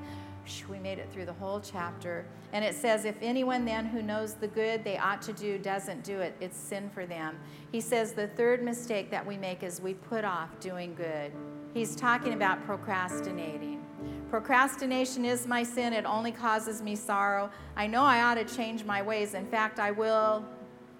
We 0.69 0.79
made 0.79 0.99
it 0.99 1.09
through 1.11 1.25
the 1.25 1.33
whole 1.33 1.59
chapter. 1.59 2.25
And 2.53 2.65
it 2.65 2.75
says, 2.75 3.05
If 3.05 3.15
anyone 3.21 3.65
then 3.65 3.85
who 3.85 4.01
knows 4.01 4.33
the 4.33 4.47
good 4.47 4.83
they 4.83 4.97
ought 4.97 5.21
to 5.23 5.33
do 5.33 5.57
doesn't 5.57 6.03
do 6.03 6.19
it, 6.19 6.35
it's 6.39 6.57
sin 6.57 6.89
for 6.93 7.05
them. 7.05 7.37
He 7.71 7.79
says 7.79 8.13
the 8.13 8.27
third 8.27 8.63
mistake 8.63 9.11
that 9.11 9.25
we 9.25 9.37
make 9.37 9.63
is 9.63 9.81
we 9.81 9.93
put 9.93 10.25
off 10.25 10.59
doing 10.59 10.95
good. 10.95 11.31
He's 11.73 11.95
talking 11.95 12.33
about 12.33 12.65
procrastinating. 12.65 13.83
Procrastination 14.29 15.25
is 15.25 15.47
my 15.47 15.63
sin. 15.63 15.93
It 15.93 16.05
only 16.05 16.31
causes 16.31 16.81
me 16.81 16.95
sorrow. 16.95 17.49
I 17.75 17.87
know 17.87 18.03
I 18.03 18.21
ought 18.23 18.35
to 18.35 18.45
change 18.45 18.83
my 18.83 19.01
ways. 19.01 19.33
In 19.33 19.45
fact, 19.45 19.79
I 19.79 19.91
will 19.91 20.45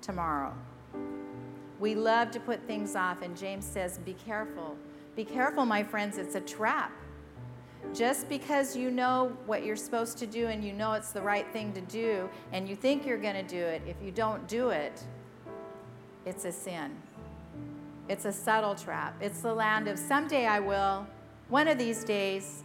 tomorrow. 0.01 0.53
We 1.79 1.95
love 1.95 2.29
to 2.31 2.39
put 2.39 2.65
things 2.67 2.95
off, 2.95 3.21
and 3.21 3.35
James 3.35 3.65
says, 3.65 3.97
Be 3.97 4.13
careful. 4.13 4.77
Be 5.15 5.25
careful, 5.25 5.65
my 5.65 5.83
friends, 5.83 6.17
it's 6.17 6.35
a 6.35 6.41
trap. 6.41 6.91
Just 7.93 8.29
because 8.29 8.75
you 8.75 8.89
know 8.89 9.35
what 9.45 9.65
you're 9.65 9.75
supposed 9.75 10.17
to 10.19 10.27
do 10.27 10.47
and 10.47 10.63
you 10.63 10.71
know 10.71 10.93
it's 10.93 11.11
the 11.11 11.21
right 11.21 11.51
thing 11.51 11.73
to 11.73 11.81
do, 11.81 12.29
and 12.53 12.67
you 12.67 12.75
think 12.75 13.05
you're 13.05 13.17
going 13.17 13.35
to 13.35 13.43
do 13.43 13.57
it, 13.57 13.81
if 13.85 13.95
you 14.03 14.11
don't 14.11 14.47
do 14.47 14.69
it, 14.69 15.03
it's 16.25 16.45
a 16.45 16.51
sin. 16.51 16.95
It's 18.07 18.25
a 18.25 18.31
subtle 18.31 18.75
trap. 18.75 19.15
It's 19.21 19.41
the 19.41 19.53
land 19.53 19.87
of 19.87 19.97
someday 19.97 20.45
I 20.45 20.59
will, 20.59 21.05
one 21.49 21.67
of 21.67 21.77
these 21.77 22.03
days. 22.03 22.63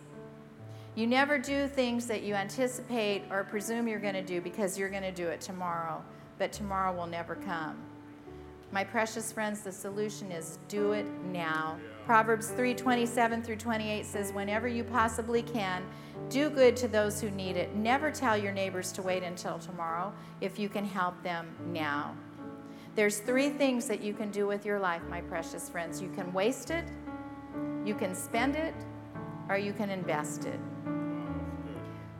You 0.95 1.07
never 1.07 1.39
do 1.39 1.67
things 1.67 2.07
that 2.07 2.23
you 2.23 2.35
anticipate 2.35 3.23
or 3.31 3.45
presume 3.45 3.87
you're 3.87 4.01
going 4.01 4.14
to 4.14 4.23
do 4.23 4.41
because 4.41 4.79
you're 4.79 4.89
going 4.89 5.03
to 5.03 5.12
do 5.12 5.29
it 5.29 5.41
tomorrow, 5.41 6.03
but 6.39 6.53
tomorrow 6.53 6.95
will 6.97 7.07
never 7.07 7.35
come. 7.35 7.77
My 8.73 8.83
precious 8.83 9.31
friends, 9.33 9.61
the 9.61 9.73
solution 9.73 10.33
is 10.33 10.59
do 10.69 10.93
it 10.93 11.07
now. 11.33 11.79
Proverbs 12.07 12.51
3:27 12.51 13.43
through 13.43 13.57
28 13.57 14.07
says, 14.07 14.33
"Whenever 14.33 14.69
you 14.69 14.85
possibly 14.85 15.43
can, 15.43 15.83
do 16.29 16.49
good 16.49 16.77
to 16.77 16.87
those 16.87 17.21
who 17.21 17.31
need 17.31 17.57
it. 17.57 17.75
Never 17.75 18.13
tell 18.13 18.37
your 18.37 18.53
neighbors 18.53 18.93
to 18.93 19.03
wait 19.03 19.25
until 19.25 19.59
tomorrow 19.59 20.13
if 20.41 20.57
you 20.57 20.69
can 20.69 20.85
help 20.85 21.21
them 21.25 21.49
now." 21.73 22.15
There's 22.95 23.19
three 23.19 23.51
things 23.51 23.89
that 23.89 24.03
you 24.03 24.15
can 24.15 24.31
do 24.31 24.47
with 24.47 24.65
your 24.65 24.79
life, 24.79 25.03
my 25.11 25.21
precious 25.21 25.69
friends. 25.69 26.01
You 26.01 26.09
can 26.11 26.33
waste 26.33 26.71
it, 26.71 26.85
you 27.85 27.97
can 27.97 28.15
spend 28.15 28.55
it, 28.55 28.75
or 29.49 29.59
you 29.59 29.73
can 29.73 29.91
invest 29.91 30.47
it. 30.47 30.61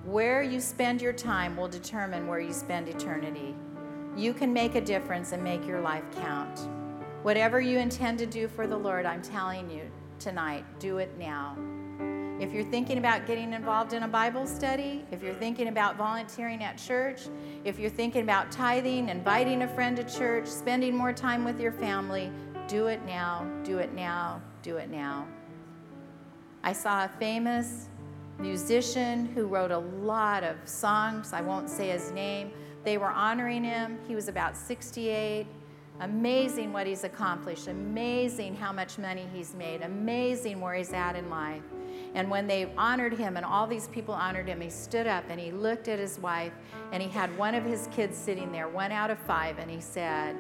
Where 0.05 0.43
you 0.43 0.61
spend 0.61 1.01
your 1.01 1.12
time 1.12 1.57
will 1.57 1.68
determine 1.68 2.26
where 2.26 2.41
you 2.41 2.53
spend 2.53 2.89
eternity. 2.89 3.55
You 4.16 4.34
can 4.34 4.53
make 4.53 4.74
a 4.74 4.80
difference 4.80 5.30
and 5.30 5.45
make 5.45 5.64
your 5.64 5.80
life 5.80 6.05
count. 6.16 6.68
Whatever 7.26 7.60
you 7.60 7.80
intend 7.80 8.20
to 8.20 8.26
do 8.26 8.46
for 8.46 8.68
the 8.68 8.76
Lord, 8.76 9.04
I'm 9.04 9.20
telling 9.20 9.68
you 9.68 9.82
tonight, 10.20 10.64
do 10.78 10.98
it 10.98 11.10
now. 11.18 11.58
If 12.38 12.52
you're 12.52 12.62
thinking 12.62 12.98
about 12.98 13.26
getting 13.26 13.52
involved 13.52 13.94
in 13.94 14.04
a 14.04 14.08
Bible 14.08 14.46
study, 14.46 15.04
if 15.10 15.24
you're 15.24 15.34
thinking 15.34 15.66
about 15.66 15.96
volunteering 15.96 16.62
at 16.62 16.78
church, 16.78 17.22
if 17.64 17.80
you're 17.80 17.90
thinking 17.90 18.22
about 18.22 18.52
tithing, 18.52 19.08
inviting 19.08 19.62
a 19.62 19.66
friend 19.66 19.96
to 19.96 20.04
church, 20.04 20.46
spending 20.46 20.96
more 20.96 21.12
time 21.12 21.44
with 21.44 21.58
your 21.58 21.72
family, 21.72 22.30
do 22.68 22.86
it 22.86 23.04
now, 23.04 23.44
do 23.64 23.78
it 23.78 23.92
now, 23.92 24.40
do 24.62 24.76
it 24.76 24.88
now. 24.88 25.26
I 26.62 26.72
saw 26.72 27.06
a 27.06 27.08
famous 27.18 27.88
musician 28.38 29.26
who 29.34 29.48
wrote 29.48 29.72
a 29.72 29.78
lot 29.78 30.44
of 30.44 30.56
songs. 30.64 31.32
I 31.32 31.40
won't 31.40 31.68
say 31.68 31.88
his 31.88 32.12
name, 32.12 32.52
they 32.84 32.98
were 32.98 33.10
honoring 33.10 33.64
him. 33.64 33.98
He 34.06 34.14
was 34.14 34.28
about 34.28 34.56
68. 34.56 35.48
Amazing 36.01 36.72
what 36.72 36.86
he's 36.86 37.05
accomplished. 37.05 37.68
Amazing 37.68 38.55
how 38.57 38.72
much 38.72 38.99
money 38.99 39.26
he's 39.32 39.55
made. 39.55 39.82
Amazing 39.82 40.61
where 40.61 40.74
he's 40.74 40.92
at 40.92 41.16
in 41.16 41.30
life. 41.30 41.62
And 42.14 42.30
when 42.30 42.47
they 42.47 42.72
honored 42.76 43.14
him 43.14 43.36
and 43.36 43.44
all 43.44 43.66
these 43.66 43.88
people 43.88 44.14
honored 44.14 44.49
him, 44.49 44.61
he 44.61 44.70
stood 44.70 45.07
up 45.07 45.24
and 45.28 45.40
he 45.40 45.51
looked 45.51 45.88
at 45.88 45.99
his 45.99 46.18
wife 46.18 46.53
and 46.92 47.03
he 47.03 47.09
had 47.09 47.36
one 47.38 47.55
of 47.55 47.64
his 47.64 47.88
kids 47.92 48.16
sitting 48.16 48.53
there, 48.53 48.68
one 48.68 48.92
out 48.92 49.11
of 49.11 49.18
five, 49.18 49.59
and 49.59 49.70
he 49.70 49.80
said, 49.80 50.36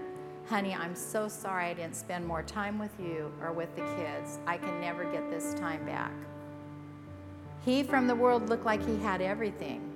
Honey, 0.46 0.74
I'm 0.74 0.94
so 0.94 1.26
sorry 1.26 1.66
I 1.66 1.74
didn't 1.74 1.96
spend 1.96 2.24
more 2.24 2.42
time 2.42 2.78
with 2.78 2.92
you 3.00 3.32
or 3.42 3.52
with 3.52 3.74
the 3.74 3.82
kids. 3.96 4.38
I 4.46 4.58
can 4.58 4.80
never 4.80 5.04
get 5.10 5.28
this 5.30 5.54
time 5.54 5.84
back. 5.84 6.12
He 7.64 7.82
from 7.82 8.06
the 8.06 8.14
world 8.14 8.48
looked 8.48 8.64
like 8.64 8.84
he 8.86 8.96
had 8.98 9.20
everything 9.20 9.92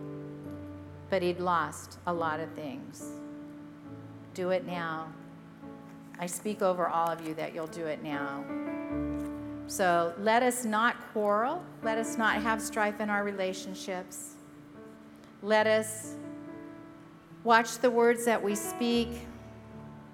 but 1.10 1.22
he'd 1.22 1.40
lost 1.40 1.98
a 2.06 2.12
lot 2.12 2.40
of 2.40 2.50
things. 2.52 3.10
Do 4.32 4.50
it 4.50 4.64
now. 4.64 5.12
I 6.20 6.26
speak 6.26 6.60
over 6.60 6.86
all 6.86 7.08
of 7.08 7.26
you 7.26 7.32
that 7.34 7.54
you'll 7.54 7.66
do 7.66 7.86
it 7.86 8.02
now. 8.02 8.44
So 9.68 10.12
let 10.18 10.42
us 10.42 10.66
not 10.66 11.00
quarrel. 11.12 11.64
Let 11.82 11.96
us 11.96 12.18
not 12.18 12.42
have 12.42 12.60
strife 12.60 13.00
in 13.00 13.08
our 13.08 13.24
relationships. 13.24 14.34
Let 15.42 15.66
us 15.66 16.16
watch 17.42 17.78
the 17.78 17.90
words 17.90 18.26
that 18.26 18.42
we 18.42 18.54
speak. 18.54 19.08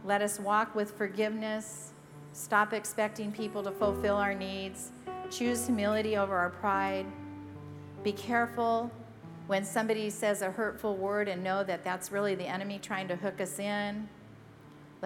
Let 0.04 0.22
us 0.22 0.38
walk 0.38 0.76
with 0.76 0.92
forgiveness. 0.92 1.92
Stop 2.32 2.72
expecting 2.72 3.32
people 3.32 3.64
to 3.64 3.72
fulfill 3.72 4.14
our 4.14 4.34
needs. 4.34 4.92
Choose 5.28 5.66
humility 5.66 6.16
over 6.16 6.36
our 6.36 6.50
pride. 6.50 7.06
Be 8.04 8.12
careful 8.12 8.92
when 9.48 9.64
somebody 9.64 10.10
says 10.10 10.42
a 10.42 10.52
hurtful 10.52 10.96
word 10.96 11.26
and 11.26 11.42
know 11.42 11.64
that 11.64 11.82
that's 11.82 12.12
really 12.12 12.36
the 12.36 12.46
enemy 12.46 12.78
trying 12.78 13.08
to 13.08 13.16
hook 13.16 13.40
us 13.40 13.58
in. 13.58 14.08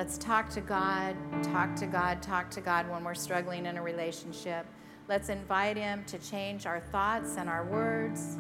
Let's 0.01 0.17
talk 0.17 0.49
to 0.53 0.63
God, 0.63 1.15
talk 1.43 1.77
to 1.77 1.87
God, 1.87 2.23
talk 2.23 2.51
to 2.53 2.63
God 2.63 2.89
when 2.89 3.05
we're 3.05 3.13
struggling 3.13 3.67
in 3.67 3.77
a 3.77 3.83
relationship. 3.83 4.65
Let's 5.09 5.29
invite 5.29 5.77
Him 5.77 6.05
to 6.07 6.17
change 6.17 6.65
our 6.65 6.81
thoughts 6.81 7.37
and 7.37 7.51
our 7.51 7.67
words. 7.67 8.39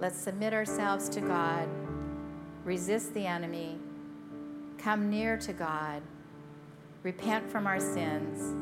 Let's 0.00 0.18
submit 0.18 0.52
ourselves 0.52 1.08
to 1.10 1.20
God, 1.20 1.68
resist 2.64 3.14
the 3.14 3.24
enemy, 3.24 3.78
come 4.76 5.08
near 5.08 5.36
to 5.36 5.52
God, 5.52 6.02
repent 7.04 7.48
from 7.48 7.68
our 7.68 7.78
sins, 7.78 8.52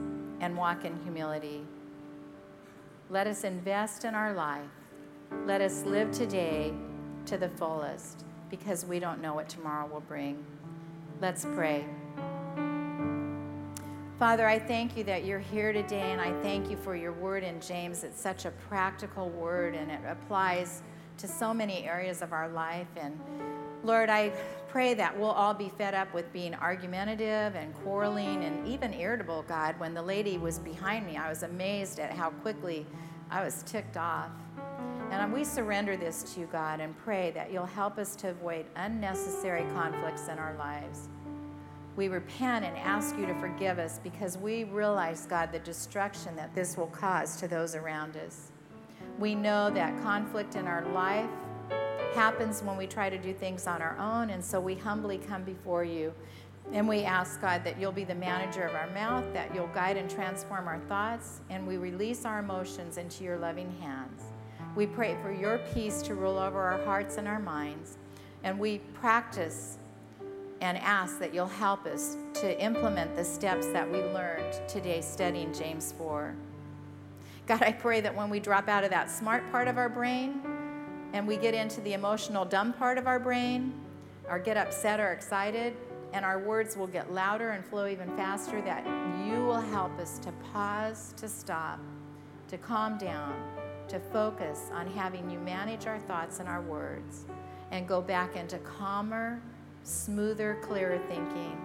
and 0.43 0.55
walk 0.55 0.85
in 0.85 1.03
humility. 1.03 1.65
Let 3.09 3.27
us 3.27 3.45
invest 3.45 4.05
in 4.05 4.15
our 4.15 4.35
life. 4.35 4.69
Let 5.47 5.63
us 5.63 5.83
live 5.85 6.11
today 6.11 6.75
to 7.29 7.37
the 7.37 7.49
fullest 7.51 8.25
because 8.49 8.87
we 8.87 8.99
don't 8.99 9.21
know 9.21 9.35
what 9.35 9.51
tomorrow 9.51 9.87
will 9.87 10.01
bring. 10.01 10.43
Let's 11.21 11.45
pray. 11.45 11.85
Father, 14.19 14.49
I 14.49 14.59
thank 14.59 14.97
you 14.97 15.05
that 15.05 15.27
you're 15.27 15.39
here 15.39 15.73
today, 15.73 16.11
and 16.11 16.21
I 16.21 16.33
thank 16.43 16.71
you 16.71 16.77
for 16.77 16.97
your 16.97 17.13
word 17.13 17.45
in 17.45 17.61
James. 17.61 18.03
It's 18.03 18.21
such 18.21 18.47
a 18.47 18.51
practical 18.51 19.29
word, 19.29 19.75
and 19.75 19.91
it 19.91 20.01
applies 20.09 20.83
to 21.19 21.29
so 21.29 21.53
many 21.53 21.85
areas 21.85 22.23
of 22.23 22.33
our 22.33 22.49
life. 22.49 22.89
And 22.97 23.21
Lord, 23.85 24.09
I 24.09 24.33
pray 24.69 24.95
that 24.95 25.17
we'll 25.17 25.31
all 25.31 25.55
be 25.55 25.69
fed 25.69 25.95
up 25.95 26.13
with 26.15 26.33
being 26.33 26.55
argumentative 26.55 27.55
and 27.55 27.75
quarreling 27.83 28.45
and 28.45 28.67
even 28.67 28.95
irritable, 28.95 29.45
God. 29.47 29.79
When 29.79 29.93
the 29.93 30.03
lady 30.03 30.39
was 30.39 30.59
behind 30.59 31.07
me, 31.07 31.19
I 31.19 31.29
was 31.29 31.43
amazed 31.43 32.01
at 32.01 32.11
how 32.11 32.31
quickly 32.31 32.87
I 33.31 33.45
was 33.45 33.63
ticked 33.65 33.99
off. 33.99 34.31
And 35.11 35.33
we 35.33 35.45
surrender 35.45 35.97
this 35.97 36.35
to 36.35 36.41
you, 36.41 36.49
God, 36.51 36.81
and 36.81 36.97
pray 36.99 37.31
that 37.33 37.53
you'll 37.53 37.67
help 37.67 37.99
us 37.99 38.17
to 38.17 38.31
avoid 38.31 38.67
unnecessary 38.77 39.65
conflicts 39.75 40.29
in 40.29 40.39
our 40.39 40.55
lives. 40.57 41.09
We 41.97 42.09
repent 42.09 42.65
and 42.65 42.77
ask 42.79 43.17
you 43.19 43.27
to 43.27 43.35
forgive 43.35 43.79
us 43.79 44.01
because 44.03 44.39
we 44.39 44.65
realize, 44.65 45.27
God, 45.27 45.53
the 45.53 45.59
destruction 45.59 46.37
that 46.37 46.55
this 46.55 46.77
will 46.77 46.87
cause 46.87 47.37
to 47.41 47.49
those 47.49 47.75
around 47.75 48.17
us. 48.17 48.53
We 49.19 49.35
know 49.35 49.71
that 49.71 50.01
conflict 50.03 50.55
in 50.55 50.67
our 50.67 50.87
life 50.93 51.29
happens 52.15 52.63
when 52.63 52.77
we 52.77 52.87
try 52.87 53.11
to 53.11 53.19
do 53.19 53.35
things 53.35 53.67
on 53.67 53.83
our 53.83 53.99
own, 53.99 54.31
and 54.31 54.45
so 54.45 54.61
we 54.61 54.77
humbly 54.77 55.19
come 55.19 55.43
before 55.43 55.85
you. 55.85 56.15
And 56.73 56.87
we 56.87 57.05
ask, 57.05 57.41
God, 57.41 57.65
that 57.65 57.81
you'll 57.81 57.93
be 57.93 58.05
the 58.05 58.15
manager 58.15 58.63
of 58.63 58.75
our 58.75 58.91
mouth, 58.91 59.25
that 59.33 59.55
you'll 59.55 59.69
guide 59.69 59.97
and 59.97 60.09
transform 60.09 60.69
our 60.69 60.81
thoughts, 60.81 61.41
and 61.51 61.67
we 61.67 61.79
release 61.79 62.25
our 62.25 62.39
emotions 62.39 62.99
into 62.99 63.25
your 63.25 63.39
loving 63.39 63.75
hands. 63.81 64.28
We 64.79 64.87
pray 64.87 65.17
for 65.21 65.33
your 65.33 65.59
peace 65.75 66.03
to 66.03 66.15
rule 66.15 66.39
over 66.39 66.61
our 66.61 66.79
hearts 66.85 67.17
and 67.17 67.27
our 67.27 67.41
minds, 67.41 67.99
and 68.45 68.61
we 68.61 68.79
practice 68.95 69.77
and 70.61 70.79
ask 70.79 71.19
that 71.19 71.35
you'll 71.35 71.49
help 71.49 71.85
us 71.85 72.17
to 72.35 72.63
implement 72.63 73.17
the 73.17 73.25
steps 73.25 73.67
that 73.73 73.91
we 73.91 73.99
learned 73.99 74.57
today 74.69 75.01
studying 75.01 75.53
James 75.53 75.91
4. 75.99 76.33
God, 77.49 77.61
I 77.61 77.73
pray 77.73 78.01
that 78.03 78.15
when 78.15 78.31
we 78.31 78.39
drop 78.39 78.69
out 78.69 78.85
of 78.85 78.91
that 78.91 79.11
smart 79.11 79.51
part 79.51 79.67
of 79.67 79.79
our 79.79 79.89
brain, 79.89 80.43
and 81.13 81.27
we 81.27 81.37
get 81.37 81.55
into 81.55 81.81
the 81.81 81.95
emotional 81.95 82.45
dumb 82.45 82.73
part 82.73 82.99
of 82.99 83.09
our 83.09 83.19
brain, 83.19 83.75
or 84.31 84.39
get 84.39 84.57
upset 84.57 85.01
or 85.01 85.11
excited, 85.11 85.77
and 86.13 86.25
our 86.25 86.39
words 86.39 86.77
will 86.77 86.87
get 86.87 87.13
louder 87.13 87.51
and 87.51 87.65
flow 87.65 87.89
even 87.89 88.17
faster, 88.17 88.63
that 88.63 88.87
you 89.27 89.45
will 89.45 89.61
help 89.61 89.99
us 89.99 90.21
to 90.21 90.31
pause, 90.53 91.15
to 91.17 91.27
stop, 91.27 91.81
to 92.47 92.57
calm 92.57 92.97
down, 92.97 93.35
to 93.89 93.99
focus 93.99 94.71
on 94.73 94.87
having 94.87 95.31
you 95.31 95.39
manage 95.39 95.87
our 95.87 95.99
thoughts 95.99 96.41
and 96.41 96.49
our 96.49 96.63
words, 96.63 97.25
and 97.71 97.87
go 97.87 98.01
back 98.01 98.37
into 98.37 98.59
calmer, 98.59 99.41
smoother, 99.83 100.59
clearer 100.63 100.99
thinking. 101.09 101.57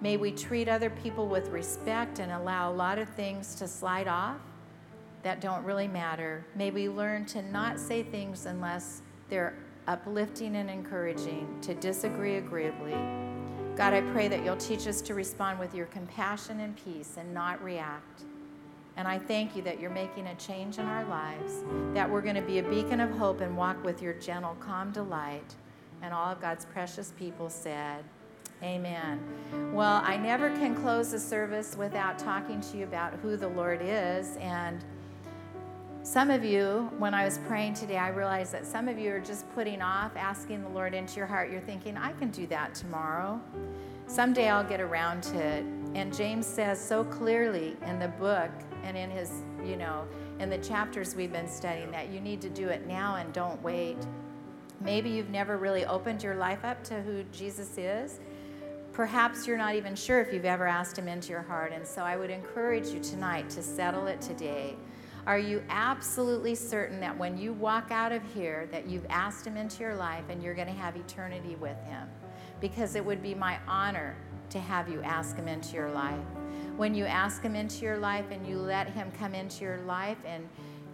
May 0.00 0.16
we 0.16 0.32
treat 0.32 0.68
other 0.68 0.90
people 0.90 1.28
with 1.28 1.48
respect 1.48 2.18
and 2.18 2.32
allow 2.32 2.70
a 2.70 2.74
lot 2.74 2.98
of 2.98 3.08
things 3.10 3.54
to 3.56 3.68
slide 3.68 4.08
off 4.08 4.38
that 5.22 5.40
don't 5.40 5.64
really 5.64 5.86
matter. 5.86 6.44
May 6.56 6.70
we 6.70 6.88
learn 6.88 7.24
to 7.26 7.42
not 7.42 7.78
say 7.78 8.02
things 8.02 8.46
unless 8.46 9.02
they're 9.28 9.54
uplifting 9.86 10.56
and 10.56 10.68
encouraging, 10.68 11.58
to 11.62 11.74
disagree 11.74 12.36
agreeably. 12.36 12.96
God, 13.76 13.94
I 13.94 14.00
pray 14.12 14.28
that 14.28 14.44
you'll 14.44 14.56
teach 14.56 14.86
us 14.86 15.00
to 15.02 15.14
respond 15.14 15.58
with 15.58 15.74
your 15.74 15.86
compassion 15.86 16.60
and 16.60 16.76
peace 16.84 17.16
and 17.16 17.32
not 17.32 17.62
react. 17.62 18.22
And 18.96 19.08
I 19.08 19.18
thank 19.18 19.56
you 19.56 19.62
that 19.62 19.80
you're 19.80 19.90
making 19.90 20.26
a 20.26 20.34
change 20.34 20.78
in 20.78 20.86
our 20.86 21.04
lives, 21.06 21.64
that 21.94 22.08
we're 22.08 22.20
going 22.20 22.36
to 22.36 22.42
be 22.42 22.58
a 22.58 22.62
beacon 22.62 23.00
of 23.00 23.10
hope 23.10 23.40
and 23.40 23.56
walk 23.56 23.82
with 23.84 24.02
your 24.02 24.12
gentle, 24.14 24.54
calm 24.60 24.90
delight. 24.90 25.54
And 26.02 26.12
all 26.12 26.30
of 26.30 26.40
God's 26.40 26.64
precious 26.66 27.12
people 27.18 27.48
said, 27.48 28.04
Amen. 28.62 29.20
Well, 29.72 30.02
I 30.04 30.16
never 30.16 30.50
can 30.50 30.76
close 30.76 31.12
a 31.12 31.18
service 31.18 31.76
without 31.76 32.16
talking 32.18 32.60
to 32.60 32.76
you 32.76 32.84
about 32.84 33.14
who 33.14 33.36
the 33.36 33.48
Lord 33.48 33.80
is. 33.82 34.36
And 34.36 34.84
some 36.04 36.30
of 36.30 36.44
you, 36.44 36.88
when 36.98 37.12
I 37.12 37.24
was 37.24 37.38
praying 37.48 37.74
today, 37.74 37.96
I 37.96 38.08
realized 38.08 38.52
that 38.52 38.64
some 38.64 38.86
of 38.86 38.98
you 38.98 39.10
are 39.12 39.20
just 39.20 39.52
putting 39.54 39.82
off 39.82 40.16
asking 40.16 40.62
the 40.62 40.68
Lord 40.68 40.94
into 40.94 41.16
your 41.16 41.26
heart. 41.26 41.50
You're 41.50 41.60
thinking, 41.60 41.96
I 41.96 42.12
can 42.12 42.30
do 42.30 42.46
that 42.48 42.74
tomorrow. 42.74 43.40
Someday 44.06 44.48
I'll 44.48 44.62
get 44.62 44.80
around 44.80 45.22
to 45.24 45.38
it. 45.38 45.64
And 45.94 46.14
James 46.14 46.46
says 46.46 46.80
so 46.80 47.02
clearly 47.04 47.76
in 47.86 47.98
the 47.98 48.08
book 48.08 48.50
and 48.82 48.96
in 48.96 49.10
his, 49.10 49.30
you 49.64 49.76
know, 49.76 50.06
in 50.38 50.50
the 50.50 50.58
chapters 50.58 51.14
we've 51.14 51.32
been 51.32 51.48
studying 51.48 51.90
that 51.90 52.10
you 52.10 52.20
need 52.20 52.40
to 52.40 52.50
do 52.50 52.68
it 52.68 52.86
now 52.86 53.16
and 53.16 53.32
don't 53.32 53.62
wait. 53.62 53.98
Maybe 54.80 55.10
you've 55.10 55.30
never 55.30 55.58
really 55.58 55.84
opened 55.84 56.22
your 56.22 56.34
life 56.34 56.64
up 56.64 56.82
to 56.84 57.00
who 57.02 57.22
Jesus 57.32 57.78
is 57.78 58.20
Perhaps 58.92 59.46
you're 59.46 59.56
not 59.56 59.74
even 59.74 59.94
sure 59.94 60.20
if 60.20 60.34
you've 60.34 60.44
ever 60.44 60.66
asked 60.66 60.98
Him 60.98 61.08
into 61.08 61.30
your 61.30 61.40
heart, 61.40 61.72
and 61.72 61.86
so 61.86 62.02
I 62.02 62.16
would 62.16 62.28
encourage 62.28 62.88
you 62.88 63.00
tonight 63.00 63.48
to 63.50 63.62
settle 63.62 64.06
it 64.06 64.20
today. 64.20 64.76
Are 65.26 65.38
you 65.38 65.62
absolutely 65.70 66.54
certain 66.54 67.00
that 67.00 67.16
when 67.16 67.38
you 67.38 67.54
walk 67.54 67.90
out 67.90 68.12
of 68.12 68.22
here 68.34 68.68
that 68.70 68.86
you've 68.86 69.06
asked 69.08 69.46
him 69.46 69.56
into 69.56 69.80
your 69.80 69.94
life 69.94 70.24
and 70.28 70.42
you're 70.42 70.52
going 70.52 70.66
to 70.66 70.72
have 70.72 70.96
eternity 70.96 71.54
with 71.54 71.80
him? 71.84 72.08
Because 72.60 72.96
it 72.96 73.04
would 73.04 73.22
be 73.22 73.32
my 73.32 73.58
honor 73.68 74.16
to 74.50 74.58
have 74.58 74.88
you 74.88 75.00
ask 75.02 75.36
him 75.36 75.46
into 75.46 75.76
your 75.76 75.92
life. 75.92 76.18
When 76.76 76.94
you 76.94 77.04
ask 77.04 77.42
him 77.42 77.54
into 77.54 77.84
your 77.84 77.98
life 77.98 78.26
and 78.30 78.46
you 78.46 78.58
let 78.58 78.88
him 78.88 79.10
come 79.18 79.34
into 79.34 79.64
your 79.64 79.78
life 79.82 80.18
and 80.24 80.48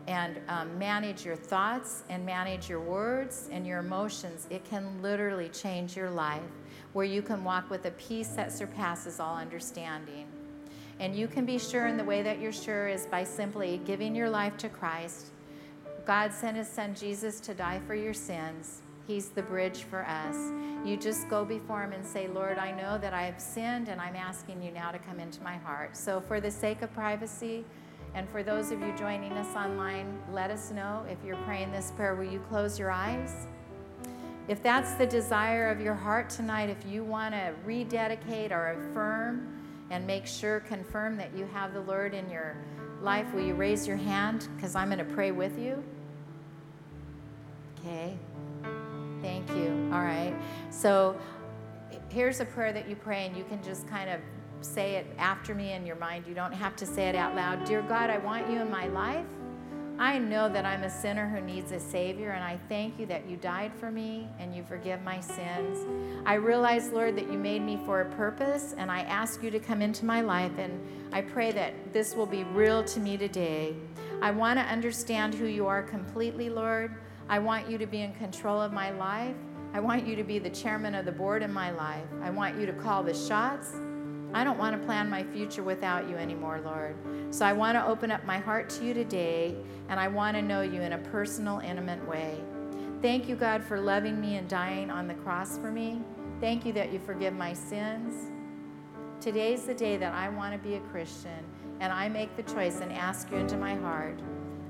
and 0.08 0.40
um, 0.48 0.78
manage 0.78 1.22
your 1.22 1.36
thoughts 1.36 2.02
and 2.08 2.24
manage 2.24 2.66
your 2.66 2.80
words 2.80 3.50
and 3.52 3.66
your 3.66 3.78
emotions, 3.78 4.46
it 4.48 4.64
can 4.64 5.02
literally 5.02 5.50
change 5.50 5.94
your 5.94 6.08
life 6.08 6.40
where 6.94 7.04
you 7.04 7.20
can 7.20 7.44
walk 7.44 7.68
with 7.68 7.84
a 7.84 7.90
peace 7.92 8.28
that 8.28 8.50
surpasses 8.50 9.20
all 9.20 9.36
understanding. 9.36 10.26
And 10.98 11.14
you 11.14 11.28
can 11.28 11.44
be 11.44 11.58
sure 11.58 11.86
in 11.86 11.98
the 11.98 12.04
way 12.04 12.22
that 12.22 12.40
you're 12.40 12.52
sure 12.52 12.88
is 12.88 13.04
by 13.04 13.22
simply 13.22 13.82
giving 13.84 14.14
your 14.14 14.30
life 14.30 14.56
to 14.58 14.70
Christ. 14.70 15.26
God 16.06 16.32
sent 16.32 16.56
his 16.56 16.68
son 16.68 16.94
Jesus 16.94 17.38
to 17.40 17.52
die 17.52 17.80
for 17.86 17.94
your 17.94 18.14
sins. 18.14 18.80
He's 19.08 19.30
the 19.30 19.42
bridge 19.42 19.84
for 19.84 20.06
us. 20.06 20.36
You 20.84 20.98
just 20.98 21.30
go 21.30 21.42
before 21.42 21.82
him 21.82 21.92
and 21.92 22.06
say, 22.06 22.28
Lord, 22.28 22.58
I 22.58 22.70
know 22.70 22.98
that 22.98 23.14
I 23.14 23.22
have 23.22 23.40
sinned 23.40 23.88
and 23.88 24.00
I'm 24.00 24.14
asking 24.14 24.62
you 24.62 24.70
now 24.70 24.90
to 24.90 24.98
come 24.98 25.18
into 25.18 25.42
my 25.42 25.56
heart. 25.56 25.96
So, 25.96 26.20
for 26.20 26.40
the 26.40 26.50
sake 26.50 26.82
of 26.82 26.92
privacy, 26.92 27.64
and 28.14 28.28
for 28.28 28.42
those 28.42 28.70
of 28.70 28.80
you 28.82 28.92
joining 28.98 29.32
us 29.32 29.56
online, 29.56 30.18
let 30.30 30.50
us 30.50 30.70
know 30.70 31.06
if 31.10 31.16
you're 31.24 31.36
praying 31.38 31.72
this 31.72 31.90
prayer. 31.96 32.14
Will 32.14 32.30
you 32.30 32.40
close 32.50 32.78
your 32.78 32.90
eyes? 32.90 33.46
If 34.46 34.62
that's 34.62 34.92
the 34.94 35.06
desire 35.06 35.70
of 35.70 35.80
your 35.80 35.94
heart 35.94 36.28
tonight, 36.28 36.68
if 36.68 36.84
you 36.86 37.02
want 37.02 37.34
to 37.34 37.54
rededicate 37.64 38.52
or 38.52 38.72
affirm 38.72 39.62
and 39.90 40.06
make 40.06 40.26
sure, 40.26 40.60
confirm 40.60 41.16
that 41.16 41.34
you 41.34 41.46
have 41.46 41.72
the 41.72 41.80
Lord 41.80 42.12
in 42.12 42.28
your 42.28 42.56
life, 43.00 43.32
will 43.32 43.42
you 43.42 43.54
raise 43.54 43.86
your 43.86 43.96
hand? 43.96 44.48
Because 44.56 44.74
I'm 44.74 44.88
going 44.88 44.98
to 44.98 45.14
pray 45.14 45.30
with 45.30 45.58
you. 45.58 45.82
Okay. 47.78 48.18
Thank 49.22 49.48
you. 49.50 49.90
All 49.92 50.02
right. 50.02 50.34
So 50.70 51.16
here's 52.08 52.40
a 52.40 52.44
prayer 52.44 52.72
that 52.72 52.88
you 52.88 52.96
pray, 52.96 53.26
and 53.26 53.36
you 53.36 53.44
can 53.44 53.62
just 53.62 53.86
kind 53.88 54.10
of 54.10 54.20
say 54.60 54.96
it 54.96 55.06
after 55.18 55.54
me 55.54 55.72
in 55.72 55.86
your 55.86 55.96
mind. 55.96 56.26
You 56.26 56.34
don't 56.34 56.52
have 56.52 56.74
to 56.76 56.86
say 56.86 57.08
it 57.08 57.14
out 57.14 57.34
loud. 57.34 57.64
Dear 57.64 57.82
God, 57.82 58.10
I 58.10 58.18
want 58.18 58.50
you 58.50 58.60
in 58.60 58.70
my 58.70 58.88
life. 58.88 59.26
I 60.00 60.16
know 60.16 60.48
that 60.48 60.64
I'm 60.64 60.84
a 60.84 60.90
sinner 60.90 61.28
who 61.28 61.40
needs 61.40 61.72
a 61.72 61.80
Savior, 61.80 62.30
and 62.30 62.44
I 62.44 62.56
thank 62.68 63.00
you 63.00 63.06
that 63.06 63.28
you 63.28 63.36
died 63.36 63.72
for 63.74 63.90
me 63.90 64.28
and 64.38 64.54
you 64.54 64.62
forgive 64.62 65.02
my 65.02 65.18
sins. 65.18 65.84
I 66.24 66.34
realize, 66.34 66.90
Lord, 66.90 67.16
that 67.16 67.32
you 67.32 67.36
made 67.36 67.62
me 67.62 67.80
for 67.84 68.02
a 68.02 68.10
purpose, 68.12 68.76
and 68.78 68.92
I 68.92 69.00
ask 69.00 69.42
you 69.42 69.50
to 69.50 69.58
come 69.58 69.82
into 69.82 70.04
my 70.04 70.20
life, 70.20 70.52
and 70.56 70.80
I 71.12 71.22
pray 71.22 71.50
that 71.50 71.92
this 71.92 72.14
will 72.14 72.26
be 72.26 72.44
real 72.44 72.84
to 72.84 73.00
me 73.00 73.16
today. 73.16 73.74
I 74.22 74.30
want 74.30 74.60
to 74.60 74.64
understand 74.66 75.34
who 75.34 75.46
you 75.46 75.66
are 75.66 75.82
completely, 75.82 76.48
Lord. 76.48 76.94
I 77.28 77.38
want 77.38 77.68
you 77.68 77.76
to 77.78 77.86
be 77.86 78.00
in 78.00 78.14
control 78.14 78.60
of 78.60 78.72
my 78.72 78.90
life. 78.90 79.36
I 79.74 79.80
want 79.80 80.06
you 80.06 80.16
to 80.16 80.24
be 80.24 80.38
the 80.38 80.48
chairman 80.48 80.94
of 80.94 81.04
the 81.04 81.12
board 81.12 81.42
in 81.42 81.52
my 81.52 81.70
life. 81.70 82.06
I 82.22 82.30
want 82.30 82.58
you 82.58 82.64
to 82.64 82.72
call 82.72 83.02
the 83.02 83.12
shots. 83.12 83.74
I 84.32 84.44
don't 84.44 84.58
want 84.58 84.78
to 84.78 84.86
plan 84.86 85.10
my 85.10 85.22
future 85.22 85.62
without 85.62 86.08
you 86.08 86.16
anymore, 86.16 86.62
Lord. 86.64 86.96
So 87.30 87.44
I 87.44 87.52
want 87.52 87.76
to 87.76 87.86
open 87.86 88.10
up 88.10 88.24
my 88.24 88.38
heart 88.38 88.70
to 88.70 88.84
you 88.84 88.94
today, 88.94 89.56
and 89.90 90.00
I 90.00 90.08
want 90.08 90.36
to 90.36 90.42
know 90.42 90.62
you 90.62 90.80
in 90.80 90.94
a 90.94 90.98
personal, 90.98 91.60
intimate 91.60 92.06
way. 92.08 92.40
Thank 93.02 93.28
you, 93.28 93.36
God, 93.36 93.62
for 93.62 93.78
loving 93.78 94.20
me 94.20 94.36
and 94.36 94.48
dying 94.48 94.90
on 94.90 95.06
the 95.06 95.14
cross 95.14 95.58
for 95.58 95.70
me. 95.70 96.00
Thank 96.40 96.64
you 96.64 96.72
that 96.72 96.92
you 96.92 96.98
forgive 96.98 97.34
my 97.34 97.52
sins. 97.52 98.30
Today's 99.20 99.64
the 99.64 99.74
day 99.74 99.96
that 99.98 100.14
I 100.14 100.30
want 100.30 100.54
to 100.54 100.58
be 100.66 100.76
a 100.76 100.80
Christian, 100.80 101.44
and 101.80 101.92
I 101.92 102.08
make 102.08 102.36
the 102.36 102.42
choice 102.42 102.80
and 102.80 102.92
ask 102.92 103.30
you 103.30 103.36
into 103.36 103.56
my 103.56 103.74
heart. 103.74 104.18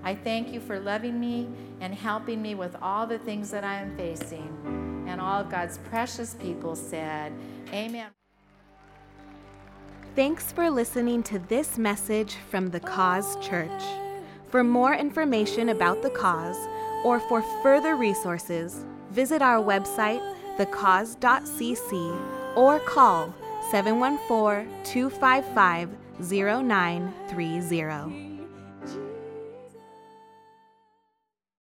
I 0.02 0.14
thank 0.14 0.52
you 0.52 0.60
for 0.60 0.78
loving 0.78 1.18
me 1.18 1.48
and 1.80 1.94
helping 1.94 2.40
me 2.40 2.54
with 2.54 2.76
all 2.80 3.06
the 3.06 3.18
things 3.18 3.50
that 3.50 3.64
I 3.64 3.74
am 3.74 3.96
facing. 3.96 5.04
And 5.08 5.20
all 5.20 5.40
of 5.40 5.50
God's 5.50 5.78
precious 5.78 6.34
people 6.34 6.76
said, 6.76 7.32
Amen. 7.72 8.10
Thanks 10.14 10.52
for 10.52 10.70
listening 10.70 11.22
to 11.24 11.38
this 11.38 11.78
message 11.78 12.36
from 12.50 12.68
the 12.68 12.80
Cause 12.80 13.36
Church. 13.44 13.82
For 14.48 14.64
more 14.64 14.94
information 14.94 15.68
about 15.68 16.02
the 16.02 16.10
cause 16.10 16.58
or 17.04 17.20
for 17.20 17.42
further 17.62 17.96
resources, 17.96 18.84
visit 19.10 19.42
our 19.42 19.62
website, 19.62 20.22
thecause.cc, 20.56 22.56
or 22.56 22.80
call 22.80 23.34
714 23.70 24.84
255 24.84 25.90
0930. 26.20 28.27